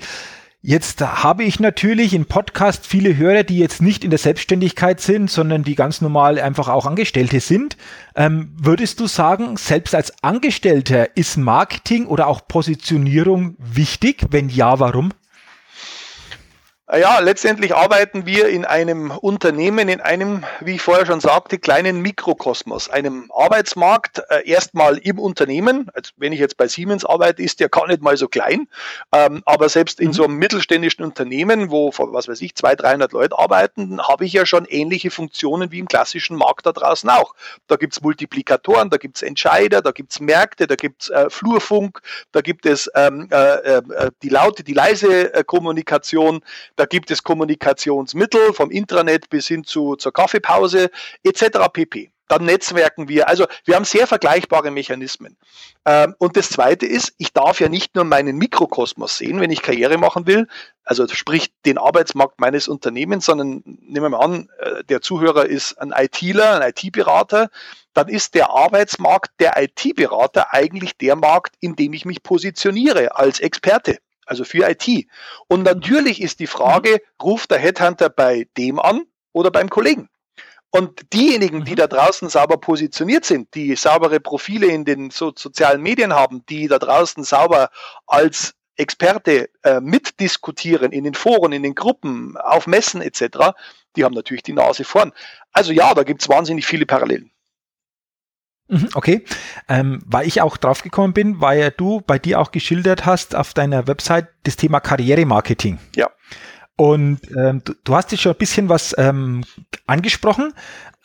Jetzt 0.61 0.99
habe 0.99 1.45
ich 1.45 1.61
natürlich 1.61 2.13
im 2.13 2.25
Podcast 2.25 2.85
viele 2.85 3.15
Hörer, 3.15 3.43
die 3.43 3.57
jetzt 3.57 3.81
nicht 3.81 4.03
in 4.03 4.09
der 4.09 4.19
Selbstständigkeit 4.19 4.99
sind, 4.99 5.31
sondern 5.31 5.63
die 5.63 5.75
ganz 5.75 6.01
normal 6.01 6.39
einfach 6.39 6.67
auch 6.67 6.85
Angestellte 6.85 7.39
sind. 7.39 7.77
Ähm, 8.15 8.51
würdest 8.57 8.99
du 8.99 9.07
sagen, 9.07 9.55
selbst 9.55 9.95
als 9.95 10.11
Angestellter 10.23 11.15
ist 11.15 11.37
Marketing 11.37 12.05
oder 12.05 12.27
auch 12.27 12.49
Positionierung 12.49 13.55
wichtig? 13.59 14.25
Wenn 14.29 14.49
ja, 14.49 14.79
warum? 14.81 15.13
Ja, 16.89 17.19
letztendlich 17.19 17.75
arbeiten 17.75 18.25
wir 18.25 18.47
in 18.47 18.63
einem 18.63 19.11
Unternehmen, 19.11 19.89
in 19.89 19.99
einem, 19.99 20.45
wie 20.61 20.75
ich 20.75 20.81
vorher 20.81 21.05
schon 21.05 21.19
sagte, 21.19 21.59
kleinen 21.59 22.01
Mikrokosmos, 22.01 22.89
einem 22.89 23.29
Arbeitsmarkt, 23.35 24.21
äh, 24.29 24.49
erstmal 24.49 24.97
im 24.99 25.19
Unternehmen. 25.19 25.89
Also 25.93 26.11
wenn 26.15 26.31
ich 26.31 26.39
jetzt 26.39 26.55
bei 26.55 26.69
Siemens 26.69 27.03
arbeite, 27.03 27.43
ist 27.43 27.59
der 27.59 27.67
gar 27.67 27.87
nicht 27.87 28.01
mal 28.01 28.15
so 28.15 28.29
klein. 28.29 28.69
Ähm, 29.11 29.43
aber 29.45 29.67
selbst 29.67 29.99
in 29.99 30.07
mhm. 30.07 30.13
so 30.13 30.23
einem 30.23 30.35
mittelständischen 30.35 31.03
Unternehmen, 31.03 31.71
wo, 31.71 31.91
was 31.93 32.29
weiß 32.29 32.41
ich, 32.41 32.55
200, 32.55 32.83
300 32.83 33.11
Leute 33.11 33.37
arbeiten, 33.37 34.01
habe 34.01 34.23
ich 34.23 34.31
ja 34.31 34.45
schon 34.45 34.63
ähnliche 34.63 35.11
Funktionen 35.11 35.73
wie 35.73 35.79
im 35.79 35.89
klassischen 35.89 36.37
Markt 36.37 36.67
da 36.67 36.71
draußen 36.71 37.09
auch. 37.09 37.35
Da 37.67 37.75
gibt's 37.75 37.99
Multiplikatoren, 37.99 38.89
da 38.89 38.95
gibt's 38.95 39.23
Entscheider, 39.23 39.81
da 39.81 39.91
gibt's 39.91 40.21
Märkte, 40.21 40.67
da 40.67 40.75
gibt's 40.75 41.09
äh, 41.09 41.29
Flurfunk, 41.29 41.99
da 42.31 42.39
gibt 42.39 42.65
es 42.65 42.89
ähm, 42.95 43.27
äh, 43.29 43.55
äh, 43.55 43.81
die 44.23 44.29
laute, 44.29 44.63
die 44.63 44.73
leise 44.73 45.33
äh, 45.33 45.43
Kommunikation 45.43 46.39
da 46.77 46.85
gibt 46.85 47.11
es 47.11 47.23
Kommunikationsmittel 47.23 48.53
vom 48.53 48.71
Intranet 48.71 49.29
bis 49.29 49.47
hin 49.47 49.63
zu, 49.63 49.95
zur 49.95 50.13
Kaffeepause 50.13 50.89
etc. 51.23 51.69
pp. 51.73 52.11
Dann 52.29 52.45
netzwerken 52.45 53.07
wir. 53.07 53.29
Also 53.29 53.45
wir 53.65 53.75
haben 53.75 53.85
sehr 53.85 54.05
vergleichbare 54.05 54.69
Mechanismen. 54.69 55.37
Ähm, 55.85 56.13
und 56.19 56.35
das 56.35 56.49
Zweite 56.49 56.85
ist, 56.85 57.13
ich 57.17 57.33
darf 57.33 57.59
ja 57.61 57.69
nicht 57.69 57.95
nur 57.95 58.03
meinen 58.03 58.37
Mikrokosmos 58.37 59.17
sehen, 59.17 59.39
wenn 59.39 59.49
ich 59.49 59.61
Karriere 59.61 59.97
machen 59.97 60.27
will, 60.27 60.47
also 60.83 61.07
sprich 61.07 61.51
den 61.65 61.77
Arbeitsmarkt 61.77 62.39
meines 62.39 62.67
Unternehmens, 62.67 63.25
sondern 63.25 63.63
nehmen 63.65 64.03
wir 64.03 64.09
mal 64.09 64.19
an, 64.19 64.49
äh, 64.59 64.83
der 64.83 65.01
Zuhörer 65.01 65.45
ist 65.45 65.81
ein 65.81 65.93
ITler, 65.95 66.59
ein 66.61 66.73
IT-Berater, 66.75 67.49
dann 67.93 68.09
ist 68.09 68.35
der 68.35 68.51
Arbeitsmarkt 68.51 69.31
der 69.39 69.53
IT-Berater 69.57 70.53
eigentlich 70.53 70.97
der 70.97 71.15
Markt, 71.15 71.55
in 71.61 71.75
dem 71.75 71.93
ich 71.93 72.05
mich 72.05 72.23
positioniere 72.23 73.15
als 73.15 73.39
Experte 73.39 73.99
also 74.27 74.43
für 74.43 74.69
IT. 74.69 75.07
Und 75.47 75.63
natürlich 75.63 76.21
ist 76.21 76.39
die 76.39 76.47
Frage, 76.47 77.01
ruft 77.21 77.51
der 77.51 77.59
Headhunter 77.59 78.09
bei 78.09 78.47
dem 78.57 78.79
an 78.79 79.03
oder 79.33 79.51
beim 79.51 79.69
Kollegen? 79.69 80.09
Und 80.69 81.13
diejenigen, 81.13 81.63
die 81.63 81.71
mhm. 81.71 81.77
da 81.77 81.87
draußen 81.87 82.29
sauber 82.29 82.57
positioniert 82.57 83.25
sind, 83.25 83.55
die 83.55 83.75
saubere 83.75 84.19
Profile 84.19 84.67
in 84.67 84.85
den 84.85 85.09
so 85.09 85.31
sozialen 85.35 85.81
Medien 85.81 86.13
haben, 86.13 86.45
die 86.47 86.67
da 86.67 86.77
draußen 86.77 87.23
sauber 87.23 87.69
als 88.05 88.53
Experte 88.75 89.49
äh, 89.63 89.79
mitdiskutieren 89.79 90.91
in 90.91 91.03
den 91.03 91.15
Foren, 91.15 91.51
in 91.51 91.63
den 91.63 91.73
Gruppen, 91.73 92.37
auf 92.37 92.67
Messen 92.67 93.01
etc., 93.01 93.53
die 93.95 94.03
haben 94.03 94.13
natürlich 94.13 94.43
die 94.43 94.53
Nase 94.53 94.83
vorn. 94.83 95.11
Also 95.51 95.71
ja, 95.71 95.93
da 95.95 96.03
gibt 96.03 96.21
es 96.21 96.29
wahnsinnig 96.29 96.67
viele 96.67 96.85
Parallelen. 96.85 97.31
Mhm, 98.69 98.89
okay, 98.95 99.23
ähm, 99.69 100.01
weil 100.05 100.27
ich 100.27 100.41
auch 100.41 100.57
draufgekommen 100.57 101.13
bin, 101.13 101.39
weil 101.39 101.71
du 101.71 102.01
bei 102.01 102.19
dir 102.19 102.39
auch 102.39 102.51
geschildert 102.51 103.05
hast 103.05 103.35
auf 103.35 103.53
deiner 103.53 103.87
Website 103.87 104.27
das 104.43 104.57
Thema 104.57 104.79
Karrieremarketing. 104.79 105.79
Ja. 105.95 106.09
Und 106.75 107.19
ähm, 107.35 107.61
du, 107.63 107.73
du, 107.83 107.95
hast 107.95 108.11
jetzt 108.11 108.21
schon 108.21 108.33
ein 108.33 108.37
bisschen 108.37 108.69
was 108.69 108.93
ähm, 108.97 109.43
angesprochen, 109.87 110.53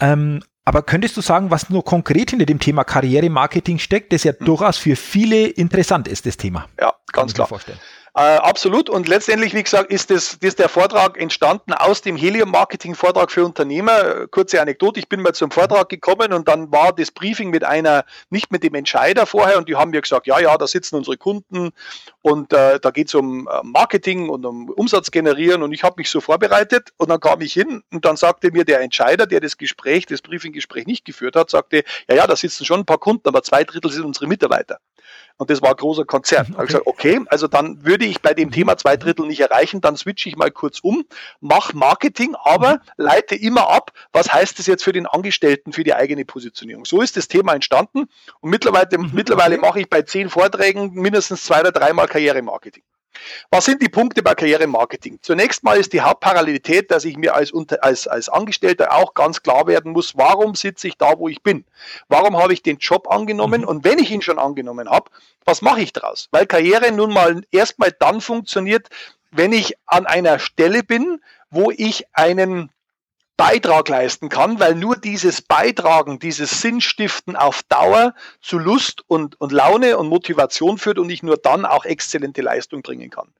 ähm, 0.01 0.42
aber 0.64 0.83
könntest 0.83 1.16
du 1.16 1.20
sagen, 1.20 1.51
was 1.51 1.70
nur 1.70 1.85
konkret 1.85 2.31
hinter 2.31 2.46
dem 2.46 2.61
Thema 2.61 2.85
Karrieremarketing 2.85 3.79
steckt, 3.79 4.12
das 4.12 4.25
ja 4.25 4.33
mhm. 4.38 4.44
durchaus 4.44 4.77
für 4.77 4.96
viele 4.96 5.46
interessant 5.46 6.09
ist, 6.09 6.27
das 6.27 6.37
Thema? 6.37 6.68
Ja, 6.81 6.92
ganz 7.12 7.35
klar. 7.35 7.48
Äh, 8.14 8.20
absolut. 8.20 8.90
Und 8.90 9.09
letztendlich, 9.09 9.55
wie 9.55 9.62
gesagt, 9.62 9.90
ist, 9.90 10.11
das, 10.11 10.35
ist 10.35 10.59
der 10.59 10.68
Vortrag 10.68 11.18
entstanden 11.18 11.72
aus 11.72 12.03
dem 12.03 12.14
Helium-Marketing-Vortrag 12.14 13.31
für 13.31 13.42
Unternehmer. 13.42 14.27
Kurze 14.27 14.61
Anekdote, 14.61 15.01
ich 15.01 15.09
bin 15.09 15.22
mal 15.22 15.33
zum 15.33 15.51
Vortrag 15.51 15.88
gekommen 15.88 16.35
und 16.35 16.46
dann 16.46 16.70
war 16.70 16.92
das 16.92 17.11
Briefing 17.11 17.48
mit 17.48 17.64
einer, 17.64 18.05
nicht 18.29 18.53
mit 18.53 18.64
dem 18.64 18.75
Entscheider 18.75 19.25
vorher 19.25 19.57
und 19.57 19.66
die 19.66 19.77
haben 19.77 19.92
mir 19.92 20.03
gesagt, 20.03 20.27
ja, 20.27 20.38
ja, 20.38 20.59
da 20.59 20.66
sitzen 20.66 20.96
unsere 20.96 21.16
Kunden 21.16 21.70
und 22.20 22.53
äh, 22.53 22.79
da 22.81 22.90
geht 22.90 23.09
es 23.09 23.14
um 23.14 23.48
äh, 23.48 23.61
Marketing 23.62 24.29
und 24.29 24.44
um 24.44 24.68
Umsatz 24.68 25.11
generieren 25.11 25.62
und 25.62 25.72
ich 25.72 25.83
habe 25.83 25.94
mich 25.96 26.11
so 26.11 26.20
vorbereitet 26.20 26.90
und 26.98 27.09
dann 27.09 27.20
kam 27.20 27.40
ich 27.40 27.55
hin 27.55 27.83
und 27.92 28.05
dann 28.05 28.16
sagte 28.16 28.51
mir 28.53 28.66
der 28.66 28.83
Entscheider, 28.83 29.27
der 29.27 29.40
das 29.40 29.57
Gespräch, 29.57 30.05
das 30.05 30.20
Briefing-Gespräch 30.20 30.87
nicht 30.87 31.07
geführt 31.07 31.35
hat, 31.35 31.48
sagte, 31.48 31.83
ja, 32.11 32.16
ja, 32.16 32.27
da 32.27 32.37
sitzen 32.37 32.66
schon 32.66 32.81
ein 32.81 32.87
paar 32.87 32.98
Kunden, 32.98 33.27
aber 33.27 33.42
zwei 33.42 33.64
Drittel 33.64 33.90
sind 33.90 34.05
unsere 34.05 34.27
Mitarbeiter. 34.27 34.81
Und 35.37 35.51
das 35.51 35.62
war 35.62 35.71
ein 35.71 35.77
großer 35.77 36.05
Konzern. 36.05 36.47
Okay. 36.47 36.51
Da 36.51 36.57
habe 36.57 36.64
ich 36.64 36.68
gesagt, 36.68 36.87
okay, 36.87 37.21
also 37.27 37.49
dann 37.49 37.85
würde 37.85 38.05
ich 38.05 38.21
bei 38.21 38.35
dem 38.35 38.49
mhm. 38.49 38.53
Thema 38.53 38.77
zwei 38.77 38.97
Drittel 38.97 39.27
nicht 39.27 39.40
erreichen, 39.40 39.81
dann 39.81 39.97
switche 39.97 40.29
ich 40.29 40.37
mal 40.37 40.51
kurz 40.51 40.81
um, 40.81 41.05
mache 41.40 41.77
Marketing, 41.77 42.35
aber 42.42 42.75
mhm. 42.75 42.79
leite 42.97 43.35
immer 43.35 43.68
ab, 43.68 43.92
was 44.12 44.33
heißt 44.33 44.59
das 44.59 44.66
jetzt 44.66 44.85
für 44.85 44.92
den 44.92 45.07
Angestellten, 45.07 45.73
für 45.73 45.85
die 45.85 45.95
eigene 45.95 46.25
Positionierung. 46.25 46.85
So 46.85 47.01
ist 47.01 47.16
das 47.16 47.29
Thema 47.29 47.55
entstanden 47.55 48.09
und 48.40 48.51
mittlerweile, 48.51 48.99
mhm. 48.99 49.11
mittlerweile 49.12 49.59
mache 49.59 49.81
ich 49.81 49.88
bei 49.88 50.03
zehn 50.03 50.29
Vorträgen 50.31 50.92
mindestens 50.92 51.45
zwei 51.45 51.61
oder 51.61 51.73
dreimal 51.73 52.09
Karrieremarketing. 52.09 52.83
Was 53.51 53.64
sind 53.64 53.83
die 53.83 53.88
Punkte 53.88 54.22
bei 54.22 54.35
Karrieremarketing? 54.35 55.18
Zunächst 55.22 55.62
mal 55.62 55.79
ist 55.79 55.92
die 55.92 56.01
Hauptparallelität, 56.01 56.90
dass 56.90 57.05
ich 57.05 57.16
mir 57.16 57.35
als, 57.35 57.53
als, 57.81 58.07
als 58.07 58.29
Angestellter 58.29 58.92
auch 58.92 59.14
ganz 59.14 59.42
klar 59.42 59.66
werden 59.66 59.92
muss, 59.92 60.16
warum 60.16 60.55
sitze 60.55 60.88
ich 60.88 60.96
da, 60.96 61.18
wo 61.18 61.29
ich 61.29 61.42
bin? 61.42 61.64
Warum 62.09 62.37
habe 62.37 62.53
ich 62.53 62.62
den 62.62 62.79
Job 62.79 63.11
angenommen? 63.11 63.62
Mhm. 63.62 63.68
Und 63.68 63.85
wenn 63.85 63.98
ich 63.98 64.11
ihn 64.11 64.22
schon 64.22 64.38
angenommen 64.38 64.88
habe, 64.88 65.11
was 65.44 65.62
mache 65.62 65.81
ich 65.81 65.92
daraus? 65.92 66.29
Weil 66.31 66.46
Karriere 66.46 66.92
nun 66.92 67.12
mal 67.12 67.42
erstmal 67.51 67.92
dann 67.98 68.20
funktioniert, 68.20 68.88
wenn 69.31 69.53
ich 69.53 69.75
an 69.87 70.07
einer 70.07 70.38
Stelle 70.38 70.83
bin, 70.83 71.20
wo 71.51 71.70
ich 71.70 72.07
einen 72.12 72.70
Beitrag 73.42 73.88
leisten 73.88 74.28
kann, 74.28 74.61
weil 74.61 74.76
nur 74.76 74.96
dieses 74.96 75.42
Beitragen, 75.42 76.20
dieses 76.20 76.61
Sinnstiften 76.61 77.35
auf 77.35 77.64
Dauer 77.64 78.14
zu 78.40 78.57
Lust 78.57 79.02
und, 79.09 79.40
und 79.40 79.50
Laune 79.50 79.98
und 79.98 80.07
Motivation 80.07 80.78
führt 80.78 80.96
und 80.96 81.11
ich 81.11 81.24
nur 81.24 81.37
dann 81.38 81.64
auch 81.64 81.85
exzellente 81.85 82.40
Leistung 82.40 82.83
bringen 82.83 83.11
kann. 83.11 83.35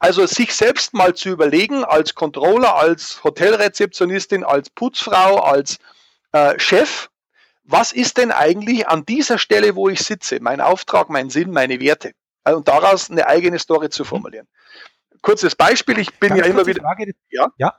Also 0.00 0.26
sich 0.26 0.56
selbst 0.56 0.92
mal 0.92 1.14
zu 1.14 1.28
überlegen, 1.28 1.84
als 1.84 2.16
Controller, 2.16 2.74
als 2.74 3.22
Hotelrezeptionistin, 3.22 4.42
als 4.42 4.70
Putzfrau, 4.70 5.36
als 5.38 5.78
äh, 6.32 6.58
Chef, 6.58 7.08
was 7.62 7.92
ist 7.92 8.18
denn 8.18 8.32
eigentlich 8.32 8.88
an 8.88 9.06
dieser 9.06 9.38
Stelle, 9.38 9.76
wo 9.76 9.88
ich 9.88 10.00
sitze, 10.00 10.40
mein 10.40 10.60
Auftrag, 10.60 11.10
mein 11.10 11.30
Sinn, 11.30 11.52
meine 11.52 11.78
Werte? 11.78 12.10
Und 12.42 12.66
daraus 12.66 13.08
eine 13.08 13.28
eigene 13.28 13.60
Story 13.60 13.88
zu 13.88 14.02
formulieren. 14.02 14.48
Kurzes 15.22 15.54
Beispiel, 15.54 16.00
ich 16.00 16.12
bin 16.18 16.30
Ganz 16.30 16.40
ja 16.40 16.46
immer 16.46 16.66
wieder. 16.66 16.82
Frage, 16.82 17.12
ja? 17.30 17.52
ja? 17.56 17.72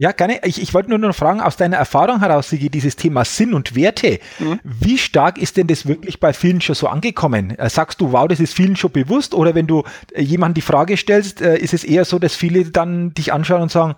Ja, 0.00 0.12
gerne. 0.12 0.40
Ich, 0.44 0.62
ich 0.62 0.72
wollte 0.72 0.88
nur 0.88 0.98
noch 0.98 1.14
fragen, 1.14 1.42
aus 1.42 1.58
deiner 1.58 1.76
Erfahrung 1.76 2.20
heraus, 2.20 2.48
Sigi, 2.48 2.70
dieses 2.70 2.96
Thema 2.96 3.26
Sinn 3.26 3.52
und 3.52 3.76
Werte, 3.76 4.18
mhm. 4.38 4.58
wie 4.64 4.96
stark 4.96 5.36
ist 5.36 5.58
denn 5.58 5.66
das 5.66 5.86
wirklich 5.86 6.18
bei 6.18 6.32
vielen 6.32 6.62
schon 6.62 6.74
so 6.74 6.88
angekommen? 6.88 7.50
Äh, 7.58 7.68
sagst 7.68 8.00
du, 8.00 8.10
wow, 8.10 8.26
das 8.26 8.40
ist 8.40 8.54
vielen 8.54 8.76
schon 8.76 8.92
bewusst? 8.92 9.34
Oder 9.34 9.54
wenn 9.54 9.66
du 9.66 9.84
äh, 10.14 10.22
jemandem 10.22 10.54
die 10.54 10.62
Frage 10.62 10.96
stellst, 10.96 11.42
äh, 11.42 11.58
ist 11.58 11.74
es 11.74 11.84
eher 11.84 12.06
so, 12.06 12.18
dass 12.18 12.34
viele 12.34 12.64
dann 12.64 13.12
dich 13.12 13.34
anschauen 13.34 13.60
und 13.60 13.70
sagen, 13.70 13.94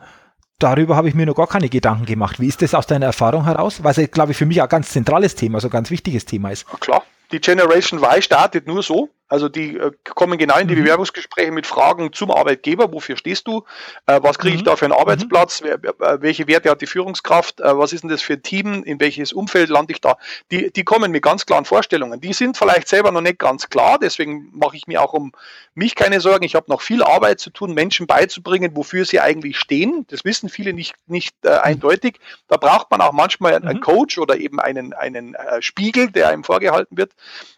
darüber 0.58 0.96
habe 0.96 1.08
ich 1.08 1.14
mir 1.14 1.24
noch 1.24 1.36
gar 1.36 1.46
keine 1.46 1.68
Gedanken 1.68 2.04
gemacht. 2.04 2.40
Wie 2.40 2.48
ist 2.48 2.62
das 2.62 2.74
aus 2.74 2.88
deiner 2.88 3.06
Erfahrung 3.06 3.44
heraus? 3.44 3.84
Weil 3.84 3.94
es, 3.96 4.10
glaube 4.10 4.32
ich, 4.32 4.38
für 4.38 4.46
mich 4.46 4.60
ein 4.60 4.68
ganz 4.68 4.90
zentrales 4.90 5.36
Thema, 5.36 5.60
so 5.60 5.68
ein 5.68 5.70
ganz 5.70 5.92
wichtiges 5.92 6.24
Thema 6.24 6.50
ist. 6.50 6.66
klar, 6.80 7.04
die 7.30 7.40
Generation 7.40 8.02
Y 8.02 8.20
startet 8.20 8.66
nur 8.66 8.82
so. 8.82 9.08
Also 9.32 9.48
die 9.48 9.78
äh, 9.78 9.92
kommen 10.04 10.36
genau 10.36 10.58
in 10.58 10.68
die 10.68 10.76
mhm. 10.76 10.82
Bewerbungsgespräche 10.82 11.52
mit 11.52 11.66
Fragen 11.66 12.12
zum 12.12 12.30
Arbeitgeber, 12.30 12.92
wofür 12.92 13.16
stehst 13.16 13.48
du, 13.48 13.64
äh, 14.04 14.20
was 14.22 14.38
kriege 14.38 14.54
ich 14.54 14.60
mhm. 14.60 14.66
da 14.66 14.76
für 14.76 14.84
einen 14.84 14.92
Arbeitsplatz, 14.92 15.62
wer, 15.62 15.76
äh, 15.76 16.20
welche 16.20 16.46
Werte 16.48 16.68
hat 16.68 16.82
die 16.82 16.86
Führungskraft, 16.86 17.62
äh, 17.62 17.78
was 17.78 17.94
ist 17.94 18.02
denn 18.02 18.10
das 18.10 18.20
für 18.20 18.34
ein 18.34 18.42
Team, 18.42 18.84
in 18.84 19.00
welches 19.00 19.32
Umfeld 19.32 19.70
lande 19.70 19.94
ich 19.94 20.02
da. 20.02 20.18
Die, 20.50 20.70
die 20.70 20.84
kommen 20.84 21.12
mit 21.12 21.22
ganz 21.22 21.46
klaren 21.46 21.64
Vorstellungen. 21.64 22.20
Die 22.20 22.34
sind 22.34 22.58
vielleicht 22.58 22.88
selber 22.88 23.10
noch 23.10 23.22
nicht 23.22 23.38
ganz 23.38 23.70
klar, 23.70 23.98
deswegen 23.98 24.50
mache 24.52 24.76
ich 24.76 24.86
mir 24.86 25.00
auch 25.00 25.14
um 25.14 25.32
mich 25.74 25.94
keine 25.94 26.20
Sorgen. 26.20 26.44
Ich 26.44 26.54
habe 26.54 26.66
noch 26.68 26.82
viel 26.82 27.02
Arbeit 27.02 27.40
zu 27.40 27.48
tun, 27.48 27.72
Menschen 27.72 28.06
beizubringen, 28.06 28.76
wofür 28.76 29.06
sie 29.06 29.20
eigentlich 29.20 29.58
stehen. 29.58 30.04
Das 30.10 30.26
wissen 30.26 30.50
viele 30.50 30.74
nicht, 30.74 30.94
nicht 31.06 31.34
äh, 31.42 31.52
mhm. 31.52 31.58
eindeutig. 31.62 32.20
Da 32.48 32.58
braucht 32.58 32.90
man 32.90 33.00
auch 33.00 33.12
manchmal 33.12 33.54
einen 33.54 33.78
mhm. 33.78 33.80
Coach 33.80 34.18
oder 34.18 34.36
eben 34.36 34.60
einen, 34.60 34.92
einen 34.92 35.36
äh, 35.36 35.62
Spiegel, 35.62 36.10
der 36.10 36.28
einem 36.28 36.44
vorgehalten 36.44 36.98
wird. 36.98 37.12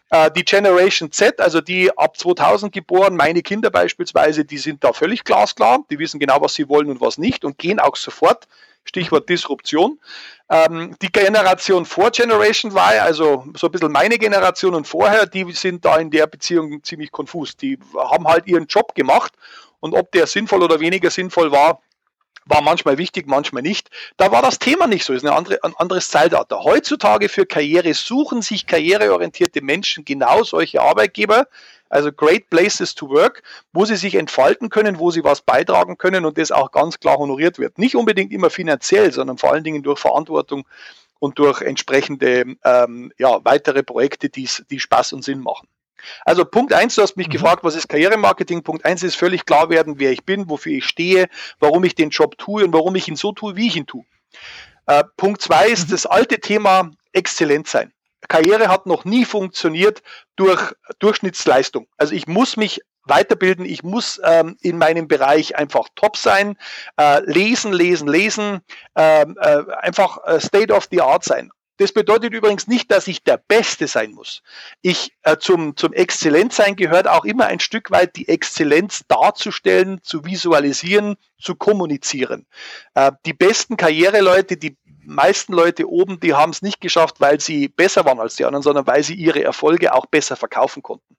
Äh, 0.09 0.31
die 0.31 0.45
Generation 0.45 1.11
Z, 1.11 1.39
also 1.39 1.61
die 1.61 1.95
ab 1.97 2.17
2000 2.17 2.71
geboren, 2.71 3.15
meine 3.15 3.41
Kinder 3.41 3.69
beispielsweise, 3.69 4.45
die 4.45 4.57
sind 4.57 4.83
da 4.83 4.93
völlig 4.93 5.23
glasklar. 5.23 5.83
Die 5.89 5.99
wissen 5.99 6.19
genau, 6.19 6.41
was 6.41 6.53
sie 6.53 6.69
wollen 6.69 6.89
und 6.89 7.01
was 7.01 7.17
nicht 7.17 7.43
und 7.45 7.57
gehen 7.57 7.79
auch 7.79 7.95
sofort. 7.95 8.47
Stichwort 8.87 9.27
Disruption. 9.27 9.99
Ähm, 10.47 10.95
die 11.01 11.11
Generation 11.11 11.85
vor 11.85 12.11
Generation 12.11 12.71
Y, 12.71 12.99
also 13.01 13.45
so 13.55 13.67
ein 13.67 13.71
bisschen 13.71 13.91
meine 13.91 14.19
Generation 14.19 14.75
und 14.75 14.87
vorher, 14.87 15.25
die 15.25 15.51
sind 15.53 15.83
da 15.83 15.97
in 15.97 16.11
der 16.11 16.27
Beziehung 16.27 16.83
ziemlich 16.83 17.11
konfus. 17.11 17.57
Die 17.57 17.79
haben 17.97 18.27
halt 18.27 18.45
ihren 18.45 18.67
Job 18.67 18.93
gemacht 18.93 19.33
und 19.79 19.95
ob 19.95 20.11
der 20.11 20.27
sinnvoll 20.27 20.61
oder 20.61 20.79
weniger 20.79 21.09
sinnvoll 21.09 21.51
war, 21.51 21.81
war 22.45 22.61
manchmal 22.61 22.97
wichtig, 22.97 23.27
manchmal 23.27 23.63
nicht. 23.63 23.89
Da 24.17 24.31
war 24.31 24.41
das 24.41 24.59
Thema 24.59 24.87
nicht 24.87 25.03
so, 25.03 25.13
ist 25.13 25.25
eine 25.25 25.35
andere, 25.35 25.63
ein 25.63 25.75
anderes 25.77 26.09
Zeitalter. 26.09 26.63
Heutzutage 26.63 27.29
für 27.29 27.45
Karriere 27.45 27.93
suchen 27.93 28.41
sich 28.41 28.67
karriereorientierte 28.67 29.61
Menschen 29.61 30.05
genau 30.05 30.43
solche 30.43 30.81
Arbeitgeber, 30.81 31.47
also 31.89 32.11
Great 32.11 32.49
Places 32.49 32.95
to 32.95 33.09
Work, 33.09 33.43
wo 33.73 33.85
sie 33.85 33.95
sich 33.95 34.15
entfalten 34.15 34.69
können, 34.69 34.99
wo 34.99 35.11
sie 35.11 35.23
was 35.23 35.41
beitragen 35.41 35.97
können 35.97 36.25
und 36.25 36.37
das 36.37 36.51
auch 36.51 36.71
ganz 36.71 36.99
klar 36.99 37.17
honoriert 37.17 37.59
wird. 37.59 37.77
Nicht 37.77 37.95
unbedingt 37.95 38.31
immer 38.31 38.49
finanziell, 38.49 39.11
sondern 39.11 39.37
vor 39.37 39.53
allen 39.53 39.63
Dingen 39.63 39.83
durch 39.83 39.99
Verantwortung 39.99 40.67
und 41.19 41.39
durch 41.39 41.61
entsprechende 41.61 42.55
ähm, 42.63 43.11
ja, 43.17 43.43
weitere 43.43 43.83
Projekte, 43.83 44.29
die 44.29 44.79
Spaß 44.79 45.13
und 45.13 45.23
Sinn 45.23 45.39
machen. 45.39 45.67
Also 46.25 46.45
Punkt 46.45 46.73
eins, 46.73 46.95
du 46.95 47.01
hast 47.01 47.17
mich 47.17 47.27
mhm. 47.27 47.33
gefragt, 47.33 47.63
was 47.63 47.75
ist 47.75 47.87
Karrieremarketing? 47.87 48.63
Punkt 48.63 48.85
eins 48.85 49.03
ist 49.03 49.15
völlig 49.15 49.45
klar 49.45 49.69
werden, 49.69 49.99
wer 49.99 50.11
ich 50.11 50.25
bin, 50.25 50.49
wofür 50.49 50.73
ich 50.73 50.85
stehe, 50.85 51.27
warum 51.59 51.83
ich 51.83 51.95
den 51.95 52.09
Job 52.09 52.37
tue 52.37 52.63
und 52.63 52.73
warum 52.73 52.95
ich 52.95 53.07
ihn 53.07 53.15
so 53.15 53.31
tue, 53.31 53.55
wie 53.55 53.67
ich 53.67 53.75
ihn 53.75 53.85
tue. 53.85 54.05
Äh, 54.87 55.03
Punkt 55.17 55.41
zwei 55.41 55.67
ist 55.67 55.87
mhm. 55.87 55.91
das 55.91 56.05
alte 56.05 56.39
Thema 56.39 56.91
Exzellenz 57.13 57.71
sein. 57.71 57.91
Karriere 58.27 58.69
hat 58.69 58.85
noch 58.85 59.05
nie 59.05 59.25
funktioniert 59.25 60.01
durch 60.35 60.73
Durchschnittsleistung. 60.99 61.87
Also 61.97 62.15
ich 62.15 62.27
muss 62.27 62.57
mich 62.57 62.81
weiterbilden, 63.05 63.65
ich 63.65 63.83
muss 63.83 64.19
ähm, 64.23 64.57
in 64.61 64.77
meinem 64.77 65.07
Bereich 65.07 65.55
einfach 65.55 65.87
top 65.95 66.17
sein, 66.17 66.57
äh, 66.97 67.21
lesen, 67.25 67.71
lesen, 67.71 68.07
lesen, 68.07 68.61
ähm, 68.95 69.37
äh, 69.39 69.63
einfach 69.81 70.17
äh, 70.25 70.39
State 70.39 70.73
of 70.73 70.87
the 70.91 71.01
Art 71.01 71.23
sein. 71.23 71.51
Das 71.77 71.91
bedeutet 71.91 72.33
übrigens 72.33 72.67
nicht, 72.67 72.89
dass 72.91 73.07
ich 73.07 73.23
der 73.23 73.37
Beste 73.37 73.87
sein 73.87 74.11
muss. 74.11 74.41
Ich 74.81 75.13
äh, 75.23 75.37
zum, 75.37 75.75
zum 75.75 75.91
Exzellenzsein 75.93 76.75
gehört 76.75 77.07
auch 77.07 77.25
immer 77.25 77.47
ein 77.47 77.59
Stück 77.59 77.91
weit 77.91 78.15
die 78.15 78.29
Exzellenz 78.29 79.03
darzustellen, 79.07 79.99
zu 80.01 80.23
visualisieren, 80.23 81.17
zu 81.39 81.55
kommunizieren. 81.55 82.45
Äh, 82.93 83.11
die 83.25 83.33
besten 83.33 83.75
Karriereleute, 83.75 84.57
die 84.57 84.77
meisten 85.03 85.53
Leute 85.53 85.89
oben, 85.89 86.19
die 86.19 86.33
haben 86.33 86.51
es 86.51 86.61
nicht 86.61 86.81
geschafft, 86.81 87.19
weil 87.19 87.39
sie 87.39 87.67
besser 87.67 88.05
waren 88.05 88.19
als 88.19 88.35
die 88.35 88.45
anderen, 88.45 88.63
sondern 88.63 88.87
weil 88.87 89.03
sie 89.03 89.15
ihre 89.15 89.43
Erfolge 89.43 89.93
auch 89.93 90.05
besser 90.05 90.35
verkaufen 90.35 90.81
konnten. 90.81 91.15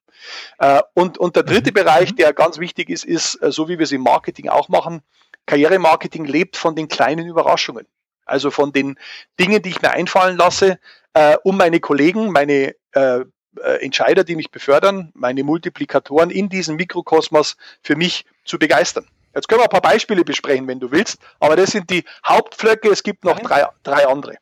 Äh, 0.58 0.82
und, 0.94 1.18
und 1.18 1.36
der 1.36 1.42
dritte 1.42 1.70
mhm. 1.70 1.74
Bereich, 1.74 2.14
der 2.14 2.32
ganz 2.32 2.58
wichtig 2.58 2.88
ist, 2.90 3.04
ist, 3.04 3.36
äh, 3.42 3.52
so 3.52 3.68
wie 3.68 3.78
wir 3.78 3.84
es 3.84 3.92
im 3.92 4.02
Marketing 4.02 4.48
auch 4.48 4.68
machen, 4.68 5.02
Karrieremarketing 5.46 6.24
lebt 6.24 6.56
von 6.56 6.74
den 6.74 6.88
kleinen 6.88 7.26
Überraschungen. 7.26 7.86
Also 8.26 8.50
von 8.50 8.72
den 8.72 8.98
Dingen, 9.40 9.62
die 9.62 9.70
ich 9.70 9.80
mir 9.80 9.90
einfallen 9.90 10.36
lasse, 10.36 10.78
äh, 11.14 11.36
um 11.44 11.56
meine 11.56 11.80
Kollegen, 11.80 12.30
meine 12.30 12.74
äh, 12.92 13.20
äh, 13.62 13.84
Entscheider, 13.84 14.24
die 14.24 14.36
mich 14.36 14.50
befördern, 14.50 15.12
meine 15.14 15.42
Multiplikatoren 15.44 16.30
in 16.30 16.48
diesem 16.48 16.76
Mikrokosmos 16.76 17.56
für 17.82 17.96
mich 17.96 18.26
zu 18.44 18.58
begeistern. 18.58 19.06
Jetzt 19.34 19.48
können 19.48 19.60
wir 19.60 19.64
ein 19.64 19.70
paar 19.70 19.80
Beispiele 19.80 20.24
besprechen, 20.24 20.66
wenn 20.66 20.80
du 20.80 20.90
willst, 20.90 21.18
aber 21.40 21.56
das 21.56 21.70
sind 21.70 21.90
die 21.90 22.04
Hauptflöcke, 22.26 22.88
es 22.88 23.02
gibt 23.02 23.24
noch 23.24 23.38
drei, 23.38 23.66
drei 23.82 24.06
andere. 24.06 24.36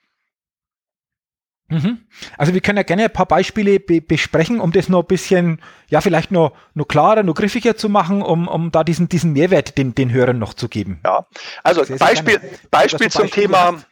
Mhm. 1.75 1.99
Also 2.39 2.55
wir 2.55 2.61
können 2.61 2.77
ja 2.77 2.85
gerne 2.85 3.05
ein 3.05 3.13
paar 3.13 3.27
Beispiele 3.27 3.81
be 3.81 4.01
besprechen, 4.01 4.61
um 4.61 4.71
das 4.71 4.89
noch 4.89 5.01
ein 5.01 5.07
bisschen, 5.07 5.61
ja, 5.89 6.01
vielleicht 6.01 6.31
noch, 6.31 6.53
noch 6.75 6.87
klarer, 6.87 7.25
noch 7.25 7.35
griffiger 7.35 7.77
zu 7.77 7.89
machen, 7.89 8.23
um, 8.23 8.47
um 8.47 8.71
da 8.71 8.85
diesen, 8.85 9.09
diesen 9.09 9.33
Mehrwert 9.33 9.77
den, 9.77 9.95
den 9.95 10.13
Hörern 10.13 10.39
noch 10.39 10.55
zu 10.55 10.69
geben. 10.69 11.01
Ja, 11.05 11.27
also 11.65 11.83
sehr, 11.83 11.99
sehr 11.99 12.07
Beispiel, 12.07 12.39
gerne. 12.39 12.59
Beispiel 12.71 13.11
zum 13.11 13.23
Beispiel 13.23 13.43
Thema. 13.43 13.85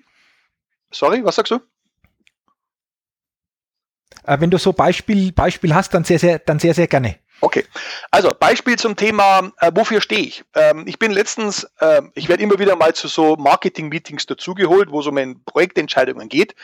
Sorry, 0.92 1.24
was 1.24 1.34
sagst 1.34 1.50
du? 1.50 1.60
Äh, 4.24 4.40
wenn 4.40 4.50
du 4.50 4.58
so 4.58 4.72
Beispiel, 4.72 5.32
Beispiel 5.32 5.74
hast, 5.74 5.92
dann 5.94 6.04
sehr, 6.04 6.20
sehr, 6.20 6.38
dann 6.38 6.60
sehr, 6.60 6.74
sehr 6.74 6.86
gerne. 6.86 7.16
Okay, 7.44 7.64
also 8.12 8.30
Beispiel 8.38 8.78
zum 8.78 8.94
Thema, 8.94 9.50
äh, 9.58 9.72
wofür 9.74 10.00
stehe 10.00 10.20
ich? 10.20 10.44
Ähm, 10.54 10.84
ich 10.86 11.00
bin 11.00 11.10
letztens, 11.10 11.68
äh, 11.80 12.00
ich 12.14 12.28
werde 12.28 12.40
immer 12.40 12.60
wieder 12.60 12.76
mal 12.76 12.94
zu 12.94 13.08
so 13.08 13.34
Marketing-Meetings 13.34 14.26
dazugeholt, 14.26 14.92
wo 14.92 15.00
es 15.00 15.08
um 15.08 15.42
Projektentscheidungen 15.44 16.28
geht. 16.28 16.54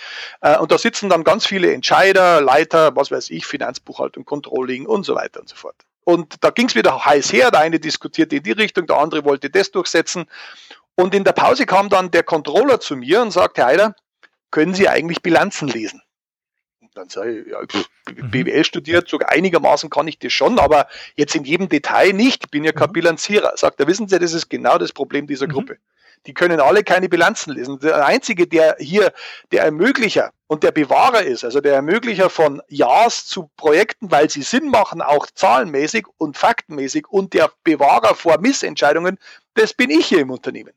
Äh, 0.40 0.56
und 0.58 0.70
da 0.70 0.78
sitzen 0.78 1.08
dann 1.08 1.24
ganz 1.24 1.48
viele 1.48 1.72
Entscheider, 1.72 2.40
Leiter, 2.40 2.94
was 2.94 3.10
weiß 3.10 3.30
ich, 3.30 3.44
Finanzbuchhaltung, 3.44 4.24
Controlling 4.24 4.86
und 4.86 5.02
so 5.02 5.16
weiter 5.16 5.40
und 5.40 5.48
so 5.48 5.56
fort. 5.56 5.74
Und 6.04 6.36
da 6.44 6.50
ging 6.50 6.68
es 6.68 6.76
wieder 6.76 7.04
heiß 7.04 7.32
her. 7.32 7.50
Der 7.50 7.58
eine 7.58 7.80
diskutierte 7.80 8.36
in 8.36 8.44
die 8.44 8.52
Richtung, 8.52 8.86
der 8.86 8.98
andere 8.98 9.24
wollte 9.24 9.50
das 9.50 9.72
durchsetzen. 9.72 10.26
Und 10.94 11.12
in 11.12 11.24
der 11.24 11.32
Pause 11.32 11.66
kam 11.66 11.88
dann 11.88 12.12
der 12.12 12.22
Controller 12.22 12.78
zu 12.78 12.94
mir 12.94 13.20
und 13.20 13.32
sagte, 13.32 13.66
Heider, 13.66 13.96
können 14.52 14.74
Sie 14.74 14.88
eigentlich 14.88 15.22
Bilanzen 15.22 15.66
lesen? 15.66 16.02
Dann 16.98 17.08
sage 17.08 17.40
ich, 17.40 17.46
ja, 17.46 17.60
BWL 18.06 18.64
studiert, 18.64 19.08
sogar 19.08 19.28
einigermaßen 19.30 19.88
kann 19.88 20.08
ich 20.08 20.18
das 20.18 20.32
schon, 20.32 20.58
aber 20.58 20.88
jetzt 21.14 21.36
in 21.36 21.44
jedem 21.44 21.68
Detail 21.68 22.12
nicht. 22.12 22.46
Ich 22.46 22.50
bin 22.50 22.64
ja 22.64 22.72
kein 22.72 22.88
mhm. 22.88 22.94
Bilanzierer. 22.94 23.52
Sagt 23.54 23.78
er, 23.78 23.86
wissen 23.86 24.08
Sie, 24.08 24.18
das 24.18 24.32
ist 24.32 24.48
genau 24.48 24.78
das 24.78 24.92
Problem 24.92 25.28
dieser 25.28 25.46
mhm. 25.46 25.52
Gruppe. 25.52 25.78
Die 26.26 26.34
können 26.34 26.58
alle 26.58 26.82
keine 26.82 27.08
Bilanzen 27.08 27.54
lesen. 27.54 27.78
Der 27.78 28.04
einzige, 28.04 28.48
der 28.48 28.76
hier 28.80 29.12
der 29.52 29.62
Ermöglicher 29.62 30.32
und 30.48 30.64
der 30.64 30.72
Bewahrer 30.72 31.22
ist, 31.22 31.44
also 31.44 31.60
der 31.60 31.74
Ermöglicher 31.74 32.30
von 32.30 32.60
Ja's 32.66 33.26
zu 33.26 33.48
Projekten, 33.56 34.10
weil 34.10 34.28
sie 34.28 34.42
Sinn 34.42 34.68
machen, 34.68 35.00
auch 35.00 35.28
zahlenmäßig 35.32 36.06
und 36.16 36.36
faktenmäßig 36.36 37.06
und 37.08 37.32
der 37.32 37.52
Bewahrer 37.62 38.16
vor 38.16 38.40
Missentscheidungen, 38.40 39.18
das 39.54 39.72
bin 39.72 39.90
ich 39.90 40.06
hier 40.06 40.18
im 40.18 40.30
Unternehmen. 40.30 40.72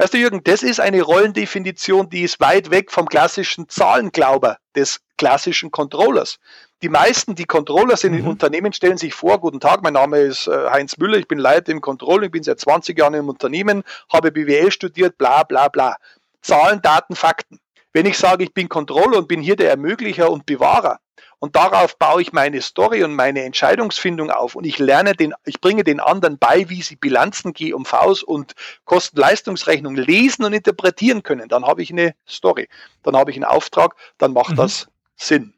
Weißt 0.00 0.14
du, 0.14 0.18
Jürgen, 0.18 0.42
das 0.42 0.62
ist 0.62 0.80
eine 0.80 1.02
Rollendefinition, 1.02 2.08
die 2.08 2.22
ist 2.22 2.40
weit 2.40 2.70
weg 2.70 2.90
vom 2.90 3.06
klassischen 3.06 3.68
Zahlenglauber 3.68 4.56
des 4.74 5.02
klassischen 5.18 5.70
Controllers. 5.70 6.38
Die 6.80 6.88
meisten, 6.88 7.34
die 7.34 7.44
Controller 7.44 7.98
sind 7.98 8.12
mhm. 8.12 8.20
in 8.20 8.26
Unternehmen, 8.28 8.72
stellen 8.72 8.96
sich 8.96 9.12
vor, 9.12 9.38
guten 9.40 9.60
Tag, 9.60 9.82
mein 9.82 9.92
Name 9.92 10.20
ist 10.20 10.46
äh, 10.46 10.70
Heinz 10.70 10.96
Müller, 10.96 11.18
ich 11.18 11.28
bin 11.28 11.38
Leiter 11.38 11.70
im 11.70 11.82
Controlling, 11.82 12.30
bin 12.30 12.42
seit 12.42 12.60
20 12.60 12.98
Jahren 12.98 13.12
im 13.12 13.28
Unternehmen, 13.28 13.82
habe 14.10 14.32
BWL 14.32 14.72
studiert, 14.72 15.18
bla 15.18 15.42
bla 15.42 15.68
bla. 15.68 15.96
Zahlen, 16.40 16.80
Daten, 16.80 17.14
Fakten. 17.14 17.60
Wenn 17.92 18.06
ich 18.06 18.18
sage, 18.18 18.44
ich 18.44 18.54
bin 18.54 18.68
Controller 18.68 19.18
und 19.18 19.28
bin 19.28 19.40
hier 19.40 19.56
der 19.56 19.70
Ermöglicher 19.70 20.30
und 20.30 20.46
Bewahrer 20.46 21.00
und 21.40 21.56
darauf 21.56 21.98
baue 21.98 22.22
ich 22.22 22.32
meine 22.32 22.60
Story 22.60 23.02
und 23.02 23.14
meine 23.14 23.42
Entscheidungsfindung 23.42 24.30
auf 24.30 24.54
und 24.54 24.64
ich 24.64 24.78
lerne 24.78 25.14
den, 25.14 25.34
ich 25.44 25.60
bringe 25.60 25.82
den 25.84 25.98
anderen 25.98 26.38
bei, 26.38 26.68
wie 26.68 26.82
sie 26.82 26.96
Bilanzen, 26.96 27.54
GUVs 27.54 28.22
und 28.22 28.54
Kosten-Leistungsrechnung 28.84 29.96
lesen 29.96 30.44
und 30.44 30.52
interpretieren 30.52 31.22
können, 31.22 31.48
dann 31.48 31.64
habe 31.64 31.82
ich 31.82 31.90
eine 31.90 32.14
Story, 32.28 32.68
dann 33.02 33.16
habe 33.16 33.30
ich 33.30 33.36
einen 33.36 33.44
Auftrag, 33.44 33.96
dann 34.18 34.32
macht 34.32 34.52
mhm. 34.52 34.56
das 34.56 34.88
Sinn. 35.16 35.54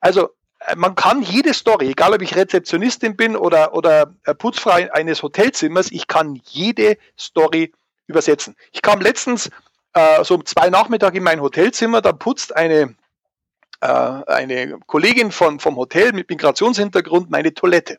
Also 0.00 0.30
äh, 0.60 0.74
man 0.76 0.94
kann 0.94 1.22
jede 1.22 1.54
Story, 1.54 1.90
egal 1.90 2.14
ob 2.14 2.22
ich 2.22 2.34
Rezeptionistin 2.34 3.16
bin 3.16 3.36
oder, 3.36 3.74
oder 3.74 4.14
äh, 4.24 4.34
Putzfrau 4.34 4.72
eines 4.72 5.22
Hotelzimmers, 5.22 5.92
ich 5.92 6.06
kann 6.06 6.40
jede 6.46 6.96
Story 7.18 7.72
übersetzen. 8.06 8.56
Ich 8.72 8.80
kam 8.80 9.00
letztens 9.02 9.50
äh, 9.98 10.24
so 10.24 10.36
um 10.36 10.46
zwei 10.46 10.70
Nachmittag 10.70 11.14
in 11.14 11.22
mein 11.22 11.40
Hotelzimmer, 11.40 12.00
da 12.00 12.12
putzt 12.12 12.56
eine, 12.56 12.94
äh, 13.80 13.86
eine 13.86 14.78
Kollegin 14.86 15.32
von, 15.32 15.60
vom 15.60 15.76
Hotel 15.76 16.12
mit 16.12 16.30
Migrationshintergrund 16.30 17.30
meine 17.30 17.52
Toilette. 17.52 17.98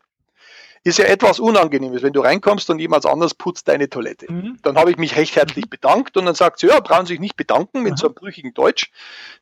Ist 0.84 0.98
ja 0.98 1.06
etwas 1.06 1.40
Unangenehmes, 1.40 2.02
wenn 2.04 2.14
du 2.14 2.22
reinkommst 2.22 2.70
und 2.70 2.80
jemand 2.80 3.06
anders 3.06 3.34
putzt 3.34 3.68
deine 3.68 3.90
Toilette. 3.90 4.32
Mhm. 4.32 4.60
Dann 4.64 4.78
habe 4.78 4.92
ich 4.92 4.98
mich 4.98 5.18
recht 5.18 5.36
herzlich 5.36 5.66
mhm. 5.66 5.70
bedankt 5.70 6.16
und 6.16 6.26
dann 6.26 6.36
sagt 6.36 6.60
sie, 6.60 6.68
ja, 6.68 6.80
brauchen 6.80 7.06
Sie 7.06 7.14
sich 7.14 7.20
nicht 7.20 7.36
bedanken 7.36 7.84
mit 7.84 7.94
Aha. 7.94 7.98
so 7.98 8.08
einem 8.08 8.16
brüchigen 8.16 8.54
Deutsch. 8.54 8.90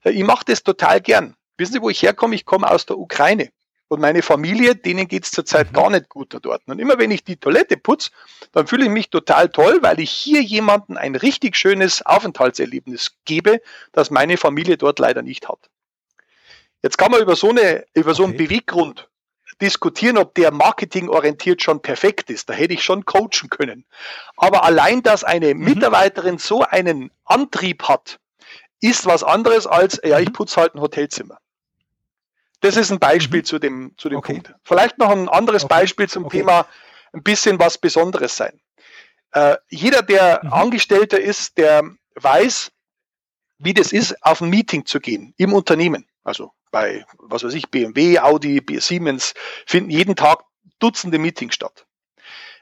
Ich 0.03 0.23
mache 0.23 0.45
das 0.45 0.63
total 0.63 0.99
gern. 0.99 1.35
Wissen 1.57 1.73
Sie, 1.73 1.81
wo 1.81 1.89
ich 1.89 2.01
herkomme? 2.01 2.35
Ich 2.35 2.45
komme 2.45 2.69
aus 2.69 2.87
der 2.87 2.97
Ukraine. 2.97 3.49
Und 3.89 4.01
meine 4.01 4.21
Familie, 4.21 4.75
denen 4.75 5.07
geht's 5.07 5.31
zurzeit 5.31 5.71
mhm. 5.71 5.75
gar 5.75 5.89
nicht 5.89 6.09
gut 6.09 6.33
da 6.33 6.39
dort. 6.39 6.61
Und 6.65 6.79
immer 6.79 6.97
wenn 6.97 7.11
ich 7.11 7.23
die 7.23 7.37
Toilette 7.37 7.77
putze, 7.77 8.11
dann 8.51 8.67
fühle 8.67 8.85
ich 8.85 8.91
mich 8.91 9.09
total 9.09 9.49
toll, 9.49 9.79
weil 9.81 9.99
ich 9.99 10.11
hier 10.11 10.41
jemanden 10.41 10.97
ein 10.97 11.15
richtig 11.15 11.55
schönes 11.55 12.05
Aufenthaltserlebnis 12.05 13.15
gebe, 13.25 13.61
das 13.93 14.11
meine 14.11 14.37
Familie 14.37 14.77
dort 14.77 14.99
leider 14.99 15.21
nicht 15.21 15.47
hat. 15.47 15.69
Jetzt 16.83 16.97
kann 16.97 17.11
man 17.11 17.21
über 17.21 17.35
so, 17.35 17.49
eine, 17.49 17.85
über 17.93 18.13
so 18.13 18.23
einen 18.23 18.37
Beweggrund 18.37 19.09
diskutieren, 19.61 20.17
ob 20.17 20.35
der 20.35 20.51
marketingorientiert 20.51 21.61
schon 21.61 21.81
perfekt 21.81 22.29
ist. 22.29 22.49
Da 22.49 22.53
hätte 22.53 22.73
ich 22.73 22.83
schon 22.83 23.05
coachen 23.05 23.49
können. 23.49 23.85
Aber 24.35 24.63
allein, 24.63 25.01
dass 25.01 25.23
eine 25.23 25.55
mhm. 25.55 25.63
Mitarbeiterin 25.63 26.37
so 26.37 26.61
einen 26.61 27.11
Antrieb 27.25 27.83
hat, 27.83 28.19
ist 28.79 29.05
was 29.05 29.23
anderes 29.23 29.65
als, 29.65 29.99
ja, 30.03 30.19
ich 30.19 30.29
mhm. 30.29 30.33
putze 30.33 30.61
halt 30.61 30.75
ein 30.75 30.81
Hotelzimmer. 30.81 31.39
Das 32.61 32.75
ist 32.75 32.91
ein 32.91 32.99
Beispiel 32.99 33.41
mhm. 33.41 33.45
zu 33.45 33.59
dem, 33.59 33.93
zu 33.97 34.09
dem 34.09 34.17
okay. 34.17 34.33
Punkt. 34.33 34.53
Vielleicht 34.63 34.97
noch 34.97 35.09
ein 35.09 35.29
anderes 35.29 35.63
okay. 35.63 35.73
Beispiel 35.75 36.09
zum 36.09 36.25
okay. 36.25 36.39
Thema 36.39 36.67
ein 37.13 37.23
bisschen 37.23 37.59
was 37.59 37.77
Besonderes 37.77 38.35
sein. 38.35 38.59
Äh, 39.31 39.57
jeder, 39.69 40.01
der 40.01 40.41
mhm. 40.43 40.53
Angestellter 40.53 41.19
ist, 41.19 41.57
der 41.57 41.83
weiß, 42.15 42.71
wie 43.59 43.73
das 43.73 43.91
ist, 43.91 44.15
auf 44.23 44.41
ein 44.41 44.49
Meeting 44.49 44.85
zu 44.85 44.99
gehen 44.99 45.33
im 45.37 45.53
Unternehmen. 45.53 46.07
Also 46.23 46.51
bei, 46.71 47.05
was 47.17 47.43
weiß 47.43 47.53
ich, 47.53 47.69
BMW, 47.69 48.19
Audi, 48.19 48.61
Siemens 48.79 49.33
finden 49.65 49.89
jeden 49.89 50.15
Tag 50.15 50.43
Dutzende 50.79 51.17
Meetings 51.17 51.55
statt. 51.55 51.85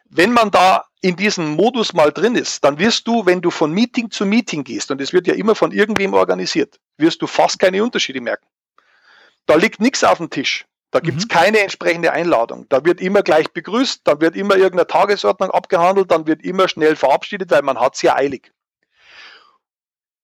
Wenn 0.05 0.31
man 0.31 0.51
da 0.51 0.85
in 1.01 1.15
diesem 1.15 1.55
Modus 1.55 1.93
mal 1.93 2.11
drin 2.11 2.35
ist, 2.35 2.63
dann 2.63 2.79
wirst 2.79 3.07
du, 3.07 3.25
wenn 3.25 3.41
du 3.41 3.51
von 3.51 3.71
Meeting 3.71 4.09
zu 4.11 4.25
Meeting 4.25 4.63
gehst, 4.63 4.91
und 4.91 5.01
es 5.01 5.11
wird 5.11 5.27
ja 5.27 5.33
immer 5.33 5.55
von 5.55 5.71
irgendwem 5.71 6.13
organisiert, 6.13 6.79
wirst 6.97 7.21
du 7.21 7.27
fast 7.27 7.59
keine 7.59 7.83
Unterschiede 7.83 8.21
merken. 8.21 8.45
Da 9.45 9.55
liegt 9.55 9.79
nichts 9.79 10.03
auf 10.03 10.17
dem 10.17 10.29
Tisch. 10.29 10.65
Da 10.91 11.01
gibt 11.01 11.17
es 11.17 11.25
mhm. 11.25 11.29
keine 11.29 11.59
entsprechende 11.59 12.13
Einladung. 12.13 12.67
Da 12.69 12.85
wird 12.85 13.01
immer 13.01 13.21
gleich 13.21 13.51
begrüßt, 13.51 14.01
da 14.05 14.21
wird 14.21 14.35
immer 14.35 14.55
irgendeine 14.55 14.87
Tagesordnung 14.87 15.51
abgehandelt, 15.51 16.09
dann 16.09 16.25
wird 16.25 16.41
immer 16.41 16.69
schnell 16.69 16.95
verabschiedet, 16.95 17.51
weil 17.51 17.63
man 17.63 17.79
hat 17.79 17.95
es 17.95 18.01
ja 18.01 18.15
eilig. 18.15 18.53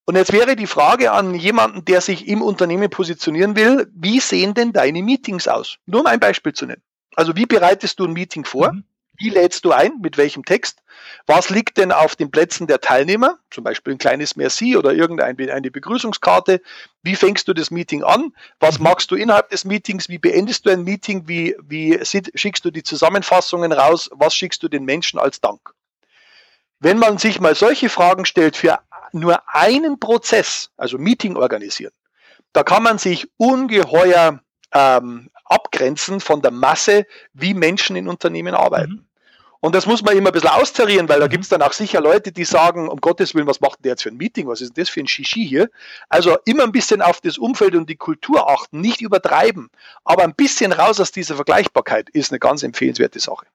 Und 0.05 0.15
jetzt 0.15 0.33
wäre 0.33 0.55
die 0.55 0.67
Frage 0.67 1.11
an 1.11 1.35
jemanden, 1.35 1.85
der 1.85 2.01
sich 2.01 2.27
im 2.27 2.41
Unternehmen 2.41 2.89
positionieren 2.89 3.55
will, 3.55 3.91
wie 3.93 4.19
sehen 4.19 4.53
denn 4.53 4.73
deine 4.73 5.03
Meetings 5.03 5.47
aus? 5.47 5.77
Nur 5.85 6.01
um 6.01 6.07
ein 6.07 6.19
Beispiel 6.19 6.53
zu 6.53 6.65
nennen. 6.65 6.81
Also 7.15 7.35
wie 7.35 7.45
bereitest 7.45 7.99
du 7.99 8.05
ein 8.05 8.13
Meeting 8.13 8.45
vor? 8.45 8.73
Mhm. 8.73 8.83
Wie 9.17 9.29
lädst 9.29 9.65
du 9.65 9.71
ein? 9.71 9.99
Mit 10.01 10.17
welchem 10.17 10.45
Text? 10.45 10.81
Was 11.27 11.49
liegt 11.49 11.77
denn 11.77 11.91
auf 11.91 12.15
den 12.15 12.31
Plätzen 12.31 12.67
der 12.67 12.81
Teilnehmer? 12.81 13.37
Zum 13.49 13.63
Beispiel 13.63 13.93
ein 13.93 13.99
kleines 13.99 14.35
Merci 14.35 14.75
oder 14.77 14.93
irgendeine 14.93 15.71
Begrüßungskarte. 15.71 16.61
Wie 17.03 17.15
fängst 17.15 17.47
du 17.47 17.53
das 17.53 17.71
Meeting 17.71 18.03
an? 18.03 18.33
Was 18.59 18.79
mhm. 18.79 18.85
machst 18.85 19.11
du 19.11 19.15
innerhalb 19.15 19.49
des 19.49 19.65
Meetings? 19.65 20.09
Wie 20.09 20.17
beendest 20.17 20.65
du 20.65 20.71
ein 20.71 20.83
Meeting? 20.83 21.27
Wie, 21.27 21.55
wie 21.61 21.99
schickst 22.03 22.65
du 22.65 22.71
die 22.71 22.83
Zusammenfassungen 22.83 23.71
raus? 23.71 24.09
Was 24.13 24.33
schickst 24.33 24.63
du 24.63 24.67
den 24.67 24.85
Menschen 24.85 25.19
als 25.19 25.41
Dank? 25.41 25.73
Wenn 26.79 26.97
man 26.97 27.17
sich 27.17 27.39
mal 27.39 27.55
solche 27.55 27.89
Fragen 27.89 28.25
stellt 28.25 28.57
für 28.57 28.79
nur 29.11 29.43
einen 29.53 29.99
Prozess, 29.99 30.71
also 30.77 30.97
Meeting 30.97 31.35
organisieren, 31.35 31.93
da 32.53 32.63
kann 32.63 32.83
man 32.83 32.97
sich 32.97 33.29
ungeheuer 33.37 34.39
ähm, 34.73 35.29
abgrenzen 35.51 36.19
von 36.19 36.41
der 36.41 36.51
Masse, 36.51 37.05
wie 37.33 37.53
Menschen 37.53 37.95
in 37.95 38.07
Unternehmen 38.07 38.55
arbeiten. 38.55 38.91
Mhm. 38.93 39.05
Und 39.63 39.75
das 39.75 39.85
muss 39.85 40.01
man 40.01 40.17
immer 40.17 40.31
ein 40.31 40.33
bisschen 40.33 40.49
austarieren, 40.49 41.07
weil 41.07 41.19
da 41.19 41.27
gibt 41.27 41.43
es 41.43 41.49
dann 41.49 41.61
auch 41.61 41.71
sicher 41.71 42.01
Leute, 42.01 42.31
die 42.31 42.45
sagen, 42.45 42.89
um 42.89 42.99
Gottes 42.99 43.35
Willen, 43.35 43.45
was 43.45 43.61
macht 43.61 43.85
der 43.85 43.91
jetzt 43.91 44.01
für 44.01 44.09
ein 44.09 44.17
Meeting? 44.17 44.47
Was 44.47 44.59
ist 44.59 44.75
denn 44.75 44.81
das 44.81 44.89
für 44.89 45.01
ein 45.01 45.07
Shishi 45.07 45.47
hier? 45.47 45.69
Also 46.09 46.35
immer 46.45 46.63
ein 46.63 46.71
bisschen 46.71 47.03
auf 47.03 47.21
das 47.21 47.37
Umfeld 47.37 47.75
und 47.75 47.87
die 47.87 47.95
Kultur 47.95 48.49
achten, 48.49 48.81
nicht 48.81 49.01
übertreiben, 49.01 49.69
aber 50.03 50.23
ein 50.23 50.33
bisschen 50.33 50.71
raus 50.71 50.99
aus 50.99 51.11
dieser 51.11 51.35
Vergleichbarkeit 51.35 52.09
ist 52.09 52.31
eine 52.31 52.39
ganz 52.39 52.63
empfehlenswerte 52.63 53.19
Sache. 53.19 53.45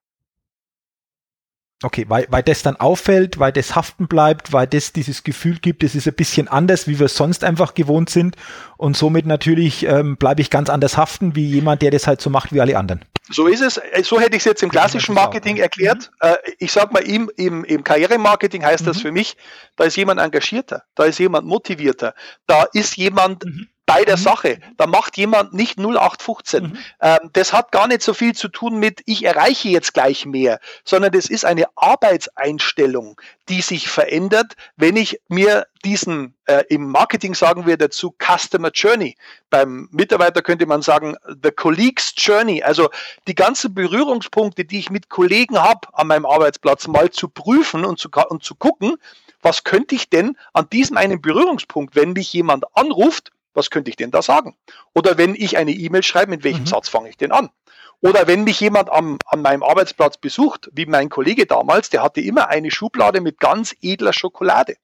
Okay, 1.83 2.07
weil, 2.09 2.27
weil 2.31 2.43
das 2.43 2.63
dann 2.63 2.77
auffällt, 2.77 3.39
weil 3.39 3.53
das 3.53 3.77
haften 3.77 4.09
bleibt, 4.09 4.55
weil 4.55 4.67
das 4.67 4.95
dieses 4.95 5.25
Gefühl 5.25 5.59
gibt, 5.59 5.85
es 5.85 5.95
ist 5.95 6.09
ein 6.09 6.15
bisschen 6.15 6.49
anders, 6.49 6.89
wie 6.89 6.99
wir 6.99 7.07
es 7.07 7.17
sonst 7.17 7.45
einfach 7.45 7.75
gewohnt 7.75 8.09
sind. 8.09 8.35
Und 8.79 8.97
somit 8.97 9.27
natürlich 9.27 9.85
ähm, 9.85 10.17
bleibe 10.17 10.41
ich 10.41 10.49
ganz 10.49 10.71
anders 10.71 10.97
haften, 10.97 11.37
wie 11.37 11.45
jemand, 11.45 11.83
der 11.83 11.91
das 11.91 12.07
halt 12.07 12.23
so 12.23 12.31
macht 12.31 12.55
wie 12.55 12.63
alle 12.63 12.79
anderen. 12.79 13.05
So 13.29 13.47
ist 13.47 13.61
es. 13.61 13.77
Äh, 13.77 14.03
so 14.05 14.19
hätte 14.19 14.37
ich 14.37 14.41
es 14.41 14.45
jetzt 14.47 14.63
im 14.63 14.71
klassischen 14.71 15.15
Marketing 15.15 15.59
erklärt. 15.59 16.11
Mhm. 16.23 16.29
Äh, 16.31 16.37
ich 16.59 16.73
sag 16.73 16.95
mal, 16.95 17.03
im, 17.03 17.31
im, 17.37 17.63
im 17.65 17.85
Karrieremarketing 17.85 18.65
heißt 18.65 18.85
mhm. 18.85 18.87
das 18.87 19.03
für 19.03 19.13
mich, 19.13 19.37
da 19.77 19.85
ist 19.85 19.97
jemand 19.97 20.19
engagierter, 20.19 20.85
da 20.95 21.05
ist 21.05 21.19
jemand 21.19 21.47
motivierter, 21.47 22.15
da 22.47 22.65
ist 22.73 22.97
jemand 22.97 23.45
mhm 23.45 23.69
bei 23.87 24.05
der 24.05 24.17
mhm. 24.17 24.23
Sache. 24.23 24.61
Da 24.77 24.87
macht 24.87 25.17
jemand 25.17 25.55
nicht 25.55 25.79
0815. 25.79 26.65
Mhm. 26.65 26.79
Ähm, 27.01 27.31
das 27.33 27.53
hat 27.53 27.73
gar 27.73 27.87
nicht 27.87 28.03
so 28.03 28.13
viel 28.13 28.35
zu 28.35 28.49
tun 28.49 28.79
mit, 28.79 29.01
ich 29.07 29.25
erreiche 29.25 29.69
jetzt 29.69 29.95
gleich 29.95 30.27
mehr, 30.27 30.59
sondern 30.85 31.13
das 31.13 31.27
ist 31.27 31.45
eine 31.45 31.67
Arbeitseinstellung, 31.77 33.21
die 33.49 33.63
sich 33.63 33.89
verändert, 33.89 34.55
wenn 34.77 34.97
ich 34.97 35.21
mir 35.29 35.67
diesen, 35.85 36.35
äh, 36.47 36.65
im 36.69 36.91
Marketing 36.91 37.35
sagen 37.35 37.65
wir 37.65 37.77
dazu 37.77 38.15
Customer 38.19 38.71
Journey. 38.75 39.17
Beim 39.51 39.89
Mitarbeiter 39.93 40.43
könnte 40.43 40.67
man 40.67 40.83
sagen, 40.83 41.17
the 41.43 41.53
colleague's 41.53 42.13
Journey. 42.17 42.65
Also 42.65 42.91
die 43.29 43.37
ganzen 43.37 43.73
Berührungspunkte, 43.73 44.65
die 44.65 44.81
ich 44.81 44.91
mit 44.91 45.09
Kollegen 45.09 45.63
habe 45.63 45.89
an 45.93 46.09
meinem 46.09 46.27
Arbeitsplatz, 46.27 46.89
mal 46.89 47.11
zu 47.11 47.29
prüfen 47.29 47.85
und 47.85 48.01
zu, 48.01 48.11
und 48.29 48.43
zu 48.43 48.57
gucken, 48.57 48.97
was 49.43 49.63
könnte 49.63 49.95
ich 49.95 50.11
denn 50.11 50.37
an 50.55 50.69
diesem 50.71 50.97
einen 50.97 51.23
Berührungspunkt, 51.23 51.95
wenn 51.95 52.15
mich 52.15 52.33
jemand 52.33 52.65
anruft, 52.77 53.31
was 53.57 53.71
könnte 53.71 53.91
ich 53.91 53.97
denn 53.97 54.11
da 54.11 54.23
sagen? 54.23 54.57
Oder 54.95 55.19
wenn 55.19 55.35
ich 55.35 55.57
eine 55.57 55.73
E-Mail 55.73 56.03
schreibe, 56.03 56.31
mit 56.31 56.45
welchem 56.45 56.63
mhm. 56.63 56.67
Satz 56.67 56.89
fange 56.89 57.09
ich 57.09 57.17
denn 57.17 57.33
an? 57.33 57.51
Oder 58.01 58.27
wenn 58.27 58.45
mich 58.45 58.61
jemand 58.61 58.91
am, 58.91 59.19
an 59.27 59.43
meinem 59.43 59.63
Arbeitsplatz 59.63 60.19
besucht, 60.19 60.71
wie 60.73 60.87
mein 60.87 61.09
Kollege 61.09 61.47
damals, 61.47 61.89
der 61.91 62.03
hatte 62.03 62.21
immer 62.21 62.49
eine 62.49 62.71
Schublade 62.71 63.21
mit 63.21 63.41
ganz 63.41 63.75
edler 63.81 64.13
Schokolade. 64.13 64.77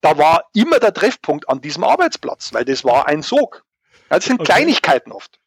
Da 0.00 0.16
war 0.16 0.44
immer 0.54 0.78
der 0.78 0.94
Treffpunkt 0.94 1.48
an 1.48 1.60
diesem 1.60 1.84
Arbeitsplatz, 1.84 2.52
weil 2.54 2.64
das 2.64 2.84
war 2.84 3.06
ein 3.06 3.22
Sog. 3.22 3.64
Das 4.08 4.24
sind 4.24 4.40
okay. 4.40 4.52
Kleinigkeiten 4.52 5.12
oft. 5.12 5.38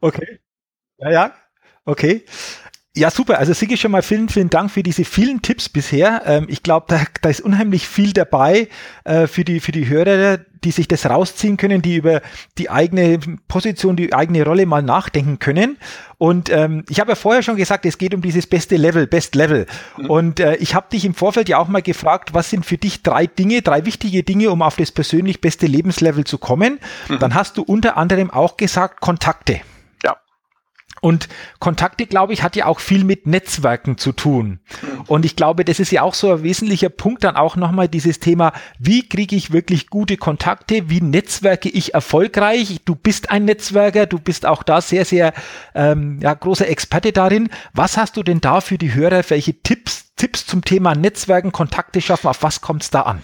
Okay. 0.00 0.40
Ja, 0.98 1.10
ja. 1.10 1.34
Okay. 1.84 2.24
Ja, 2.94 3.10
super. 3.10 3.38
Also 3.38 3.54
Sigi, 3.54 3.78
schon 3.78 3.90
mal 3.90 4.02
vielen, 4.02 4.28
vielen 4.28 4.50
Dank 4.50 4.70
für 4.70 4.82
diese 4.82 5.06
vielen 5.06 5.40
Tipps 5.40 5.70
bisher. 5.70 6.22
Ähm, 6.26 6.44
ich 6.48 6.62
glaube, 6.62 6.86
da, 6.88 7.00
da 7.22 7.30
ist 7.30 7.40
unheimlich 7.40 7.88
viel 7.88 8.12
dabei 8.12 8.68
äh, 9.04 9.26
für, 9.26 9.44
die, 9.44 9.60
für 9.60 9.72
die 9.72 9.88
Hörer, 9.88 10.40
die 10.62 10.72
sich 10.72 10.88
das 10.88 11.06
rausziehen 11.06 11.56
können, 11.56 11.80
die 11.80 11.96
über 11.96 12.20
die 12.58 12.68
eigene 12.68 13.18
Position, 13.48 13.96
die 13.96 14.12
eigene 14.12 14.44
Rolle 14.44 14.66
mal 14.66 14.82
nachdenken 14.82 15.38
können. 15.38 15.78
Und 16.18 16.50
ähm, 16.50 16.84
ich 16.90 17.00
habe 17.00 17.12
ja 17.12 17.14
vorher 17.14 17.42
schon 17.42 17.56
gesagt, 17.56 17.86
es 17.86 17.96
geht 17.96 18.14
um 18.14 18.20
dieses 18.20 18.46
beste 18.46 18.76
Level, 18.76 19.06
Best 19.06 19.34
Level. 19.34 19.66
Mhm. 19.96 20.10
Und 20.10 20.40
äh, 20.40 20.56
ich 20.56 20.74
habe 20.74 20.88
dich 20.92 21.06
im 21.06 21.14
Vorfeld 21.14 21.48
ja 21.48 21.56
auch 21.56 21.68
mal 21.68 21.80
gefragt, 21.80 22.34
was 22.34 22.50
sind 22.50 22.66
für 22.66 22.76
dich 22.76 23.02
drei 23.02 23.26
Dinge, 23.26 23.62
drei 23.62 23.86
wichtige 23.86 24.22
Dinge, 24.22 24.50
um 24.50 24.60
auf 24.60 24.76
das 24.76 24.92
persönlich 24.92 25.40
beste 25.40 25.66
Lebenslevel 25.66 26.24
zu 26.24 26.36
kommen. 26.36 26.78
Mhm. 27.08 27.20
Dann 27.20 27.34
hast 27.34 27.56
du 27.56 27.62
unter 27.62 27.96
anderem 27.96 28.30
auch 28.30 28.58
gesagt 28.58 29.00
Kontakte. 29.00 29.62
Und 31.02 31.28
Kontakte, 31.58 32.06
glaube 32.06 32.32
ich, 32.32 32.44
hat 32.44 32.54
ja 32.54 32.66
auch 32.66 32.78
viel 32.78 33.02
mit 33.02 33.26
Netzwerken 33.26 33.98
zu 33.98 34.12
tun. 34.12 34.60
Und 35.08 35.24
ich 35.24 35.34
glaube, 35.34 35.64
das 35.64 35.80
ist 35.80 35.90
ja 35.90 36.02
auch 36.02 36.14
so 36.14 36.32
ein 36.32 36.42
wesentlicher 36.44 36.90
Punkt 36.90 37.24
dann 37.24 37.34
auch 37.34 37.56
nochmal 37.56 37.88
dieses 37.88 38.20
Thema, 38.20 38.52
wie 38.78 39.08
kriege 39.08 39.34
ich 39.34 39.50
wirklich 39.50 39.90
gute 39.90 40.16
Kontakte, 40.16 40.90
wie 40.90 41.00
netzwerke 41.00 41.68
ich 41.68 41.92
erfolgreich? 41.92 42.82
Du 42.84 42.94
bist 42.94 43.32
ein 43.32 43.46
Netzwerker, 43.46 44.06
du 44.06 44.20
bist 44.20 44.46
auch 44.46 44.62
da 44.62 44.80
sehr, 44.80 45.04
sehr 45.04 45.32
ähm, 45.74 46.20
ja, 46.22 46.34
großer 46.34 46.68
Experte 46.68 47.10
darin. 47.10 47.50
Was 47.74 47.96
hast 47.96 48.16
du 48.16 48.22
denn 48.22 48.40
da 48.40 48.60
für 48.60 48.78
die 48.78 48.94
Hörer? 48.94 49.24
Welche 49.28 49.60
Tipps, 49.60 50.14
Tipps 50.14 50.46
zum 50.46 50.64
Thema 50.64 50.94
Netzwerken, 50.94 51.50
Kontakte 51.50 52.00
schaffen? 52.00 52.28
Auf 52.28 52.44
was 52.44 52.60
kommt 52.60 52.84
es 52.84 52.90
da 52.90 53.02
an? 53.02 53.22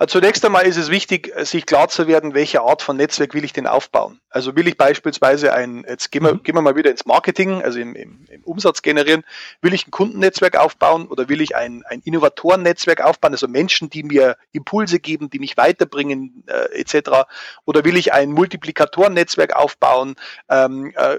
Also 0.00 0.18
zunächst 0.18 0.42
einmal 0.46 0.66
ist 0.66 0.78
es 0.78 0.90
wichtig, 0.90 1.30
sich 1.40 1.66
klar 1.66 1.88
zu 1.88 2.06
werden, 2.06 2.32
welche 2.32 2.62
Art 2.62 2.80
von 2.80 2.96
Netzwerk 2.96 3.34
will 3.34 3.44
ich 3.44 3.52
denn 3.52 3.66
aufbauen. 3.66 4.18
Also 4.30 4.56
will 4.56 4.66
ich 4.66 4.78
beispielsweise 4.78 5.52
ein, 5.52 5.84
jetzt 5.86 6.10
gehen 6.10 6.24
wir, 6.24 6.32
mhm. 6.32 6.42
gehen 6.42 6.54
wir 6.54 6.62
mal 6.62 6.74
wieder 6.74 6.90
ins 6.90 7.04
Marketing, 7.04 7.60
also 7.62 7.78
im, 7.78 7.94
im, 7.94 8.24
im, 8.30 8.42
Umsatz 8.44 8.80
generieren, 8.80 9.24
will 9.60 9.74
ich 9.74 9.86
ein 9.86 9.90
Kundennetzwerk 9.90 10.56
aufbauen 10.56 11.06
oder 11.06 11.28
will 11.28 11.42
ich 11.42 11.54
ein, 11.54 11.82
ein 11.86 12.00
Innovatorennetzwerk 12.02 13.02
aufbauen, 13.02 13.32
also 13.32 13.46
Menschen, 13.46 13.90
die 13.90 14.02
mir 14.02 14.38
Impulse 14.52 15.00
geben, 15.00 15.28
die 15.28 15.38
mich 15.38 15.58
weiterbringen, 15.58 16.44
äh, 16.46 16.80
etc. 16.80 17.26
Oder 17.66 17.84
will 17.84 17.98
ich 17.98 18.14
ein 18.14 18.30
Multiplikatorennetzwerk 18.30 19.54
aufbauen? 19.54 20.16
Ähm, 20.48 20.94
äh, 20.96 21.18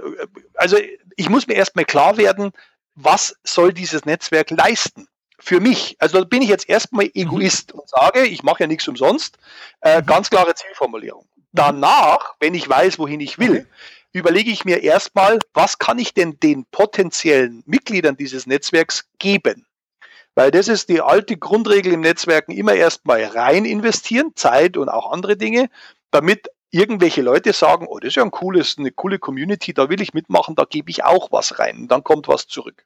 also 0.56 0.78
ich 1.18 1.30
muss 1.30 1.46
mir 1.46 1.54
erstmal 1.54 1.86
klar 1.86 2.18
werden, 2.18 2.52
was 2.96 3.36
soll 3.44 3.74
dieses 3.74 4.06
Netzwerk 4.06 4.50
leisten? 4.50 5.08
Für 5.44 5.60
mich, 5.60 5.96
also 6.00 6.20
da 6.20 6.24
bin 6.24 6.42
ich 6.42 6.50
jetzt 6.50 6.70
erstmal 6.70 7.06
mhm. 7.06 7.12
Egoist 7.16 7.74
und 7.74 7.88
sage, 7.90 8.26
ich 8.26 8.44
mache 8.44 8.64
ja 8.64 8.68
nichts 8.68 8.88
umsonst, 8.88 9.38
äh, 9.82 10.02
mhm. 10.02 10.06
ganz 10.06 10.30
klare 10.30 10.54
Zielformulierung. 10.54 11.26
Danach, 11.52 12.36
wenn 12.40 12.54
ich 12.54 12.70
weiß, 12.70 13.00
wohin 13.00 13.20
ich 13.20 13.38
will, 13.38 13.68
überlege 14.14 14.52
ich 14.52 14.64
mir 14.64 14.84
erstmal, 14.84 15.40
was 15.54 15.80
kann 15.80 16.00
ich 16.00 16.14
denn 16.14 16.40
den 16.40 16.66
potenziellen 16.66 17.64
Mitgliedern 17.66 18.16
dieses 18.16 18.48
Netzwerks 18.48 19.10
geben? 19.20 19.66
Weil 20.36 20.52
das 20.52 20.70
ist 20.70 20.88
die 20.88 21.02
alte 21.02 21.36
Grundregel 21.36 21.92
im 21.92 22.02
Netzwerken, 22.02 22.54
immer 22.54 22.74
erstmal 22.74 23.24
rein 23.26 23.66
investieren, 23.66 24.32
Zeit 24.36 24.78
und 24.78 24.88
auch 24.88 25.12
andere 25.12 25.36
Dinge, 25.36 25.70
damit 26.12 26.48
irgendwelche 26.70 27.22
Leute 27.22 27.52
sagen, 27.52 27.86
oh, 27.90 28.00
das 28.00 28.10
ist 28.10 28.16
ja 28.16 28.24
ein 28.24 28.32
cooles, 28.32 28.78
eine 28.78 28.92
coole 28.92 29.20
Community, 29.20 29.74
da 29.74 29.90
will 29.90 30.02
ich 30.02 30.14
mitmachen, 30.14 30.56
da 30.56 30.64
gebe 30.64 30.90
ich 30.90 31.04
auch 31.04 31.32
was 31.32 31.60
rein. 31.60 31.80
Und 31.80 31.88
dann 31.92 32.04
kommt 32.04 32.30
was 32.30 32.48
zurück. 32.48 32.86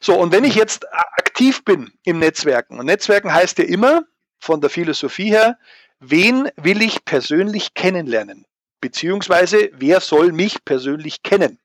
So, 0.00 0.18
und 0.18 0.32
wenn 0.32 0.44
ich 0.44 0.54
jetzt 0.54 0.86
aktiv 0.92 1.64
bin 1.64 1.92
im 2.04 2.18
Netzwerken, 2.18 2.78
und 2.78 2.86
Netzwerken 2.86 3.32
heißt 3.32 3.58
ja 3.58 3.64
immer 3.64 4.02
von 4.38 4.60
der 4.60 4.70
Philosophie 4.70 5.30
her, 5.30 5.58
wen 6.00 6.50
will 6.56 6.82
ich 6.82 7.04
persönlich 7.04 7.74
kennenlernen? 7.74 8.46
Beziehungsweise, 8.80 9.70
wer 9.74 10.00
soll 10.00 10.32
mich 10.32 10.64
persönlich 10.64 11.22
kennen? 11.22 11.58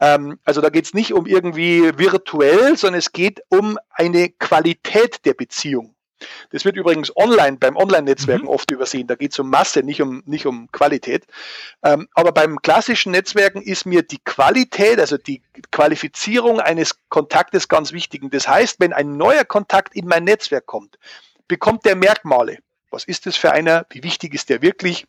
Ähm, 0.00 0.38
also 0.44 0.60
da 0.60 0.70
geht 0.70 0.86
es 0.86 0.94
nicht 0.94 1.12
um 1.12 1.26
irgendwie 1.26 1.98
virtuell, 1.98 2.76
sondern 2.76 2.98
es 2.98 3.12
geht 3.12 3.40
um 3.48 3.78
eine 3.90 4.30
Qualität 4.30 5.24
der 5.24 5.34
Beziehung. 5.34 5.94
Das 6.50 6.64
wird 6.64 6.76
übrigens 6.76 7.14
online, 7.16 7.58
beim 7.58 7.76
Online-Netzwerken 7.76 8.44
mhm. 8.44 8.50
oft 8.50 8.70
übersehen. 8.70 9.06
Da 9.06 9.14
geht 9.14 9.32
es 9.32 9.38
um 9.38 9.50
Masse, 9.50 9.80
nicht 9.80 10.02
um, 10.02 10.22
nicht 10.26 10.46
um 10.46 10.70
Qualität. 10.72 11.26
Ähm, 11.82 12.08
aber 12.14 12.32
beim 12.32 12.60
klassischen 12.60 13.12
Netzwerken 13.12 13.62
ist 13.62 13.86
mir 13.86 14.02
die 14.02 14.18
Qualität, 14.24 14.98
also 14.98 15.16
die 15.16 15.42
Qualifizierung 15.70 16.60
eines 16.60 16.98
Kontaktes 17.08 17.68
ganz 17.68 17.92
wichtig. 17.92 18.22
Und 18.22 18.34
das 18.34 18.48
heißt, 18.48 18.80
wenn 18.80 18.92
ein 18.92 19.16
neuer 19.16 19.44
Kontakt 19.44 19.94
in 19.94 20.06
mein 20.06 20.24
Netzwerk 20.24 20.66
kommt, 20.66 20.98
bekommt 21.46 21.84
der 21.84 21.96
Merkmale. 21.96 22.58
Was 22.90 23.04
ist 23.04 23.26
das 23.26 23.36
für 23.36 23.52
einer? 23.52 23.86
Wie 23.90 24.02
wichtig 24.02 24.34
ist 24.34 24.48
der 24.48 24.62
wirklich? 24.62 25.06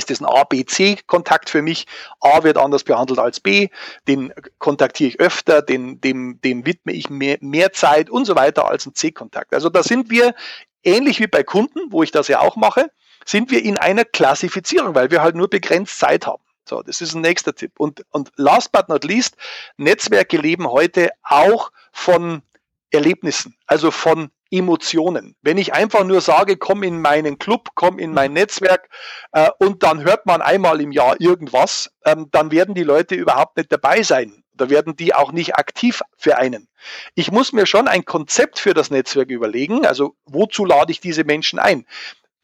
Ist 0.00 0.10
das 0.10 0.20
ein 0.20 0.26
A-B-C-Kontakt 0.26 1.50
für 1.50 1.62
mich. 1.62 1.86
A 2.20 2.42
wird 2.42 2.56
anders 2.56 2.84
behandelt 2.84 3.18
als 3.18 3.40
B, 3.40 3.68
den 4.08 4.32
kontaktiere 4.58 5.10
ich 5.10 5.20
öfter, 5.20 5.62
den, 5.62 6.00
dem, 6.00 6.40
dem 6.40 6.66
widme 6.66 6.92
ich 6.92 7.10
mehr, 7.10 7.38
mehr 7.40 7.72
Zeit 7.72 8.10
und 8.10 8.24
so 8.24 8.34
weiter 8.34 8.68
als 8.68 8.86
ein 8.86 8.94
C-Kontakt. 8.94 9.54
Also 9.54 9.68
da 9.68 9.82
sind 9.82 10.10
wir 10.10 10.34
ähnlich 10.82 11.20
wie 11.20 11.26
bei 11.26 11.42
Kunden, 11.42 11.80
wo 11.90 12.02
ich 12.02 12.10
das 12.10 12.28
ja 12.28 12.40
auch 12.40 12.56
mache, 12.56 12.90
sind 13.24 13.50
wir 13.50 13.62
in 13.62 13.78
einer 13.78 14.04
Klassifizierung, 14.04 14.94
weil 14.94 15.10
wir 15.10 15.22
halt 15.22 15.36
nur 15.36 15.48
begrenzt 15.48 15.98
Zeit 15.98 16.26
haben. 16.26 16.42
So, 16.68 16.82
das 16.82 17.00
ist 17.00 17.14
ein 17.14 17.20
nächster 17.20 17.54
Tipp. 17.54 17.72
Und, 17.78 18.04
und 18.10 18.30
last 18.36 18.72
but 18.72 18.88
not 18.88 19.04
least, 19.04 19.36
Netzwerke 19.76 20.36
leben 20.36 20.68
heute 20.70 21.10
auch 21.22 21.70
von 21.92 22.42
Erlebnissen, 22.90 23.56
also 23.66 23.90
von 23.90 24.30
Emotionen. 24.50 25.36
Wenn 25.42 25.58
ich 25.58 25.72
einfach 25.72 26.04
nur 26.04 26.20
sage, 26.20 26.56
komm 26.56 26.82
in 26.82 27.00
meinen 27.00 27.38
Club, 27.38 27.70
komm 27.74 27.98
in 27.98 28.12
mein 28.12 28.32
Netzwerk 28.32 28.88
äh, 29.32 29.50
und 29.58 29.82
dann 29.82 30.02
hört 30.04 30.26
man 30.26 30.42
einmal 30.42 30.80
im 30.80 30.92
Jahr 30.92 31.20
irgendwas, 31.20 31.90
ähm, 32.04 32.28
dann 32.30 32.50
werden 32.50 32.74
die 32.74 32.82
Leute 32.82 33.14
überhaupt 33.14 33.56
nicht 33.56 33.72
dabei 33.72 34.02
sein. 34.02 34.42
Da 34.52 34.68
werden 34.68 34.94
die 34.94 35.14
auch 35.14 35.32
nicht 35.32 35.56
aktiv 35.56 36.02
für 36.18 36.36
einen. 36.36 36.68
Ich 37.14 37.30
muss 37.30 37.52
mir 37.52 37.64
schon 37.64 37.88
ein 37.88 38.04
Konzept 38.04 38.58
für 38.58 38.74
das 38.74 38.90
Netzwerk 38.90 39.30
überlegen. 39.30 39.86
Also 39.86 40.16
wozu 40.26 40.64
lade 40.64 40.92
ich 40.92 41.00
diese 41.00 41.24
Menschen 41.24 41.58
ein? 41.58 41.86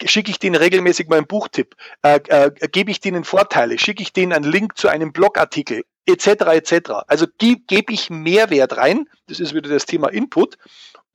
schicke 0.05 0.31
ich 0.31 0.39
denen 0.39 0.57
regelmäßig 0.57 1.09
mal 1.09 1.17
einen 1.17 1.27
Buchtipp, 1.27 1.75
äh, 2.03 2.21
äh, 2.29 2.51
gebe 2.69 2.91
ich 2.91 3.01
denen 3.01 3.25
Vorteile, 3.25 3.79
schicke 3.79 4.03
ich 4.03 4.13
denen 4.13 4.33
einen 4.33 4.51
Link 4.51 4.77
zu 4.77 4.89
einem 4.89 5.13
Blogartikel, 5.13 5.85
etc. 6.05 6.27
etc. 6.27 6.91
Also 7.07 7.27
gebe 7.39 7.63
geb 7.67 7.91
ich 7.91 8.11
Mehrwert 8.11 8.77
rein, 8.77 9.09
das 9.27 9.41
ist 9.41 9.55
wieder 9.55 9.71
das 9.71 9.87
Thema 9.87 10.09
Input, 10.09 10.59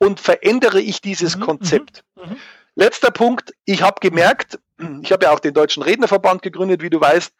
und 0.02 0.20
verändere 0.20 0.82
ich 0.82 1.00
dieses 1.00 1.38
mhm, 1.38 1.42
Konzept. 1.42 2.04
Mhm, 2.16 2.32
mhm. 2.32 2.38
Letzter 2.74 3.12
Punkt, 3.12 3.54
ich 3.66 3.84
habe 3.84 4.00
gemerkt, 4.02 4.58
ich 5.04 5.12
habe 5.12 5.26
ja 5.26 5.32
auch 5.32 5.40
den 5.40 5.54
Deutschen 5.54 5.84
Rednerverband 5.84 6.42
gegründet, 6.42 6.82
wie 6.82 6.90
du 6.90 7.00
weißt, 7.00 7.32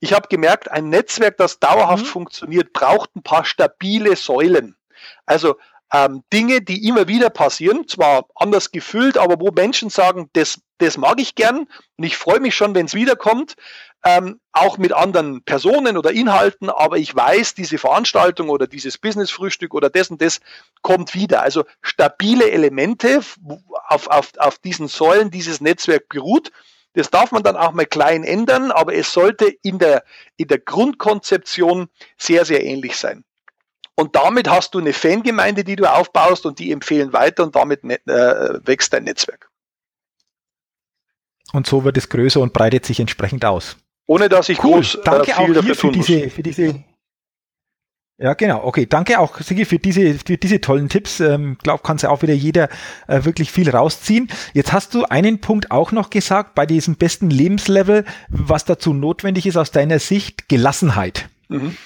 ich 0.00 0.12
habe 0.12 0.28
gemerkt, 0.28 0.70
ein 0.70 0.90
Netzwerk, 0.90 1.38
das 1.38 1.60
dauerhaft 1.60 2.04
mhm. 2.04 2.08
funktioniert, 2.08 2.74
braucht 2.74 3.16
ein 3.16 3.22
paar 3.22 3.46
stabile 3.46 4.16
Säulen. 4.16 4.76
Also 5.24 5.56
ähm, 5.92 6.22
Dinge, 6.30 6.60
die 6.60 6.86
immer 6.86 7.08
wieder 7.08 7.30
passieren, 7.30 7.88
zwar 7.88 8.26
anders 8.34 8.70
gefüllt, 8.70 9.16
aber 9.16 9.40
wo 9.40 9.50
Menschen 9.50 9.88
sagen, 9.88 10.28
das, 10.34 10.60
das 10.80 10.96
mag 10.96 11.20
ich 11.20 11.34
gern 11.34 11.66
und 11.96 12.04
ich 12.04 12.16
freue 12.16 12.40
mich 12.40 12.54
schon, 12.54 12.74
wenn 12.74 12.86
es 12.86 12.94
wiederkommt, 12.94 13.54
ähm, 14.04 14.40
auch 14.52 14.78
mit 14.78 14.92
anderen 14.92 15.42
Personen 15.42 15.96
oder 15.96 16.10
Inhalten, 16.10 16.70
aber 16.70 16.96
ich 16.96 17.14
weiß, 17.14 17.54
diese 17.54 17.78
Veranstaltung 17.78 18.48
oder 18.48 18.66
dieses 18.66 18.96
Business-Frühstück 18.96 19.74
oder 19.74 19.90
das 19.90 20.10
und 20.10 20.22
das 20.22 20.40
kommt 20.82 21.14
wieder. 21.14 21.42
Also 21.42 21.64
stabile 21.82 22.50
Elemente 22.50 23.20
auf, 23.88 24.08
auf, 24.08 24.32
auf 24.38 24.58
diesen 24.58 24.88
Säulen 24.88 25.30
dieses 25.30 25.60
Netzwerk 25.60 26.08
beruht. 26.08 26.50
Das 26.94 27.10
darf 27.10 27.30
man 27.30 27.42
dann 27.42 27.56
auch 27.56 27.72
mal 27.72 27.86
klein 27.86 28.24
ändern, 28.24 28.72
aber 28.72 28.94
es 28.94 29.12
sollte 29.12 29.46
in 29.62 29.78
der, 29.78 30.02
in 30.36 30.48
der 30.48 30.58
Grundkonzeption 30.58 31.88
sehr, 32.16 32.44
sehr 32.44 32.64
ähnlich 32.64 32.96
sein. 32.96 33.24
Und 33.94 34.16
damit 34.16 34.48
hast 34.48 34.74
du 34.74 34.78
eine 34.78 34.94
Fangemeinde, 34.94 35.62
die 35.62 35.76
du 35.76 35.84
aufbaust 35.84 36.46
und 36.46 36.58
die 36.58 36.72
empfehlen 36.72 37.12
weiter 37.12 37.42
und 37.42 37.54
damit 37.54 37.84
ne, 37.84 37.96
äh, 38.06 38.66
wächst 38.66 38.94
dein 38.94 39.04
Netzwerk. 39.04 39.49
Und 41.52 41.66
so 41.66 41.84
wird 41.84 41.96
es 41.96 42.08
größer 42.08 42.40
und 42.40 42.52
breitet 42.52 42.86
sich 42.86 43.00
entsprechend 43.00 43.44
aus 43.44 43.76
ohne 44.10 44.28
dass 44.28 44.48
ich 44.48 44.62
cool. 44.64 44.72
groß 44.72 44.96
äh, 44.96 44.98
Danke 45.04 45.30
äh, 45.30 45.34
viel 45.34 45.58
auch 45.58 45.62
hier 45.62 45.74
für 45.76 45.92
diese, 45.92 46.30
für 46.30 46.42
diese 46.42 46.84
ja, 48.22 48.34
genau. 48.34 48.64
Okay, 48.64 48.84
danke 48.84 49.18
auch, 49.18 49.40
Sigi, 49.40 49.64
für 49.64 49.78
diese, 49.78 50.12
für 50.12 50.36
diese 50.36 50.60
tollen 50.60 50.90
Tipps. 50.90 51.20
Ähm, 51.20 51.56
glaub, 51.62 51.82
kann 51.82 51.96
sich 51.96 52.06
auch 52.06 52.20
wieder 52.20 52.34
jeder 52.34 52.68
äh, 53.08 53.24
wirklich 53.24 53.50
viel 53.50 53.70
rausziehen. 53.70 54.28
Jetzt 54.52 54.74
hast 54.74 54.92
du 54.92 55.04
einen 55.04 55.40
Punkt 55.40 55.70
auch 55.70 55.90
noch 55.90 56.10
gesagt, 56.10 56.54
bei 56.54 56.66
diesem 56.66 56.96
besten 56.96 57.30
Lebenslevel, 57.30 58.04
was 58.28 58.66
dazu 58.66 58.92
notwendig 58.92 59.46
ist 59.46 59.56
aus 59.56 59.70
deiner 59.70 60.00
Sicht, 60.00 60.50
Gelassenheit. 60.50 61.30
Mhm. 61.48 61.76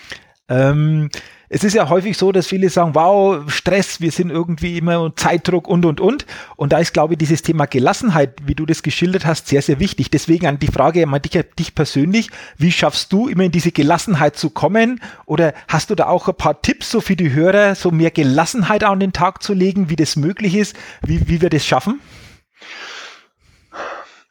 Ähm, 0.48 1.10
es 1.54 1.62
ist 1.62 1.74
ja 1.74 1.88
häufig 1.88 2.18
so, 2.18 2.32
dass 2.32 2.48
viele 2.48 2.68
sagen, 2.68 2.96
wow, 2.96 3.48
Stress, 3.48 4.00
wir 4.00 4.10
sind 4.10 4.30
irgendwie 4.30 4.76
immer 4.76 5.14
Zeitdruck 5.14 5.68
und, 5.68 5.86
und, 5.86 6.00
und. 6.00 6.26
Und 6.56 6.72
da 6.72 6.78
ist, 6.78 6.92
glaube 6.92 7.14
ich, 7.14 7.18
dieses 7.18 7.42
Thema 7.42 7.66
Gelassenheit, 7.66 8.38
wie 8.44 8.56
du 8.56 8.66
das 8.66 8.82
geschildert 8.82 9.24
hast, 9.24 9.46
sehr, 9.46 9.62
sehr 9.62 9.78
wichtig. 9.78 10.10
Deswegen 10.10 10.48
an 10.48 10.58
die 10.58 10.66
Frage 10.66 11.06
an 11.06 11.22
dich, 11.22 11.40
dich 11.56 11.76
persönlich, 11.76 12.28
wie 12.58 12.72
schaffst 12.72 13.12
du 13.12 13.28
immer 13.28 13.44
in 13.44 13.52
diese 13.52 13.70
Gelassenheit 13.70 14.34
zu 14.34 14.50
kommen? 14.50 15.00
Oder 15.26 15.54
hast 15.68 15.90
du 15.90 15.94
da 15.94 16.06
auch 16.08 16.26
ein 16.26 16.34
paar 16.34 16.60
Tipps 16.60 16.90
so 16.90 17.00
für 17.00 17.14
die 17.14 17.32
Hörer, 17.32 17.76
so 17.76 17.92
mehr 17.92 18.10
Gelassenheit 18.10 18.82
an 18.82 18.98
den 18.98 19.12
Tag 19.12 19.40
zu 19.40 19.54
legen, 19.54 19.88
wie 19.90 19.96
das 19.96 20.16
möglich 20.16 20.56
ist, 20.56 20.74
wie, 21.06 21.28
wie 21.28 21.40
wir 21.40 21.50
das 21.50 21.64
schaffen? 21.64 22.00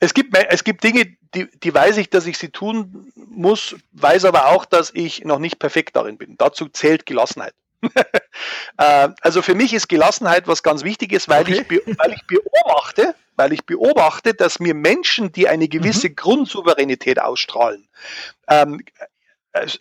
Es 0.01 0.13
gibt, 0.13 0.37
es 0.49 0.65
gibt 0.65 0.83
Dinge, 0.83 1.05
die, 1.33 1.49
die 1.59 1.73
weiß 1.73 1.97
ich, 1.97 2.09
dass 2.09 2.25
ich 2.25 2.37
sie 2.37 2.49
tun 2.49 3.11
muss, 3.15 3.75
weiß 3.93 4.25
aber 4.25 4.47
auch, 4.47 4.65
dass 4.65 4.91
ich 4.93 5.23
noch 5.25 5.39
nicht 5.39 5.59
perfekt 5.59 5.95
darin 5.95 6.17
bin. 6.17 6.35
Dazu 6.37 6.69
zählt 6.69 7.05
Gelassenheit. 7.05 7.53
äh, 8.77 9.09
also 9.21 9.41
für 9.41 9.55
mich 9.55 9.73
ist 9.73 9.89
Gelassenheit 9.89 10.47
was 10.47 10.63
ganz 10.63 10.83
Wichtiges, 10.83 11.27
weil, 11.27 11.41
okay. 11.41 11.65
ich, 11.69 11.97
weil 11.97 12.13
ich 12.13 12.25
beobachte, 12.27 13.15
weil 13.35 13.51
ich 13.51 13.65
beobachte, 13.65 14.33
dass 14.33 14.59
mir 14.59 14.73
Menschen, 14.73 15.31
die 15.31 15.47
eine 15.47 15.67
gewisse 15.67 16.09
mhm. 16.09 16.15
Grundsouveränität 16.15 17.19
ausstrahlen, 17.19 17.87
ähm, 18.47 18.83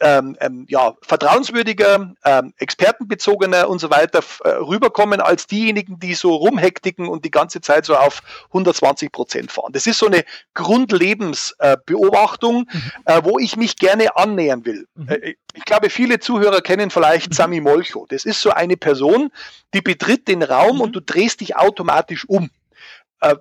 ähm, 0.00 0.36
ähm, 0.40 0.66
ja, 0.68 0.94
vertrauenswürdiger, 1.02 2.12
ähm, 2.24 2.54
expertenbezogener 2.58 3.68
und 3.68 3.80
so 3.80 3.90
weiter 3.90 4.20
äh, 4.44 4.50
rüberkommen 4.50 5.20
als 5.20 5.46
diejenigen, 5.46 5.98
die 5.98 6.14
so 6.14 6.34
rumhektiken 6.34 7.08
und 7.08 7.24
die 7.24 7.30
ganze 7.30 7.62
Zeit 7.62 7.86
so 7.86 7.96
auf 7.96 8.20
120 8.48 9.10
Prozent 9.10 9.50
fahren. 9.50 9.72
Das 9.72 9.86
ist 9.86 9.98
so 9.98 10.06
eine 10.06 10.24
Grundlebensbeobachtung, 10.54 12.68
äh, 13.06 13.18
äh, 13.18 13.24
wo 13.24 13.38
ich 13.38 13.56
mich 13.56 13.76
gerne 13.76 14.14
annähern 14.16 14.66
will. 14.66 14.86
Mhm. 14.94 15.08
Äh, 15.08 15.34
ich 15.54 15.64
glaube, 15.64 15.90
viele 15.90 16.20
Zuhörer 16.20 16.60
kennen 16.60 16.90
vielleicht 16.90 17.30
mhm. 17.30 17.34
Sami 17.34 17.60
Molcho. 17.60 18.06
Das 18.08 18.24
ist 18.24 18.40
so 18.40 18.50
eine 18.50 18.76
Person, 18.76 19.30
die 19.74 19.80
betritt 19.80 20.28
den 20.28 20.42
Raum 20.42 20.80
und 20.80 20.92
du 20.92 21.00
drehst 21.00 21.40
dich 21.40 21.56
automatisch 21.56 22.28
um 22.28 22.44
äh, 22.44 22.48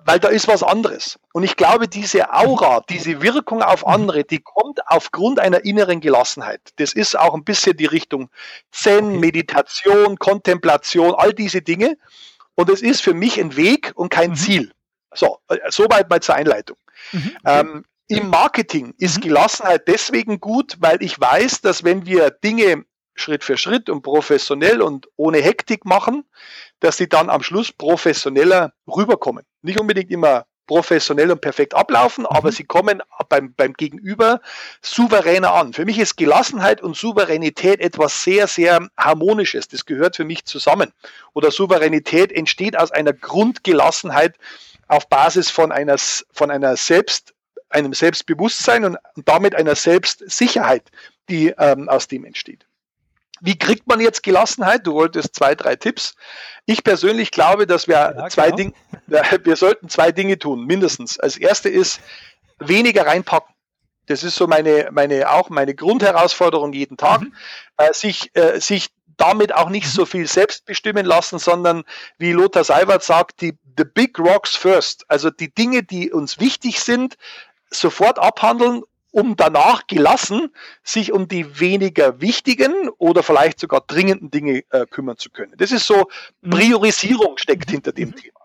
weil 0.04 0.20
da 0.20 0.28
ist 0.28 0.46
was 0.46 0.62
anderes. 0.62 1.18
Und 1.32 1.42
ich 1.42 1.56
glaube, 1.56 1.88
diese 1.88 2.32
Aura, 2.32 2.84
diese 2.88 3.20
Wirkung 3.20 3.62
auf 3.62 3.82
mhm. 3.84 3.92
andere, 3.92 4.24
die 4.24 4.38
kommt 4.38 4.80
aufgrund 4.86 5.40
einer 5.40 5.64
inneren 5.64 6.00
Gelassenheit. 6.00 6.60
Das 6.76 6.92
ist 6.92 7.18
auch 7.18 7.34
ein 7.34 7.42
bisschen 7.42 7.76
die 7.76 7.86
Richtung 7.86 8.30
Zen, 8.70 9.18
Meditation, 9.18 10.18
Kontemplation, 10.18 11.14
all 11.16 11.32
diese 11.32 11.62
Dinge. 11.62 11.98
Und 12.54 12.70
es 12.70 12.80
ist 12.80 13.02
für 13.02 13.14
mich 13.14 13.40
ein 13.40 13.56
Weg 13.56 13.92
und 13.96 14.10
kein 14.10 14.30
mhm. 14.30 14.36
Ziel. 14.36 14.72
So, 15.12 15.38
äh, 15.48 15.58
soweit 15.68 16.08
mal 16.08 16.20
zur 16.20 16.36
Einleitung. 16.36 16.76
Mhm. 17.10 17.36
Ähm, 17.44 17.84
Im 18.06 18.28
Marketing 18.28 18.94
ist 18.98 19.16
mhm. 19.16 19.22
Gelassenheit 19.22 19.88
deswegen 19.88 20.38
gut, 20.38 20.76
weil 20.78 21.02
ich 21.02 21.20
weiß, 21.20 21.60
dass 21.60 21.82
wenn 21.82 22.06
wir 22.06 22.30
Dinge 22.30 22.84
Schritt 23.14 23.44
für 23.44 23.56
Schritt 23.56 23.88
und 23.88 24.02
professionell 24.02 24.80
und 24.82 25.08
ohne 25.16 25.38
Hektik 25.38 25.84
machen, 25.84 26.24
dass 26.80 26.96
sie 26.96 27.08
dann 27.08 27.30
am 27.30 27.42
Schluss 27.42 27.72
professioneller 27.72 28.72
rüberkommen. 28.86 29.44
Nicht 29.62 29.78
unbedingt 29.78 30.10
immer 30.10 30.46
professionell 30.66 31.30
und 31.30 31.40
perfekt 31.40 31.74
ablaufen, 31.74 32.24
aber 32.24 32.48
mhm. 32.48 32.54
sie 32.54 32.64
kommen 32.64 33.02
beim, 33.28 33.52
beim 33.54 33.74
Gegenüber 33.74 34.40
souveräner 34.80 35.52
an. 35.52 35.72
Für 35.72 35.84
mich 35.84 35.98
ist 35.98 36.16
Gelassenheit 36.16 36.80
und 36.80 36.96
Souveränität 36.96 37.80
etwas 37.80 38.22
sehr, 38.22 38.46
sehr 38.46 38.88
Harmonisches. 38.96 39.68
Das 39.68 39.84
gehört 39.84 40.16
für 40.16 40.24
mich 40.24 40.44
zusammen. 40.44 40.92
Oder 41.34 41.50
Souveränität 41.50 42.32
entsteht 42.32 42.78
aus 42.78 42.90
einer 42.90 43.12
Grundgelassenheit 43.12 44.36
auf 44.88 45.08
Basis 45.08 45.50
von 45.50 45.72
einer, 45.72 45.96
von 45.98 46.50
einer 46.50 46.76
Selbst, 46.76 47.34
einem 47.68 47.92
Selbstbewusstsein 47.92 48.84
und, 48.84 48.98
und 49.16 49.28
damit 49.28 49.54
einer 49.54 49.74
Selbstsicherheit, 49.74 50.90
die 51.28 51.48
ähm, 51.58 51.88
aus 51.88 52.08
dem 52.08 52.24
entsteht. 52.24 52.66
Wie 53.44 53.58
kriegt 53.58 53.88
man 53.88 54.00
jetzt 54.00 54.22
Gelassenheit? 54.22 54.86
Du 54.86 54.94
wolltest 54.94 55.34
zwei, 55.34 55.56
drei 55.56 55.74
Tipps. 55.74 56.14
Ich 56.64 56.84
persönlich 56.84 57.32
glaube, 57.32 57.66
dass 57.66 57.88
wir 57.88 58.14
ja, 58.16 58.28
zwei 58.28 58.52
genau. 58.52 58.56
Dinge, 58.56 58.72
wir 59.44 59.56
sollten 59.56 59.88
zwei 59.88 60.12
Dinge 60.12 60.38
tun, 60.38 60.64
mindestens. 60.64 61.18
Als 61.18 61.36
erste 61.36 61.68
ist 61.68 62.00
weniger 62.60 63.04
reinpacken. 63.04 63.52
Das 64.06 64.22
ist 64.22 64.36
so 64.36 64.46
meine, 64.46 64.88
meine, 64.92 65.30
auch 65.30 65.50
meine 65.50 65.74
Grundherausforderung 65.74 66.72
jeden 66.72 66.96
Tag, 66.96 67.22
mhm. 67.22 67.34
äh, 67.78 67.92
sich, 67.92 68.30
äh, 68.34 68.60
sich 68.60 68.90
damit 69.16 69.52
auch 69.52 69.70
nicht 69.70 69.86
mhm. 69.86 69.90
so 69.90 70.06
viel 70.06 70.28
selbst 70.28 70.64
bestimmen 70.64 71.04
lassen, 71.04 71.40
sondern 71.40 71.82
wie 72.18 72.32
Lothar 72.32 72.62
Seiwert 72.62 73.02
sagt, 73.02 73.40
die 73.40 73.58
the 73.76 73.84
big 73.84 74.18
rocks 74.20 74.54
first. 74.54 75.04
Also 75.08 75.30
die 75.30 75.52
Dinge, 75.52 75.82
die 75.82 76.12
uns 76.12 76.38
wichtig 76.38 76.80
sind, 76.80 77.16
sofort 77.70 78.18
abhandeln 78.18 78.82
um 79.12 79.36
danach 79.36 79.86
gelassen 79.86 80.52
sich 80.82 81.12
um 81.12 81.28
die 81.28 81.60
weniger 81.60 82.20
wichtigen 82.20 82.88
oder 82.98 83.22
vielleicht 83.22 83.60
sogar 83.60 83.82
dringenden 83.86 84.30
Dinge 84.30 84.64
äh, 84.70 84.86
kümmern 84.86 85.18
zu 85.18 85.30
können. 85.30 85.52
Das 85.56 85.70
ist 85.70 85.86
so, 85.86 86.08
mhm. 86.40 86.50
Priorisierung 86.50 87.38
steckt 87.38 87.68
mhm. 87.68 87.72
hinter 87.72 87.92
dem 87.92 88.08
mhm. 88.08 88.16
Thema. 88.16 88.40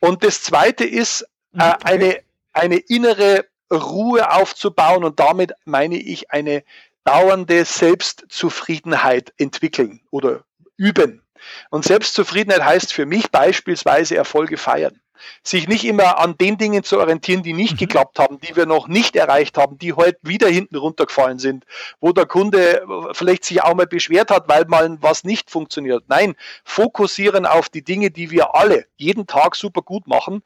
Und 0.00 0.24
das 0.24 0.42
Zweite 0.42 0.84
ist, 0.84 1.22
äh, 1.56 1.72
eine, 1.84 2.20
eine 2.52 2.76
innere 2.76 3.46
Ruhe 3.70 4.30
aufzubauen 4.30 5.04
und 5.04 5.18
damit 5.20 5.52
meine 5.64 5.96
ich 5.96 6.30
eine 6.30 6.64
dauernde 7.04 7.64
Selbstzufriedenheit 7.64 9.32
entwickeln 9.38 10.00
oder 10.10 10.44
üben. 10.76 11.22
Und 11.70 11.84
Selbstzufriedenheit 11.84 12.64
heißt 12.64 12.92
für 12.92 13.06
mich 13.06 13.30
beispielsweise 13.30 14.16
Erfolge 14.16 14.56
feiern 14.58 15.00
sich 15.42 15.68
nicht 15.68 15.84
immer 15.84 16.18
an 16.18 16.36
den 16.38 16.58
Dingen 16.58 16.82
zu 16.82 16.98
orientieren, 16.98 17.42
die 17.42 17.52
nicht 17.52 17.74
mhm. 17.74 17.78
geklappt 17.78 18.18
haben, 18.18 18.40
die 18.40 18.56
wir 18.56 18.66
noch 18.66 18.88
nicht 18.88 19.16
erreicht 19.16 19.58
haben, 19.58 19.78
die 19.78 19.92
heute 19.92 20.18
wieder 20.22 20.48
hinten 20.48 20.76
runtergefallen 20.76 21.38
sind, 21.38 21.64
wo 22.00 22.12
der 22.12 22.26
Kunde 22.26 22.84
vielleicht 23.12 23.44
sich 23.44 23.62
auch 23.62 23.74
mal 23.74 23.86
beschwert 23.86 24.30
hat, 24.30 24.48
weil 24.48 24.64
mal 24.66 24.96
was 25.00 25.24
nicht 25.24 25.50
funktioniert. 25.50 26.04
Nein, 26.08 26.34
fokussieren 26.64 27.46
auf 27.46 27.68
die 27.68 27.82
Dinge, 27.82 28.10
die 28.10 28.30
wir 28.30 28.54
alle 28.54 28.86
jeden 28.96 29.26
Tag 29.26 29.56
super 29.56 29.82
gut 29.82 30.06
machen. 30.06 30.42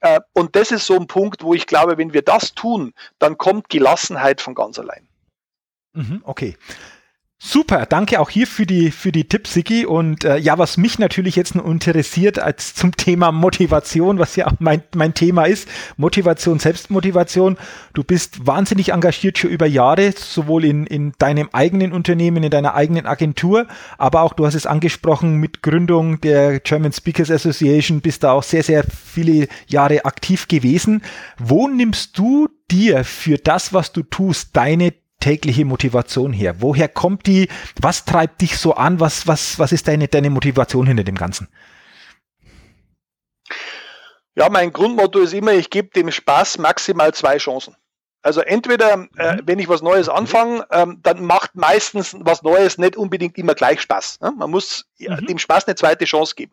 Äh, 0.00 0.20
und 0.32 0.56
das 0.56 0.70
ist 0.70 0.86
so 0.86 0.96
ein 0.96 1.06
Punkt, 1.06 1.42
wo 1.42 1.54
ich 1.54 1.66
glaube, 1.66 1.98
wenn 1.98 2.12
wir 2.12 2.22
das 2.22 2.54
tun, 2.54 2.94
dann 3.18 3.38
kommt 3.38 3.68
Gelassenheit 3.68 4.40
von 4.40 4.54
ganz 4.54 4.78
allein. 4.78 5.06
Mhm, 5.92 6.22
okay. 6.24 6.56
Super, 7.42 7.86
danke 7.86 8.20
auch 8.20 8.28
hier 8.28 8.46
für 8.46 8.66
die, 8.66 8.90
für 8.90 9.12
die 9.12 9.26
Tipps, 9.26 9.54
Sigi. 9.54 9.86
Und 9.86 10.24
äh, 10.24 10.36
ja, 10.36 10.58
was 10.58 10.76
mich 10.76 10.98
natürlich 10.98 11.36
jetzt 11.36 11.54
noch 11.54 11.64
interessiert 11.64 12.38
als 12.38 12.74
zum 12.74 12.94
Thema 12.94 13.32
Motivation, 13.32 14.18
was 14.18 14.36
ja 14.36 14.46
auch 14.46 14.52
mein, 14.58 14.82
mein 14.94 15.14
Thema 15.14 15.46
ist, 15.46 15.66
Motivation, 15.96 16.58
Selbstmotivation. 16.58 17.56
Du 17.94 18.04
bist 18.04 18.46
wahnsinnig 18.46 18.92
engagiert 18.92 19.38
schon 19.38 19.48
über 19.48 19.64
Jahre, 19.64 20.12
sowohl 20.12 20.66
in, 20.66 20.84
in 20.84 21.14
deinem 21.16 21.48
eigenen 21.52 21.92
Unternehmen, 21.92 22.42
in 22.42 22.50
deiner 22.50 22.74
eigenen 22.74 23.06
Agentur, 23.06 23.66
aber 23.96 24.20
auch, 24.20 24.34
du 24.34 24.44
hast 24.44 24.54
es 24.54 24.66
angesprochen, 24.66 25.36
mit 25.36 25.62
Gründung 25.62 26.20
der 26.20 26.60
German 26.60 26.92
Speakers 26.92 27.30
Association 27.30 28.02
bist 28.02 28.22
da 28.22 28.32
auch 28.32 28.42
sehr, 28.42 28.62
sehr 28.62 28.84
viele 28.84 29.48
Jahre 29.66 30.04
aktiv 30.04 30.46
gewesen. 30.46 31.00
Wo 31.38 31.68
nimmst 31.68 32.18
du 32.18 32.48
dir 32.70 33.04
für 33.04 33.38
das, 33.38 33.72
was 33.72 33.92
du 33.92 34.02
tust, 34.02 34.50
deine 34.54 34.92
tägliche 35.20 35.64
Motivation 35.64 36.32
her? 36.32 36.56
Woher 36.60 36.88
kommt 36.88 37.26
die? 37.26 37.48
Was 37.80 38.04
treibt 38.04 38.40
dich 38.40 38.58
so 38.58 38.74
an? 38.74 39.00
Was, 39.00 39.26
was, 39.26 39.58
was 39.58 39.72
ist 39.72 39.86
deine, 39.88 40.08
deine 40.08 40.30
Motivation 40.30 40.86
hinter 40.86 41.04
dem 41.04 41.16
Ganzen? 41.16 41.48
Ja, 44.34 44.48
mein 44.48 44.72
Grundmotto 44.72 45.18
ist 45.20 45.34
immer, 45.34 45.52
ich 45.52 45.70
gebe 45.70 45.90
dem 45.90 46.10
Spaß 46.10 46.58
maximal 46.58 47.12
zwei 47.12 47.38
Chancen. 47.38 47.76
Also 48.22 48.42
entweder, 48.42 49.08
äh, 49.16 49.36
mhm. 49.36 49.40
wenn 49.44 49.58
ich 49.58 49.68
was 49.68 49.80
Neues 49.80 50.08
anfange, 50.08 50.66
ähm, 50.70 51.00
dann 51.02 51.24
macht 51.24 51.54
meistens 51.54 52.14
was 52.20 52.42
Neues 52.42 52.76
nicht 52.76 52.96
unbedingt 52.96 53.38
immer 53.38 53.54
gleich 53.54 53.80
Spaß. 53.80 54.20
Ne? 54.20 54.32
Man 54.36 54.50
muss 54.50 54.86
mhm. 54.98 55.26
dem 55.26 55.38
Spaß 55.38 55.66
eine 55.66 55.74
zweite 55.74 56.04
Chance 56.04 56.34
geben. 56.34 56.52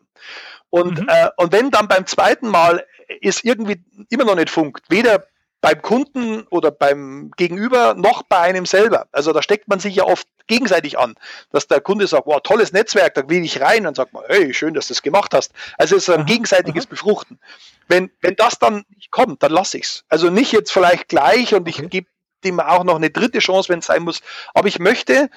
Und, 0.70 1.00
mhm. 1.00 1.08
äh, 1.08 1.28
und 1.36 1.52
wenn 1.52 1.70
dann 1.70 1.88
beim 1.88 2.06
zweiten 2.06 2.48
Mal 2.48 2.84
es 3.20 3.44
irgendwie 3.44 3.82
immer 4.08 4.24
noch 4.24 4.34
nicht 4.34 4.50
funkt, 4.50 4.84
weder 4.88 5.26
beim 5.60 5.82
Kunden 5.82 6.42
oder 6.50 6.70
beim 6.70 7.32
Gegenüber 7.36 7.94
noch 7.94 8.22
bei 8.22 8.38
einem 8.38 8.66
selber. 8.66 9.06
Also 9.12 9.32
da 9.32 9.42
steckt 9.42 9.68
man 9.68 9.80
sich 9.80 9.96
ja 9.96 10.04
oft 10.04 10.26
gegenseitig 10.46 10.98
an, 10.98 11.16
dass 11.50 11.66
der 11.66 11.80
Kunde 11.80 12.06
sagt, 12.06 12.26
wow, 12.26 12.40
tolles 12.42 12.72
Netzwerk, 12.72 13.14
da 13.14 13.28
will 13.28 13.44
ich 13.44 13.60
rein, 13.60 13.84
dann 13.84 13.94
sagt 13.94 14.12
man, 14.12 14.22
hey, 14.28 14.54
schön, 14.54 14.74
dass 14.74 14.86
du 14.86 14.94
das 14.94 15.02
gemacht 15.02 15.34
hast. 15.34 15.52
Also 15.76 15.96
es 15.96 16.08
ist 16.08 16.14
ein 16.14 16.26
gegenseitiges 16.26 16.86
Befruchten. 16.86 17.38
Wenn, 17.88 18.10
wenn 18.20 18.36
das 18.36 18.58
dann 18.58 18.84
kommt, 19.10 19.42
dann 19.42 19.52
lasse 19.52 19.78
ich's. 19.78 20.04
Also 20.08 20.30
nicht 20.30 20.52
jetzt 20.52 20.72
vielleicht 20.72 21.08
gleich 21.08 21.54
und 21.54 21.66
ich 21.68 21.88
gebe 21.90 22.06
dem 22.44 22.60
auch 22.60 22.84
noch 22.84 22.96
eine 22.96 23.10
dritte 23.10 23.40
Chance, 23.40 23.68
wenn 23.68 23.80
es 23.80 23.86
sein 23.86 24.02
muss. 24.02 24.20
Aber 24.54 24.68
ich 24.68 24.78
möchte 24.78 25.28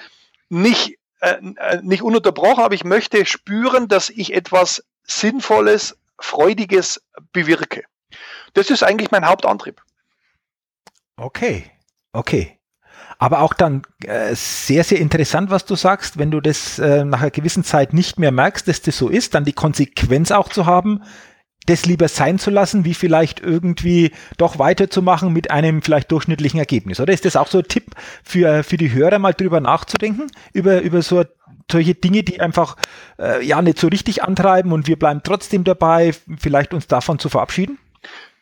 nicht, 0.48 0.98
äh, 1.20 1.38
äh, 1.56 1.80
nicht 1.82 2.02
ununterbrochen, 2.02 2.62
aber 2.62 2.74
ich 2.74 2.84
möchte 2.84 3.26
spüren, 3.26 3.88
dass 3.88 4.08
ich 4.08 4.34
etwas 4.34 4.84
Sinnvolles, 5.04 5.96
Freudiges 6.18 7.02
bewirke. 7.32 7.82
Das 8.54 8.70
ist 8.70 8.84
eigentlich 8.84 9.10
mein 9.10 9.26
Hauptantrieb. 9.26 9.82
Okay, 11.22 11.64
okay. 12.12 12.58
Aber 13.18 13.40
auch 13.40 13.54
dann 13.54 13.82
äh, 14.04 14.34
sehr, 14.34 14.82
sehr 14.82 14.98
interessant, 14.98 15.50
was 15.50 15.64
du 15.64 15.76
sagst, 15.76 16.18
wenn 16.18 16.32
du 16.32 16.40
das 16.40 16.80
äh, 16.80 17.04
nach 17.04 17.20
einer 17.20 17.30
gewissen 17.30 17.62
Zeit 17.62 17.92
nicht 17.94 18.18
mehr 18.18 18.32
merkst, 18.32 18.66
dass 18.66 18.82
das 18.82 18.98
so 18.98 19.08
ist, 19.08 19.34
dann 19.34 19.44
die 19.44 19.52
Konsequenz 19.52 20.32
auch 20.32 20.48
zu 20.48 20.66
haben, 20.66 21.04
das 21.66 21.86
lieber 21.86 22.08
sein 22.08 22.40
zu 22.40 22.50
lassen, 22.50 22.84
wie 22.84 22.94
vielleicht 22.94 23.38
irgendwie 23.38 24.10
doch 24.36 24.58
weiterzumachen 24.58 25.32
mit 25.32 25.52
einem 25.52 25.82
vielleicht 25.82 26.10
durchschnittlichen 26.10 26.58
Ergebnis. 26.58 26.98
Oder 26.98 27.12
ist 27.12 27.24
das 27.24 27.36
auch 27.36 27.46
so 27.46 27.58
ein 27.58 27.68
Tipp 27.68 27.94
für, 28.24 28.64
für 28.64 28.76
die 28.76 28.92
Hörer, 28.92 29.20
mal 29.20 29.32
drüber 29.32 29.60
nachzudenken, 29.60 30.26
über, 30.52 30.80
über 30.80 31.02
so 31.02 31.24
solche 31.70 31.94
Dinge, 31.94 32.24
die 32.24 32.40
einfach 32.40 32.76
äh, 33.20 33.46
ja 33.46 33.62
nicht 33.62 33.78
so 33.78 33.86
richtig 33.86 34.24
antreiben 34.24 34.72
und 34.72 34.88
wir 34.88 34.98
bleiben 34.98 35.20
trotzdem 35.22 35.62
dabei, 35.62 36.12
vielleicht 36.38 36.74
uns 36.74 36.88
davon 36.88 37.20
zu 37.20 37.28
verabschieden? 37.28 37.78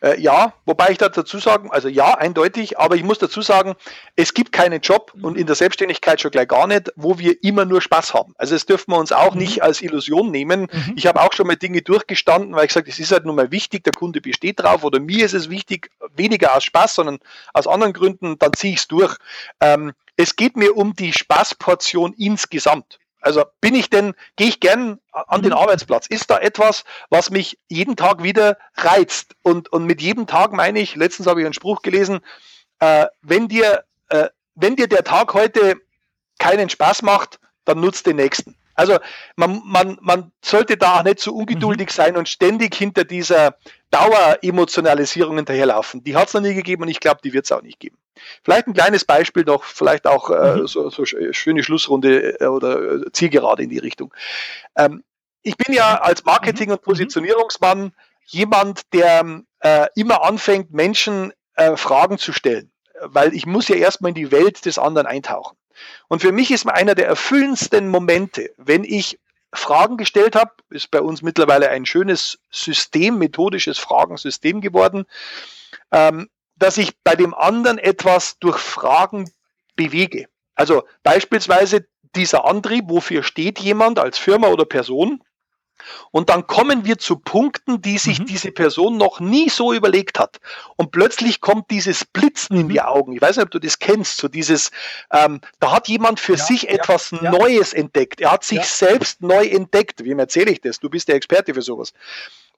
Äh, 0.00 0.20
ja, 0.20 0.54
wobei 0.64 0.90
ich 0.90 0.98
da 0.98 1.08
dazu 1.08 1.38
sagen, 1.38 1.70
also 1.70 1.88
ja, 1.88 2.14
eindeutig, 2.14 2.78
aber 2.78 2.96
ich 2.96 3.02
muss 3.02 3.18
dazu 3.18 3.42
sagen, 3.42 3.74
es 4.16 4.32
gibt 4.32 4.52
keinen 4.52 4.80
Job 4.80 5.12
und 5.20 5.36
in 5.36 5.46
der 5.46 5.56
Selbstständigkeit 5.56 6.20
schon 6.20 6.30
gleich 6.30 6.48
gar 6.48 6.66
nicht, 6.66 6.92
wo 6.96 7.18
wir 7.18 7.42
immer 7.44 7.66
nur 7.66 7.82
Spaß 7.82 8.14
haben. 8.14 8.34
Also 8.38 8.54
das 8.54 8.64
dürfen 8.64 8.92
wir 8.92 8.98
uns 8.98 9.12
auch 9.12 9.34
mhm. 9.34 9.40
nicht 9.40 9.62
als 9.62 9.82
Illusion 9.82 10.30
nehmen. 10.30 10.62
Mhm. 10.62 10.92
Ich 10.96 11.06
habe 11.06 11.20
auch 11.20 11.32
schon 11.32 11.46
mal 11.46 11.56
Dinge 11.56 11.82
durchgestanden, 11.82 12.54
weil 12.54 12.66
ich 12.66 12.72
sage, 12.72 12.90
es 12.90 12.98
ist 12.98 13.12
halt 13.12 13.26
nun 13.26 13.36
mal 13.36 13.50
wichtig, 13.50 13.84
der 13.84 13.92
Kunde 13.92 14.20
besteht 14.20 14.60
drauf 14.60 14.84
oder 14.84 15.00
mir 15.00 15.24
ist 15.24 15.34
es 15.34 15.50
wichtig, 15.50 15.90
weniger 16.16 16.56
aus 16.56 16.64
Spaß, 16.64 16.94
sondern 16.94 17.18
aus 17.52 17.66
anderen 17.66 17.92
Gründen, 17.92 18.38
dann 18.38 18.54
ziehe 18.54 18.72
ich 18.72 18.80
es 18.80 18.88
durch. 18.88 19.16
Ähm, 19.60 19.92
es 20.16 20.36
geht 20.36 20.56
mir 20.56 20.76
um 20.76 20.94
die 20.94 21.12
Spaßportion 21.12 22.14
insgesamt. 22.14 22.98
Also 23.20 23.44
bin 23.60 23.74
ich 23.74 23.90
denn, 23.90 24.14
gehe 24.36 24.48
ich 24.48 24.60
gern 24.60 24.98
an 25.12 25.42
den 25.42 25.52
mhm. 25.52 25.58
Arbeitsplatz? 25.58 26.06
Ist 26.06 26.30
da 26.30 26.38
etwas, 26.38 26.84
was 27.10 27.30
mich 27.30 27.58
jeden 27.68 27.96
Tag 27.96 28.22
wieder 28.22 28.58
reizt? 28.76 29.34
Und, 29.42 29.72
und 29.72 29.84
mit 29.84 30.00
jedem 30.00 30.26
Tag 30.26 30.52
meine 30.52 30.80
ich, 30.80 30.96
letztens 30.96 31.26
habe 31.26 31.40
ich 31.40 31.46
einen 31.46 31.54
Spruch 31.54 31.82
gelesen, 31.82 32.20
äh, 32.80 33.06
wenn 33.22 33.48
dir, 33.48 33.84
äh, 34.08 34.28
wenn 34.54 34.76
dir 34.76 34.88
der 34.88 35.04
Tag 35.04 35.34
heute 35.34 35.76
keinen 36.38 36.70
Spaß 36.70 37.02
macht, 37.02 37.38
dann 37.64 37.80
nutzt 37.80 38.06
den 38.06 38.16
nächsten. 38.16 38.56
Also 38.80 38.98
man, 39.36 39.60
man, 39.66 39.98
man 40.00 40.32
sollte 40.42 40.78
da 40.78 41.00
auch 41.00 41.04
nicht 41.04 41.20
so 41.20 41.34
ungeduldig 41.34 41.88
mhm. 41.88 41.92
sein 41.92 42.16
und 42.16 42.30
ständig 42.30 42.74
hinter 42.74 43.04
dieser 43.04 43.56
Daueremotionalisierung 43.90 45.36
hinterherlaufen. 45.36 46.02
Die 46.02 46.16
hat 46.16 46.28
es 46.28 46.34
noch 46.34 46.40
nie 46.40 46.54
gegeben 46.54 46.84
und 46.84 46.88
ich 46.88 46.98
glaube, 46.98 47.20
die 47.22 47.34
wird 47.34 47.44
es 47.44 47.52
auch 47.52 47.60
nicht 47.60 47.78
geben. 47.78 47.98
Vielleicht 48.42 48.66
ein 48.66 48.72
kleines 48.72 49.04
Beispiel 49.04 49.44
noch, 49.44 49.64
vielleicht 49.64 50.06
auch 50.06 50.30
äh, 50.30 50.56
mhm. 50.56 50.66
so, 50.66 50.88
so 50.88 51.04
schöne 51.04 51.62
Schlussrunde 51.62 52.40
äh, 52.40 52.46
oder 52.46 52.94
äh, 52.94 53.12
Zielgerade 53.12 53.62
in 53.62 53.68
die 53.68 53.78
Richtung. 53.78 54.14
Ähm, 54.76 55.04
ich 55.42 55.58
bin 55.58 55.74
ja 55.74 56.00
als 56.00 56.24
Marketing- 56.24 56.68
mhm. 56.68 56.74
und 56.74 56.80
mhm. 56.80 56.84
Positionierungsmann 56.84 57.92
jemand, 58.24 58.80
der 58.94 59.42
äh, 59.60 59.88
immer 59.94 60.22
anfängt, 60.22 60.72
Menschen 60.72 61.34
äh, 61.54 61.76
Fragen 61.76 62.16
zu 62.16 62.32
stellen, 62.32 62.72
weil 63.02 63.34
ich 63.34 63.44
muss 63.44 63.68
ja 63.68 63.76
erstmal 63.76 64.10
in 64.10 64.14
die 64.14 64.32
Welt 64.32 64.64
des 64.64 64.78
anderen 64.78 65.06
eintauchen. 65.06 65.58
Und 66.08 66.20
für 66.22 66.32
mich 66.32 66.50
ist 66.50 66.68
einer 66.68 66.94
der 66.94 67.06
erfüllendsten 67.06 67.88
Momente, 67.88 68.50
wenn 68.56 68.84
ich 68.84 69.18
Fragen 69.52 69.96
gestellt 69.96 70.36
habe, 70.36 70.52
ist 70.70 70.90
bei 70.90 71.00
uns 71.00 71.22
mittlerweile 71.22 71.70
ein 71.70 71.86
schönes 71.86 72.38
System, 72.50 73.18
methodisches 73.18 73.78
Fragensystem 73.78 74.60
geworden, 74.60 75.06
ähm, 75.92 76.28
dass 76.56 76.78
ich 76.78 76.92
bei 77.02 77.16
dem 77.16 77.34
anderen 77.34 77.78
etwas 77.78 78.38
durch 78.38 78.58
Fragen 78.58 79.30
bewege. 79.76 80.26
Also 80.54 80.84
beispielsweise 81.02 81.86
dieser 82.14 82.44
Antrieb, 82.44 82.84
wofür 82.88 83.22
steht 83.22 83.58
jemand 83.58 83.98
als 83.98 84.18
Firma 84.18 84.48
oder 84.48 84.64
Person? 84.64 85.22
Und 86.10 86.28
dann 86.28 86.46
kommen 86.46 86.84
wir 86.84 86.98
zu 86.98 87.16
Punkten, 87.16 87.82
die 87.82 87.98
sich 87.98 88.20
mhm. 88.20 88.26
diese 88.26 88.52
Person 88.52 88.96
noch 88.96 89.20
nie 89.20 89.48
so 89.48 89.72
überlegt 89.72 90.18
hat. 90.18 90.40
Und 90.76 90.90
plötzlich 90.90 91.40
kommt 91.40 91.70
dieses 91.70 92.04
Blitzen 92.04 92.56
in 92.56 92.68
die 92.68 92.74
mhm. 92.74 92.80
Augen. 92.80 93.12
Ich 93.12 93.22
weiß 93.22 93.36
nicht, 93.36 93.44
ob 93.44 93.50
du 93.50 93.58
das 93.58 93.78
kennst, 93.78 94.18
so 94.18 94.28
dieses, 94.28 94.70
ähm, 95.12 95.40
da 95.58 95.72
hat 95.72 95.88
jemand 95.88 96.20
für 96.20 96.36
ja, 96.36 96.44
sich 96.44 96.62
ja, 96.62 96.70
etwas 96.70 97.10
ja. 97.10 97.30
Neues 97.30 97.72
entdeckt. 97.72 98.20
Er 98.20 98.32
hat 98.32 98.44
sich 98.44 98.64
selbst 98.64 99.22
neu 99.22 99.46
entdeckt. 99.46 100.04
Wem 100.04 100.18
erzähle 100.18 100.50
ich 100.52 100.60
das? 100.60 100.80
Du 100.80 100.90
bist 100.90 101.08
der 101.08 101.16
Experte 101.16 101.54
für 101.54 101.62
sowas. 101.62 101.92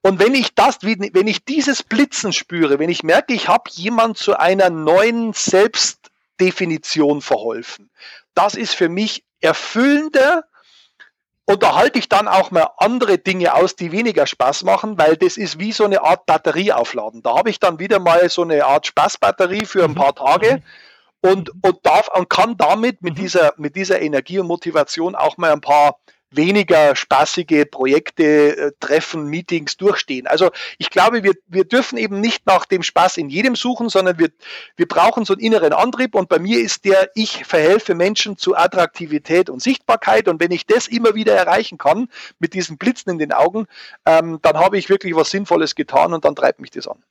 Und 0.02 0.18
wenn 0.18 0.34
ich 0.34 0.54
das, 0.54 0.78
wenn 0.82 1.26
ich 1.26 1.44
dieses 1.44 1.84
Blitzen 1.84 2.32
spüre, 2.32 2.80
wenn 2.80 2.90
ich 2.90 3.04
merke, 3.04 3.34
ich 3.34 3.48
habe 3.48 3.70
jemand 3.70 4.18
zu 4.18 4.36
einer 4.36 4.68
neuen 4.68 5.32
Selbstdefinition 5.32 7.22
verholfen, 7.22 7.88
das 8.34 8.54
ist 8.54 8.74
für 8.74 8.88
mich 8.88 9.24
erfüllender 9.40 10.44
und 11.44 11.62
da 11.62 11.74
halte 11.74 11.98
ich 11.98 12.08
dann 12.08 12.28
auch 12.28 12.50
mal 12.52 12.68
andere 12.78 13.18
Dinge 13.18 13.54
aus, 13.54 13.74
die 13.74 13.90
weniger 13.90 14.26
Spaß 14.26 14.62
machen, 14.62 14.96
weil 14.96 15.16
das 15.16 15.36
ist 15.36 15.58
wie 15.58 15.72
so 15.72 15.84
eine 15.84 16.02
Art 16.02 16.24
Batterie 16.24 16.72
aufladen. 16.72 17.22
Da 17.22 17.36
habe 17.36 17.50
ich 17.50 17.58
dann 17.58 17.80
wieder 17.80 17.98
mal 17.98 18.28
so 18.28 18.42
eine 18.42 18.64
Art 18.64 18.86
Spaßbatterie 18.86 19.66
für 19.66 19.84
ein 19.84 19.90
mhm. 19.90 19.96
paar 19.96 20.14
Tage 20.14 20.62
mhm. 21.22 21.30
und, 21.30 21.50
und 21.62 21.84
darf 21.84 22.08
und 22.14 22.30
kann 22.30 22.56
damit 22.56 23.02
mit 23.02 23.14
mhm. 23.14 23.22
dieser, 23.22 23.54
mit 23.56 23.74
dieser 23.74 24.00
Energie 24.00 24.38
und 24.38 24.46
Motivation 24.46 25.16
auch 25.16 25.36
mal 25.36 25.52
ein 25.52 25.60
paar 25.60 25.96
weniger 26.36 26.96
spaßige 26.96 27.64
Projekte, 27.70 28.56
äh, 28.56 28.72
Treffen, 28.80 29.26
Meetings 29.26 29.76
durchstehen. 29.76 30.26
Also 30.26 30.50
ich 30.78 30.90
glaube, 30.90 31.22
wir, 31.22 31.34
wir 31.46 31.64
dürfen 31.64 31.98
eben 31.98 32.20
nicht 32.20 32.46
nach 32.46 32.64
dem 32.64 32.82
Spaß 32.82 33.18
in 33.18 33.28
jedem 33.28 33.56
suchen, 33.56 33.88
sondern 33.88 34.18
wir, 34.18 34.30
wir 34.76 34.86
brauchen 34.86 35.24
so 35.24 35.34
einen 35.34 35.42
inneren 35.42 35.72
Antrieb 35.72 36.14
und 36.14 36.28
bei 36.28 36.38
mir 36.38 36.60
ist 36.60 36.84
der, 36.84 37.10
ich 37.14 37.44
verhelfe 37.44 37.94
Menschen 37.94 38.36
zu 38.36 38.56
Attraktivität 38.56 39.50
und 39.50 39.62
Sichtbarkeit 39.62 40.28
und 40.28 40.40
wenn 40.40 40.50
ich 40.50 40.66
das 40.66 40.88
immer 40.88 41.14
wieder 41.14 41.34
erreichen 41.34 41.78
kann, 41.78 42.08
mit 42.38 42.54
diesen 42.54 42.78
Blitzen 42.78 43.12
in 43.12 43.18
den 43.18 43.32
Augen, 43.32 43.66
ähm, 44.06 44.38
dann 44.42 44.58
habe 44.58 44.78
ich 44.78 44.88
wirklich 44.88 45.14
was 45.14 45.30
Sinnvolles 45.30 45.74
getan 45.74 46.12
und 46.12 46.24
dann 46.24 46.34
treibt 46.34 46.60
mich 46.60 46.70
das 46.70 46.88
an. 46.88 47.02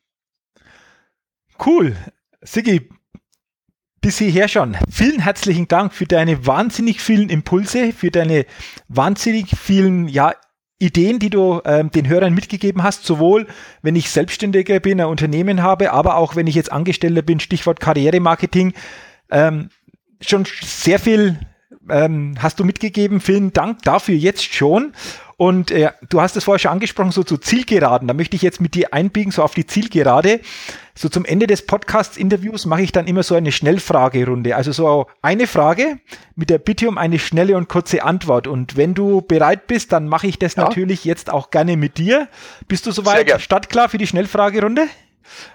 Cool. 1.63 1.95
Sigi, 2.41 2.89
bis 4.01 4.17
hierher 4.17 4.47
schon. 4.47 4.75
Vielen 4.89 5.21
herzlichen 5.21 5.67
Dank 5.67 5.93
für 5.93 6.05
deine 6.05 6.45
wahnsinnig 6.45 7.01
vielen 7.01 7.29
Impulse, 7.29 7.93
für 7.93 8.09
deine 8.09 8.45
wahnsinnig 8.87 9.55
vielen 9.57 10.07
ja, 10.07 10.33
Ideen, 10.79 11.19
die 11.19 11.29
du 11.29 11.61
ähm, 11.63 11.91
den 11.91 12.07
Hörern 12.07 12.33
mitgegeben 12.33 12.81
hast, 12.81 13.05
sowohl 13.05 13.47
wenn 13.83 13.95
ich 13.95 14.09
Selbstständiger 14.09 14.79
bin, 14.79 14.99
ein 14.99 15.07
Unternehmen 15.07 15.61
habe, 15.61 15.91
aber 15.91 16.15
auch 16.15 16.35
wenn 16.35 16.47
ich 16.47 16.55
jetzt 16.55 16.71
Angestellter 16.71 17.21
bin, 17.21 17.39
Stichwort 17.39 17.79
Karrieremarketing. 17.79 18.73
Ähm, 19.29 19.69
schon 20.19 20.45
sehr 20.63 20.97
viel 20.97 21.39
ähm, 21.89 22.35
hast 22.39 22.59
du 22.59 22.63
mitgegeben. 22.63 23.21
Vielen 23.21 23.53
Dank 23.53 23.83
dafür 23.83 24.15
jetzt 24.15 24.53
schon. 24.53 24.93
Und 25.41 25.71
äh, 25.71 25.89
du 26.07 26.21
hast 26.21 26.37
es 26.37 26.43
vorher 26.43 26.59
schon 26.59 26.69
angesprochen, 26.69 27.09
so 27.09 27.23
zu 27.23 27.35
Zielgeraden. 27.35 28.07
Da 28.07 28.13
möchte 28.13 28.35
ich 28.35 28.43
jetzt 28.43 28.61
mit 28.61 28.75
dir 28.75 28.93
einbiegen, 28.93 29.31
so 29.31 29.41
auf 29.41 29.55
die 29.55 29.65
Zielgerade. 29.65 30.39
So 30.93 31.09
zum 31.09 31.25
Ende 31.25 31.47
des 31.47 31.65
Podcast-Interviews 31.65 32.67
mache 32.67 32.83
ich 32.83 32.91
dann 32.91 33.07
immer 33.07 33.23
so 33.23 33.33
eine 33.33 33.51
Schnellfragerunde. 33.51 34.55
Also 34.55 34.71
so 34.71 35.07
eine 35.23 35.47
Frage 35.47 35.97
mit 36.35 36.51
der 36.51 36.59
Bitte 36.59 36.87
um 36.87 36.99
eine 36.99 37.17
schnelle 37.17 37.57
und 37.57 37.69
kurze 37.69 38.03
Antwort. 38.03 38.45
Und 38.45 38.77
wenn 38.77 38.93
du 38.93 39.21
bereit 39.21 39.65
bist, 39.65 39.91
dann 39.91 40.07
mache 40.07 40.27
ich 40.27 40.37
das 40.37 40.53
ja. 40.53 40.65
natürlich 40.65 41.05
jetzt 41.05 41.31
auch 41.31 41.49
gerne 41.49 41.75
mit 41.75 41.97
dir. 41.97 42.27
Bist 42.67 42.85
du 42.85 42.91
soweit 42.91 43.41
startklar 43.41 43.89
für 43.89 43.97
die 43.97 44.05
Schnellfragerunde? 44.05 44.83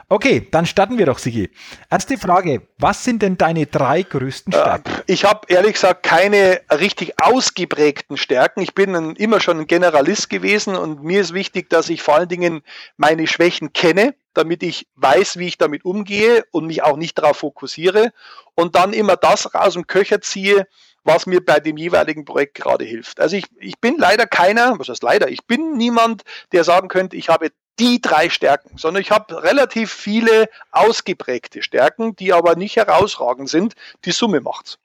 Okay, 0.08 0.46
dann 0.50 0.66
starten 0.66 0.98
wir 0.98 1.06
doch, 1.06 1.18
Sigi. 1.18 1.50
Erste 1.90 2.16
Frage, 2.16 2.62
was 2.78 3.04
sind 3.04 3.22
denn 3.22 3.36
deine 3.36 3.66
drei 3.66 4.02
größten 4.02 4.52
äh, 4.52 4.56
Stärken? 4.56 4.92
Ich 5.06 5.24
habe 5.24 5.40
ehrlich 5.48 5.74
gesagt 5.74 6.02
keine 6.02 6.60
richtig 6.70 7.20
ausgeprägten 7.20 8.16
Stärken. 8.16 8.60
Ich 8.60 8.74
bin 8.74 8.94
ein, 8.94 9.16
immer 9.16 9.40
schon 9.40 9.60
ein 9.60 9.66
Generalist 9.66 10.30
gewesen 10.30 10.76
und 10.76 11.02
mir 11.02 11.20
ist 11.20 11.34
wichtig, 11.34 11.70
dass 11.70 11.88
ich 11.88 12.02
vor 12.02 12.14
allen 12.16 12.28
Dingen 12.28 12.62
meine 12.96 13.26
Schwächen 13.26 13.72
kenne, 13.72 14.14
damit 14.34 14.62
ich 14.62 14.86
weiß, 14.96 15.38
wie 15.38 15.48
ich 15.48 15.58
damit 15.58 15.84
umgehe 15.84 16.44
und 16.50 16.66
mich 16.66 16.82
auch 16.82 16.96
nicht 16.96 17.18
darauf 17.18 17.38
fokussiere 17.38 18.12
und 18.54 18.76
dann 18.76 18.92
immer 18.92 19.16
das 19.16 19.52
aus 19.54 19.74
dem 19.74 19.86
Köcher 19.86 20.20
ziehe, 20.20 20.66
was 21.06 21.26
mir 21.26 21.44
bei 21.44 21.60
dem 21.60 21.76
jeweiligen 21.76 22.24
Projekt 22.24 22.54
gerade 22.54 22.84
hilft. 22.84 23.20
Also 23.20 23.36
ich, 23.36 23.44
ich 23.58 23.78
bin 23.80 23.96
leider 23.96 24.26
keiner, 24.26 24.78
was 24.78 24.88
heißt 24.88 25.02
leider, 25.02 25.28
ich 25.28 25.46
bin 25.46 25.76
niemand, 25.76 26.22
der 26.52 26.64
sagen 26.64 26.88
könnte, 26.88 27.16
ich 27.16 27.28
habe 27.28 27.50
die 27.78 28.00
drei 28.00 28.30
Stärken, 28.30 28.78
sondern 28.78 29.02
ich 29.02 29.10
habe 29.10 29.42
relativ 29.42 29.92
viele 29.92 30.48
ausgeprägte 30.70 31.62
Stärken, 31.62 32.16
die 32.16 32.32
aber 32.32 32.56
nicht 32.56 32.76
herausragend 32.76 33.48
sind. 33.48 33.74
Die 34.04 34.12
Summe 34.12 34.40
macht's. 34.40 34.78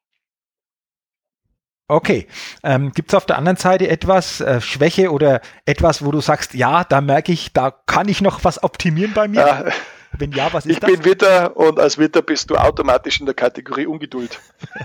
Okay. 1.87 2.27
Ähm, 2.63 2.93
Gibt 2.93 3.09
es 3.09 3.15
auf 3.15 3.25
der 3.25 3.37
anderen 3.37 3.57
Seite 3.57 3.89
etwas, 3.89 4.39
äh, 4.39 4.61
Schwäche 4.61 5.11
oder 5.11 5.41
etwas, 5.65 6.05
wo 6.05 6.11
du 6.11 6.21
sagst, 6.21 6.53
ja, 6.53 6.85
da 6.85 7.01
merke 7.01 7.33
ich, 7.33 7.51
da 7.51 7.71
kann 7.85 8.07
ich 8.07 8.21
noch 8.21 8.45
was 8.45 8.63
optimieren 8.63 9.13
bei 9.13 9.27
mir? 9.27 9.41
Ja, 9.41 9.65
wenn 10.17 10.31
ja, 10.31 10.51
was 10.51 10.65
ist 10.65 10.73
ich 10.73 10.79
das? 10.79 10.89
Ich 10.89 10.97
bin 10.97 11.05
Witter 11.05 11.55
und 11.55 11.79
als 11.79 11.97
Witter 11.97 12.21
bist 12.21 12.49
du 12.49 12.55
automatisch 12.55 13.19
in 13.19 13.25
der 13.25 13.35
Kategorie 13.35 13.85
Ungeduld. 13.85 14.39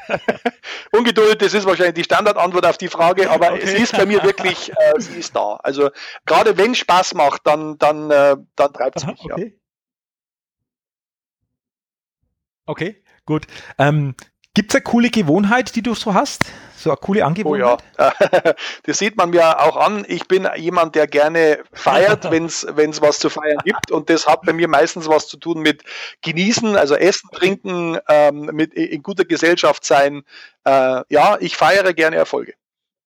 Ungeduld, 0.92 1.42
das 1.42 1.54
ist 1.54 1.66
wahrscheinlich 1.66 1.94
die 1.94 2.04
Standardantwort 2.04 2.66
auf 2.66 2.78
die 2.78 2.88
Frage, 2.88 3.28
aber 3.30 3.52
okay. 3.52 3.62
es 3.62 3.74
ist 3.74 3.92
bei 3.92 4.06
mir 4.06 4.22
wirklich, 4.22 4.70
äh, 4.70 5.00
sie 5.00 5.18
ist 5.18 5.34
da. 5.34 5.56
Also 5.62 5.90
gerade 6.24 6.56
wenn 6.56 6.74
Spaß 6.74 7.14
macht, 7.14 7.42
dann, 7.44 7.76
dann, 7.78 8.10
äh, 8.10 8.36
dann 8.54 8.72
treibt 8.72 8.96
es 8.96 9.06
mich. 9.06 9.20
Okay. 9.24 9.54
Ja. 9.54 9.62
Okay, 12.68 13.02
gut. 13.24 13.46
Ähm, 13.78 14.14
Gibt 14.56 14.72
es 14.72 14.76
eine 14.76 14.84
coole 14.84 15.10
Gewohnheit, 15.10 15.76
die 15.76 15.82
du 15.82 15.94
so 15.94 16.14
hast? 16.14 16.46
So 16.78 16.88
eine 16.88 16.96
coole 16.96 17.26
Angewohnheit? 17.26 17.82
Oh 17.98 18.02
ja, 18.02 18.54
das 18.84 18.96
sieht 18.96 19.14
man 19.18 19.28
mir 19.28 19.60
auch 19.60 19.76
an. 19.76 20.06
Ich 20.08 20.28
bin 20.28 20.48
jemand, 20.56 20.94
der 20.94 21.06
gerne 21.06 21.58
feiert, 21.74 22.30
wenn 22.30 22.46
es 22.46 22.64
was 23.02 23.18
zu 23.18 23.28
feiern 23.28 23.58
gibt. 23.66 23.90
Und 23.90 24.08
das 24.08 24.26
hat 24.26 24.40
bei 24.46 24.54
mir 24.54 24.66
meistens 24.66 25.08
was 25.08 25.28
zu 25.28 25.36
tun 25.36 25.60
mit 25.60 25.82
Genießen, 26.22 26.74
also 26.74 26.94
Essen, 26.94 27.28
Trinken, 27.32 27.98
ähm, 28.08 28.46
mit 28.54 28.72
in 28.72 29.02
guter 29.02 29.26
Gesellschaft 29.26 29.84
sein. 29.84 30.22
Äh, 30.64 31.02
ja, 31.10 31.36
ich 31.38 31.54
feiere 31.54 31.92
gerne 31.92 32.16
Erfolge. 32.16 32.54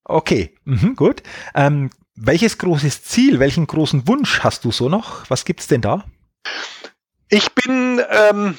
Okay, 0.05 0.55
mhm, 0.63 0.95
gut. 0.95 1.25
Ähm, 1.57 1.91
welches 2.15 2.59
großes 2.59 3.03
Ziel, 3.03 3.41
welchen 3.41 3.67
großen 3.67 4.07
Wunsch 4.07 4.45
hast 4.45 4.65
du 4.65 4.71
so 4.71 4.89
noch? 4.89 5.29
Was 5.29 5.45
gibt 5.45 5.59
es 5.59 5.67
denn 5.67 5.81
da? 5.81 6.05
Ich 7.29 7.53
bin 7.55 8.01
ähm, 8.09 8.57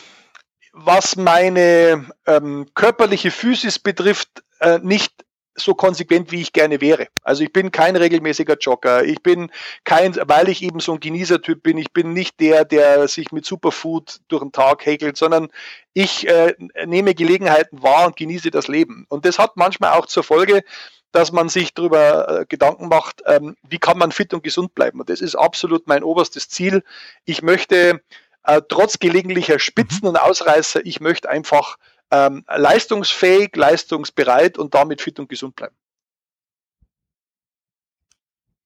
was 0.86 1.16
meine 1.16 2.06
ähm, 2.26 2.68
körperliche 2.74 3.32
Physis 3.32 3.80
betrifft, 3.80 4.44
äh, 4.60 4.80
nicht 4.80 5.14
so 5.56 5.76
konsequent, 5.76 6.32
wie 6.32 6.42
ich 6.42 6.54
gerne 6.54 6.82
wäre. 6.82 7.08
Also 7.24 7.44
ich 7.44 7.52
bin 7.52 7.72
kein 7.72 7.96
regelmäßiger 7.96 8.58
Jogger. 8.58 9.04
Ich 9.04 9.22
bin 9.22 9.52
kein, 9.84 10.16
weil 10.28 10.50
ich 10.50 10.64
eben 10.64 10.80
so 10.80 10.94
ein 10.94 11.00
Genießertyp 11.00 11.62
bin, 11.62 11.78
ich 11.78 11.92
bin 11.92 12.14
nicht 12.14 12.40
der, 12.40 12.64
der 12.66 13.08
sich 13.08 13.32
mit 13.32 13.46
Superfood 13.46 14.22
durch 14.30 14.42
den 14.42 14.52
Tag 14.52 14.86
häkelt, 14.86 15.18
sondern 15.18 15.50
ich 15.94 16.28
äh, 16.28 16.56
nehme 16.86 17.16
Gelegenheiten 17.16 17.84
wahr 17.84 18.08
und 18.08 18.16
genieße 18.16 18.50
das 18.50 18.68
Leben. 18.68 19.06
Und 19.10 19.26
das 19.26 19.40
hat 19.40 19.58
manchmal 19.58 19.92
auch 19.92 20.06
zur 20.06 20.24
Folge, 20.24 20.64
dass 21.12 21.34
man 21.34 21.50
sich 21.50 21.74
darüber 21.74 22.42
äh, 22.42 22.46
Gedanken 22.48 22.88
macht, 22.88 23.22
ähm, 23.26 23.58
wie 23.68 23.80
kann 23.80 23.98
man 23.98 24.14
fit 24.14 24.34
und 24.34 24.44
gesund 24.44 24.74
bleiben. 24.74 25.02
Und 25.02 25.10
das 25.10 25.20
ist 25.20 25.36
absolut 25.36 25.88
mein 25.88 26.04
oberstes 26.04 26.48
Ziel. 26.48 26.84
Ich 27.26 27.42
möchte 27.42 28.02
äh, 28.44 28.62
trotz 28.68 29.00
gelegentlicher 29.00 29.60
Spitzen 29.60 30.02
mhm. 30.04 30.10
und 30.10 30.18
Ausreißer, 30.18 30.86
ich 30.86 31.00
möchte 31.00 31.30
einfach 31.30 31.78
ähm, 32.12 32.44
leistungsfähig, 32.48 33.56
leistungsbereit 33.56 34.58
und 34.58 34.74
damit 34.74 35.02
fit 35.02 35.20
und 35.20 35.30
gesund 35.30 35.56
bleiben. 35.56 35.76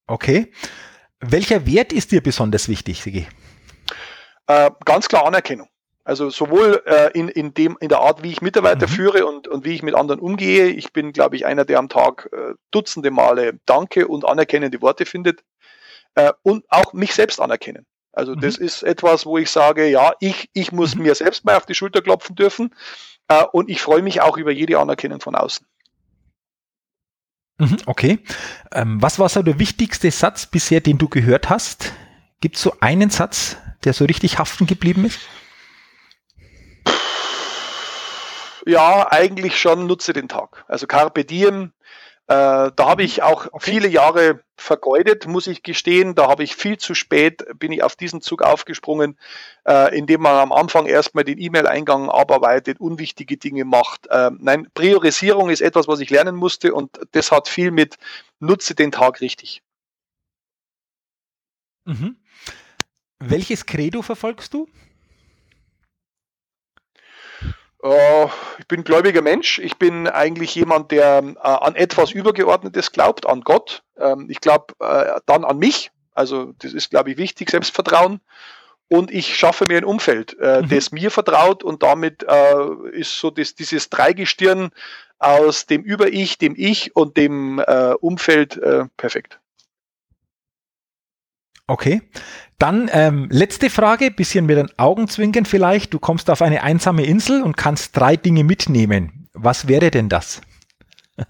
Okay. 0.06 0.52
Welcher 1.20 1.66
Wert 1.66 1.92
ist 1.92 2.12
dir 2.12 2.22
besonders 2.22 2.68
wichtig, 2.68 3.02
Sigi? 3.02 3.26
Äh, 4.46 4.70
ganz 4.84 5.08
klar 5.08 5.26
Anerkennung. 5.26 5.68
Also 6.04 6.30
sowohl 6.30 6.82
äh, 6.86 7.10
in, 7.18 7.28
in, 7.28 7.52
dem, 7.52 7.76
in 7.80 7.88
der 7.88 7.98
Art, 7.98 8.22
wie 8.22 8.30
ich 8.30 8.40
Mitarbeiter 8.40 8.86
mhm. 8.86 8.92
führe 8.92 9.26
und, 9.26 9.48
und 9.48 9.64
wie 9.64 9.74
ich 9.74 9.82
mit 9.82 9.96
anderen 9.96 10.20
umgehe. 10.20 10.66
Ich 10.66 10.92
bin, 10.92 11.12
glaube 11.12 11.34
ich, 11.34 11.46
einer, 11.46 11.64
der 11.64 11.80
am 11.80 11.88
Tag 11.88 12.28
äh, 12.32 12.54
dutzende 12.70 13.10
Male 13.10 13.58
Danke 13.66 14.06
und 14.06 14.24
anerkennende 14.24 14.80
Worte 14.82 15.04
findet. 15.04 15.42
Äh, 16.14 16.32
und 16.42 16.64
auch 16.68 16.92
mich 16.92 17.12
selbst 17.12 17.40
anerkennen. 17.40 17.86
Also 18.16 18.34
mhm. 18.34 18.40
das 18.40 18.56
ist 18.56 18.82
etwas, 18.82 19.26
wo 19.26 19.38
ich 19.38 19.50
sage, 19.50 19.88
ja, 19.88 20.12
ich, 20.20 20.48
ich 20.54 20.72
muss 20.72 20.96
mhm. 20.96 21.02
mir 21.02 21.14
selbst 21.14 21.44
mal 21.44 21.56
auf 21.56 21.66
die 21.66 21.74
Schulter 21.74 22.00
klopfen 22.00 22.34
dürfen. 22.34 22.74
Äh, 23.28 23.44
und 23.52 23.68
ich 23.68 23.80
freue 23.80 24.02
mich 24.02 24.22
auch 24.22 24.38
über 24.38 24.50
jede 24.50 24.78
Anerkennung 24.78 25.20
von 25.20 25.36
außen. 25.36 25.66
Mhm, 27.58 27.76
okay. 27.86 28.18
Ähm, 28.72 29.00
was 29.00 29.18
war 29.18 29.28
so 29.28 29.42
der 29.42 29.58
wichtigste 29.58 30.10
Satz 30.10 30.46
bisher, 30.46 30.80
den 30.80 30.98
du 30.98 31.08
gehört 31.08 31.50
hast? 31.50 31.92
Gibt 32.40 32.56
es 32.56 32.62
so 32.62 32.74
einen 32.80 33.10
Satz, 33.10 33.56
der 33.84 33.92
so 33.92 34.06
richtig 34.06 34.38
haften 34.38 34.66
geblieben 34.66 35.04
ist? 35.04 35.20
Ja, 38.66 39.12
eigentlich 39.12 39.60
schon 39.60 39.86
nutze 39.86 40.12
den 40.12 40.28
Tag. 40.28 40.64
Also 40.68 40.86
Carpe 40.86 41.24
Diem, 41.24 41.72
da 42.26 42.72
habe 42.78 43.04
ich 43.04 43.22
auch 43.22 43.48
viele 43.60 43.86
Jahre 43.88 44.40
vergeudet, 44.56 45.26
muss 45.26 45.46
ich 45.46 45.62
gestehen. 45.62 46.14
Da 46.14 46.28
habe 46.28 46.42
ich 46.42 46.56
viel 46.56 46.78
zu 46.78 46.94
spät, 46.94 47.44
bin 47.58 47.72
ich 47.72 47.82
auf 47.82 47.94
diesen 47.94 48.20
Zug 48.20 48.42
aufgesprungen, 48.42 49.18
äh, 49.66 49.96
indem 49.96 50.22
man 50.22 50.34
am 50.36 50.52
Anfang 50.52 50.86
erstmal 50.86 51.24
den 51.24 51.38
E-Mail-Eingang 51.38 52.10
abarbeitet, 52.10 52.80
unwichtige 52.80 53.36
Dinge 53.36 53.64
macht. 53.64 54.06
Äh, 54.08 54.30
nein, 54.38 54.68
Priorisierung 54.74 55.50
ist 55.50 55.60
etwas, 55.60 55.88
was 55.88 56.00
ich 56.00 56.10
lernen 56.10 56.36
musste 56.36 56.74
und 56.74 56.98
das 57.12 57.30
hat 57.30 57.48
viel 57.48 57.70
mit 57.70 57.96
nutze 58.40 58.74
den 58.74 58.92
Tag 58.92 59.20
richtig. 59.20 59.62
Mhm. 61.84 62.16
Welches 63.18 63.66
Credo 63.66 64.02
verfolgst 64.02 64.52
du? 64.52 64.68
Äh, 67.82 68.26
ich 68.58 68.66
bin 68.68 68.84
gläubiger 68.84 69.22
Mensch. 69.22 69.58
Ich 69.58 69.76
bin 69.76 70.08
eigentlich 70.08 70.54
jemand, 70.54 70.90
der 70.90 71.18
äh, 71.18 71.38
an 71.40 71.74
etwas 71.74 72.12
Übergeordnetes 72.12 72.92
glaubt, 72.92 73.26
an 73.26 73.42
Gott. 73.42 73.82
Ähm, 73.98 74.26
ich 74.30 74.40
glaube 74.40 74.74
äh, 74.80 75.20
dann 75.26 75.44
an 75.44 75.58
mich. 75.58 75.90
Also 76.12 76.52
das 76.58 76.72
ist, 76.72 76.90
glaube 76.90 77.10
ich, 77.10 77.18
wichtig, 77.18 77.50
Selbstvertrauen. 77.50 78.20
Und 78.88 79.10
ich 79.10 79.36
schaffe 79.36 79.66
mir 79.66 79.78
ein 79.78 79.84
Umfeld, 79.84 80.36
mhm. 80.38 80.68
das 80.68 80.92
mir 80.92 81.10
vertraut 81.10 81.64
und 81.64 81.82
damit 81.82 82.24
ist 82.92 83.18
so 83.18 83.32
das, 83.32 83.56
dieses 83.56 83.90
Dreigestirn 83.90 84.70
aus 85.18 85.66
dem 85.66 85.82
Über-Ich, 85.82 86.38
dem 86.38 86.54
Ich 86.56 86.94
und 86.94 87.16
dem 87.16 87.58
Umfeld 88.00 88.60
perfekt. 88.96 89.40
Okay. 91.66 92.02
Dann 92.58 92.88
ähm, 92.92 93.28
letzte 93.30 93.68
Frage, 93.70 94.10
bisschen 94.10 94.46
mit 94.46 94.56
den 94.56 94.70
Augenzwinkern 94.78 95.44
vielleicht. 95.44 95.92
Du 95.92 95.98
kommst 95.98 96.30
auf 96.30 96.40
eine 96.40 96.62
einsame 96.62 97.04
Insel 97.04 97.42
und 97.42 97.56
kannst 97.56 97.96
drei 97.96 98.16
Dinge 98.16 98.44
mitnehmen. 98.44 99.28
Was 99.34 99.68
wäre 99.68 99.90
denn 99.90 100.08
das? 100.08 100.40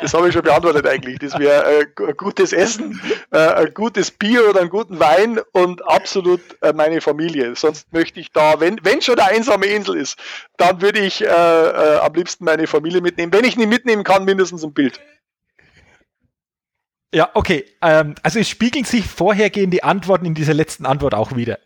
das 0.00 0.14
habe 0.14 0.28
ich 0.28 0.34
schon 0.34 0.42
beantwortet 0.42 0.86
eigentlich. 0.86 1.18
Das 1.18 1.38
wäre 1.38 1.82
äh, 1.82 1.86
gutes 2.16 2.52
Essen, 2.52 3.00
äh, 3.30 3.38
ein 3.38 3.74
gutes 3.74 4.10
Bier 4.10 4.48
oder 4.48 4.60
einen 4.60 4.70
guten 4.70 4.98
Wein 4.98 5.38
und 5.52 5.86
absolut 5.86 6.40
äh, 6.62 6.72
meine 6.72 7.00
Familie. 7.00 7.54
Sonst 7.54 7.92
möchte 7.92 8.18
ich 8.20 8.32
da, 8.32 8.58
wenn, 8.60 8.78
wenn 8.82 9.02
schon 9.02 9.18
eine 9.18 9.30
einsame 9.30 9.66
Insel 9.66 9.96
ist, 9.96 10.18
dann 10.56 10.80
würde 10.80 11.00
ich 11.00 11.22
äh, 11.22 11.26
äh, 11.26 11.98
am 11.98 12.14
liebsten 12.14 12.44
meine 12.44 12.66
Familie 12.66 13.00
mitnehmen. 13.00 13.32
Wenn 13.32 13.44
ich 13.44 13.56
nicht 13.56 13.68
mitnehmen 13.68 14.02
kann, 14.02 14.24
mindestens 14.24 14.64
ein 14.64 14.72
Bild. 14.72 15.00
Ja, 17.12 17.30
okay. 17.34 17.64
Ähm, 17.82 18.14
also 18.22 18.38
es 18.38 18.48
spiegeln 18.48 18.84
sich 18.84 19.04
vorhergehende 19.04 19.82
Antworten 19.82 20.26
in 20.26 20.34
dieser 20.34 20.54
letzten 20.54 20.86
Antwort 20.86 21.14
auch 21.14 21.34
wieder. 21.34 21.58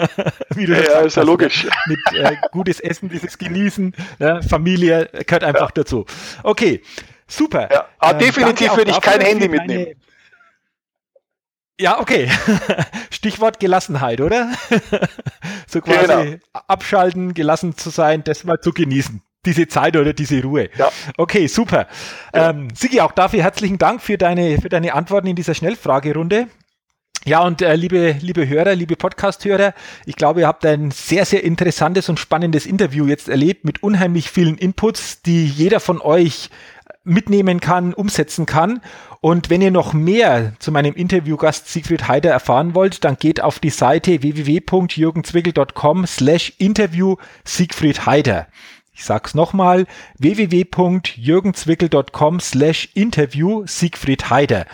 Wie 0.54 0.66
du 0.66 0.74
ja, 0.74 0.82
ja 0.82 1.00
ist 1.00 1.16
ja 1.16 1.22
logisch. 1.22 1.66
Mit 1.86 1.98
äh, 2.12 2.36
gutes 2.52 2.80
Essen, 2.80 3.08
dieses 3.08 3.38
Genießen, 3.38 3.94
ja, 4.18 4.42
Familie 4.42 5.08
gehört 5.26 5.42
einfach 5.42 5.68
ja. 5.68 5.74
dazu. 5.74 6.04
Okay, 6.42 6.82
super. 7.26 7.70
Ja, 7.72 7.86
aber 7.98 8.20
ähm, 8.20 8.26
definitiv 8.26 8.76
würde 8.76 8.90
ich 8.90 9.00
kein 9.00 9.22
Handy 9.22 9.48
mitnehmen. 9.48 9.94
Ja, 11.80 11.98
okay. 11.98 12.30
Stichwort 13.10 13.58
Gelassenheit, 13.58 14.20
oder? 14.20 14.52
so 15.66 15.80
quasi 15.80 16.06
genau. 16.06 16.36
abschalten, 16.68 17.32
gelassen 17.32 17.74
zu 17.74 17.88
sein, 17.88 18.22
das 18.22 18.44
mal 18.44 18.60
zu 18.60 18.74
genießen 18.74 19.22
diese 19.46 19.68
Zeit 19.68 19.96
oder 19.96 20.12
diese 20.12 20.42
Ruhe. 20.42 20.68
Ja. 20.76 20.90
Okay, 21.16 21.46
super. 21.46 21.86
Ja. 22.34 22.50
Ähm, 22.50 22.68
Sigi, 22.74 23.00
auch 23.00 23.12
dafür 23.12 23.42
herzlichen 23.42 23.78
Dank 23.78 24.02
für 24.02 24.18
deine, 24.18 24.60
für 24.60 24.68
deine 24.68 24.94
Antworten 24.94 25.28
in 25.28 25.36
dieser 25.36 25.54
Schnellfragerunde. 25.54 26.48
Ja, 27.26 27.40
und 27.40 27.60
äh, 27.60 27.74
liebe, 27.74 28.16
liebe 28.20 28.48
Hörer, 28.48 28.74
liebe 28.74 28.96
Podcast-Hörer, 28.96 29.74
ich 30.06 30.16
glaube, 30.16 30.40
ihr 30.40 30.46
habt 30.46 30.64
ein 30.64 30.90
sehr, 30.90 31.26
sehr 31.26 31.44
interessantes 31.44 32.08
und 32.08 32.18
spannendes 32.18 32.64
Interview 32.64 33.06
jetzt 33.06 33.28
erlebt 33.28 33.66
mit 33.66 33.82
unheimlich 33.82 34.30
vielen 34.30 34.56
Inputs, 34.56 35.20
die 35.20 35.44
jeder 35.44 35.80
von 35.80 36.00
euch 36.00 36.48
mitnehmen 37.04 37.60
kann, 37.60 37.92
umsetzen 37.92 38.46
kann. 38.46 38.80
Und 39.20 39.50
wenn 39.50 39.60
ihr 39.60 39.70
noch 39.70 39.92
mehr 39.92 40.54
zu 40.60 40.72
meinem 40.72 40.94
Interviewgast 40.94 41.68
Siegfried 41.68 42.08
Heider 42.08 42.30
erfahren 42.30 42.74
wollt, 42.74 43.04
dann 43.04 43.16
geht 43.16 43.42
auf 43.42 43.58
die 43.58 43.70
Seite 43.70 44.22
www.jürgenzwickel.com 44.22 46.06
slash 46.06 46.54
interview 46.56 47.16
Siegfried 47.44 48.06
Heider. 48.06 48.46
Ich 49.00 49.06
sag's 49.06 49.34
nochmal, 49.34 49.86
www.jürgenzwickel.com 50.18 52.38
slash 52.38 52.90
interview 52.92 53.62
Siegfried 53.64 54.28
Heider. 54.28 54.66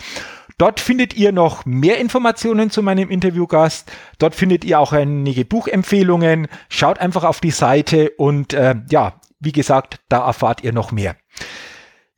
Dort 0.57 0.81
findet 0.81 1.15
ihr 1.15 1.31
noch 1.31 1.65
mehr 1.65 1.97
Informationen 1.97 2.69
zu 2.69 2.83
meinem 2.83 3.09
Interviewgast. 3.09 3.89
Dort 4.19 4.35
findet 4.35 4.65
ihr 4.65 4.81
auch 4.81 4.91
einige 4.91 5.45
Buchempfehlungen. 5.45 6.49
Schaut 6.67 6.99
einfach 6.99 7.23
auf 7.23 7.39
die 7.39 7.51
Seite 7.51 8.09
und 8.17 8.51
äh, 8.51 8.75
ja, 8.89 9.13
wie 9.39 9.53
gesagt, 9.53 10.01
da 10.09 10.25
erfahrt 10.25 10.61
ihr 10.61 10.73
noch 10.73 10.91
mehr. 10.91 11.15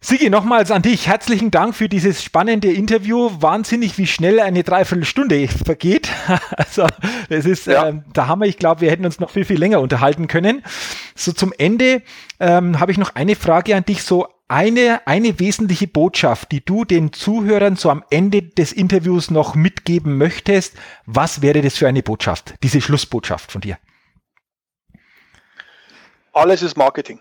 Sigi, 0.01 0.29
nochmals 0.29 0.71
an 0.71 0.81
dich. 0.81 1.07
Herzlichen 1.07 1.51
Dank 1.51 1.75
für 1.75 1.89
dieses 1.89 2.23
spannende 2.23 2.71
Interview. 2.71 3.31
Wahnsinnig, 3.41 3.97
wie 3.97 4.07
schnell 4.07 4.39
eine 4.39 4.63
Dreiviertelstunde 4.63 5.49
vergeht. 5.49 6.09
also, 6.55 6.87
das 7.27 7.45
ist 7.45 7.67
ja. 7.67 7.89
ähm, 7.89 8.05
der 8.15 8.27
Hammer. 8.27 8.45
Ich 8.45 8.57
glaube, 8.57 8.79
wir 8.79 8.91
hätten 8.91 9.03
uns 9.03 9.19
noch 9.19 9.29
viel, 9.29 9.43
viel 9.43 9.59
länger 9.59 9.81
unterhalten 9.81 10.27
können. 10.27 10.63
So 11.15 11.33
zum 11.33 11.51
Ende 11.57 12.01
ähm, 12.39 12.79
habe 12.79 12.93
ich 12.93 12.97
noch 12.97 13.15
eine 13.15 13.35
Frage 13.35 13.75
an 13.75 13.83
dich. 13.83 14.03
So 14.03 14.29
eine, 14.47 15.05
eine 15.05 15.37
wesentliche 15.37 15.87
Botschaft, 15.87 16.53
die 16.53 16.63
du 16.63 16.85
den 16.85 17.11
Zuhörern 17.11 17.75
so 17.75 17.89
am 17.89 18.05
Ende 18.09 18.41
des 18.41 18.71
Interviews 18.71 19.29
noch 19.29 19.53
mitgeben 19.53 20.17
möchtest. 20.17 20.75
Was 21.07 21.41
wäre 21.41 21.61
das 21.61 21.75
für 21.75 21.89
eine 21.89 22.03
Botschaft? 22.03 22.53
Diese 22.63 22.79
Schlussbotschaft 22.79 23.51
von 23.51 23.59
dir? 23.59 23.77
Alles 26.31 26.61
ist 26.61 26.77
Marketing. 26.77 27.19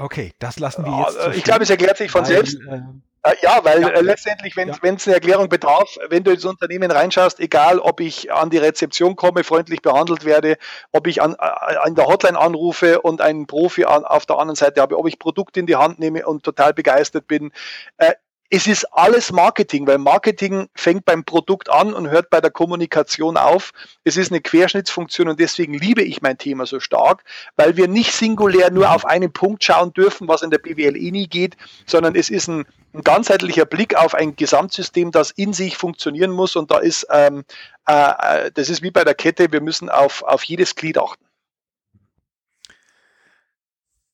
Okay, 0.00 0.32
das 0.38 0.58
lassen 0.58 0.84
wir 0.84 0.98
jetzt. 0.98 1.20
So 1.20 1.30
ich 1.30 1.44
glaube, 1.44 1.62
es 1.62 1.70
erklärt 1.70 1.98
sich 1.98 2.10
von 2.10 2.22
weil, 2.22 2.28
selbst. 2.28 2.58
Äh, 2.60 3.30
äh 3.30 3.34
ja, 3.42 3.60
weil 3.62 3.82
ja, 3.82 3.88
äh, 3.88 4.00
letztendlich, 4.00 4.56
wenn 4.56 4.70
es 4.70 4.78
ja. 4.78 5.10
eine 5.10 5.14
Erklärung 5.14 5.48
bedarf, 5.48 5.96
wenn 6.08 6.24
du 6.24 6.30
ins 6.30 6.44
Unternehmen 6.44 6.90
reinschaust, 6.90 7.38
egal 7.40 7.78
ob 7.78 8.00
ich 8.00 8.32
an 8.32 8.50
die 8.50 8.58
Rezeption 8.58 9.16
komme, 9.16 9.44
freundlich 9.44 9.82
behandelt 9.82 10.24
werde, 10.24 10.56
ob 10.92 11.06
ich 11.06 11.20
an, 11.20 11.34
äh, 11.34 11.76
an 11.76 11.94
der 11.94 12.06
Hotline 12.06 12.38
anrufe 12.38 13.02
und 13.02 13.20
einen 13.20 13.46
Profi 13.46 13.84
an, 13.84 14.04
auf 14.04 14.26
der 14.26 14.38
anderen 14.38 14.56
Seite 14.56 14.80
habe, 14.80 14.98
ob 14.98 15.06
ich 15.06 15.18
Produkte 15.18 15.60
in 15.60 15.66
die 15.66 15.76
Hand 15.76 15.98
nehme 15.98 16.26
und 16.26 16.42
total 16.42 16.72
begeistert 16.72 17.26
bin, 17.26 17.52
äh, 17.98 18.14
es 18.52 18.66
ist 18.66 18.84
alles 18.92 19.30
Marketing, 19.30 19.86
weil 19.86 19.98
Marketing 19.98 20.68
fängt 20.74 21.04
beim 21.04 21.24
Produkt 21.24 21.70
an 21.70 21.94
und 21.94 22.10
hört 22.10 22.30
bei 22.30 22.40
der 22.40 22.50
Kommunikation 22.50 23.36
auf. 23.36 23.70
Es 24.02 24.16
ist 24.16 24.32
eine 24.32 24.40
Querschnittsfunktion 24.40 25.28
und 25.28 25.38
deswegen 25.38 25.72
liebe 25.74 26.02
ich 26.02 26.20
mein 26.20 26.36
Thema 26.36 26.66
so 26.66 26.80
stark, 26.80 27.22
weil 27.54 27.76
wir 27.76 27.86
nicht 27.86 28.12
singulär 28.12 28.72
nur 28.72 28.92
auf 28.92 29.06
einen 29.06 29.32
Punkt 29.32 29.62
schauen 29.62 29.92
dürfen, 29.92 30.26
was 30.26 30.42
in 30.42 30.50
der 30.50 30.58
BWL 30.58 30.96
eh 30.96 31.12
nie 31.12 31.28
geht, 31.28 31.56
sondern 31.86 32.16
es 32.16 32.28
ist 32.28 32.48
ein, 32.48 32.66
ein 32.92 33.02
ganzheitlicher 33.02 33.66
Blick 33.66 33.94
auf 33.94 34.16
ein 34.16 34.34
Gesamtsystem, 34.34 35.12
das 35.12 35.30
in 35.30 35.52
sich 35.52 35.76
funktionieren 35.76 36.32
muss 36.32 36.56
und 36.56 36.72
da 36.72 36.78
ist, 36.78 37.06
ähm, 37.10 37.44
äh, 37.86 38.46
äh 38.46 38.50
das 38.52 38.68
ist 38.68 38.82
wie 38.82 38.90
bei 38.90 39.04
der 39.04 39.14
Kette, 39.14 39.52
wir 39.52 39.60
müssen 39.60 39.88
auf, 39.88 40.24
auf 40.24 40.42
jedes 40.42 40.74
Glied 40.74 40.98
achten. 40.98 41.29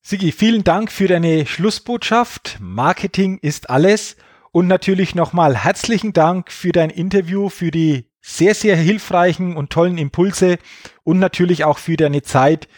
Sigi, 0.08 0.30
vielen 0.30 0.62
Dank 0.62 0.92
für 0.92 1.08
deine 1.08 1.46
Schlussbotschaft. 1.46 2.58
Marketing 2.60 3.38
ist 3.38 3.70
alles. 3.70 4.14
Und 4.52 4.68
natürlich 4.68 5.16
nochmal 5.16 5.56
herzlichen 5.56 6.12
Dank 6.12 6.52
für 6.52 6.70
dein 6.70 6.90
Interview, 6.90 7.48
für 7.48 7.72
die 7.72 8.08
sehr, 8.20 8.54
sehr 8.54 8.76
hilfreichen 8.76 9.56
und 9.56 9.70
tollen 9.70 9.98
Impulse 9.98 10.58
und 11.02 11.18
natürlich 11.18 11.64
auch 11.64 11.78
für 11.78 11.96
deine 11.96 12.22
Zeit, 12.22 12.68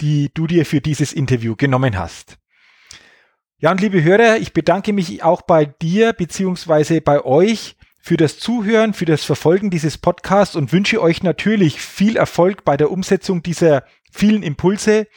die 0.00 0.30
du 0.32 0.46
dir 0.46 0.64
für 0.64 0.80
dieses 0.80 1.12
Interview 1.12 1.54
genommen 1.54 1.98
hast. 1.98 2.38
Ja, 3.58 3.72
und 3.72 3.82
liebe 3.82 4.02
Hörer, 4.02 4.38
ich 4.38 4.54
bedanke 4.54 4.94
mich 4.94 5.22
auch 5.22 5.42
bei 5.42 5.66
dir 5.66 6.14
beziehungsweise 6.14 7.02
bei 7.02 7.22
euch 7.22 7.76
für 7.98 8.16
das 8.16 8.38
Zuhören, 8.38 8.94
für 8.94 9.04
das 9.04 9.22
Verfolgen 9.22 9.68
dieses 9.68 9.98
Podcasts 9.98 10.56
und 10.56 10.72
wünsche 10.72 11.02
euch 11.02 11.22
natürlich 11.22 11.78
viel 11.78 12.16
Erfolg 12.16 12.64
bei 12.64 12.78
der 12.78 12.90
Umsetzung 12.90 13.42
dieser 13.42 13.84
vielen 14.10 14.42
Impulse 14.42 15.08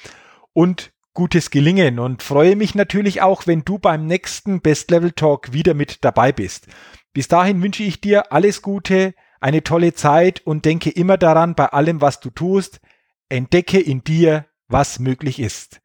und 0.51 0.92
gutes 1.13 1.51
Gelingen 1.51 1.99
und 1.99 2.23
freue 2.23 2.55
mich 2.55 2.75
natürlich 2.75 3.21
auch, 3.21 3.45
wenn 3.45 3.63
du 3.63 3.77
beim 3.77 4.05
nächsten 4.07 4.61
Best 4.61 4.89
Level 4.91 5.11
Talk 5.11 5.53
wieder 5.53 5.73
mit 5.73 6.03
dabei 6.03 6.31
bist. 6.31 6.67
Bis 7.13 7.27
dahin 7.27 7.61
wünsche 7.61 7.83
ich 7.83 8.01
dir 8.01 8.31
alles 8.31 8.61
Gute, 8.61 9.13
eine 9.39 9.63
tolle 9.63 9.93
Zeit 9.93 10.41
und 10.45 10.65
denke 10.65 10.89
immer 10.89 11.17
daran, 11.17 11.53
bei 11.53 11.67
allem, 11.67 12.01
was 12.01 12.19
du 12.19 12.29
tust, 12.29 12.81
entdecke 13.29 13.79
in 13.79 14.03
dir, 14.03 14.45
was 14.67 14.99
möglich 14.99 15.39
ist. 15.39 15.81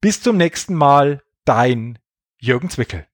Bis 0.00 0.22
zum 0.22 0.36
nächsten 0.36 0.74
Mal, 0.74 1.22
dein 1.44 1.98
Jürgen 2.38 2.70
Zwickel. 2.70 3.06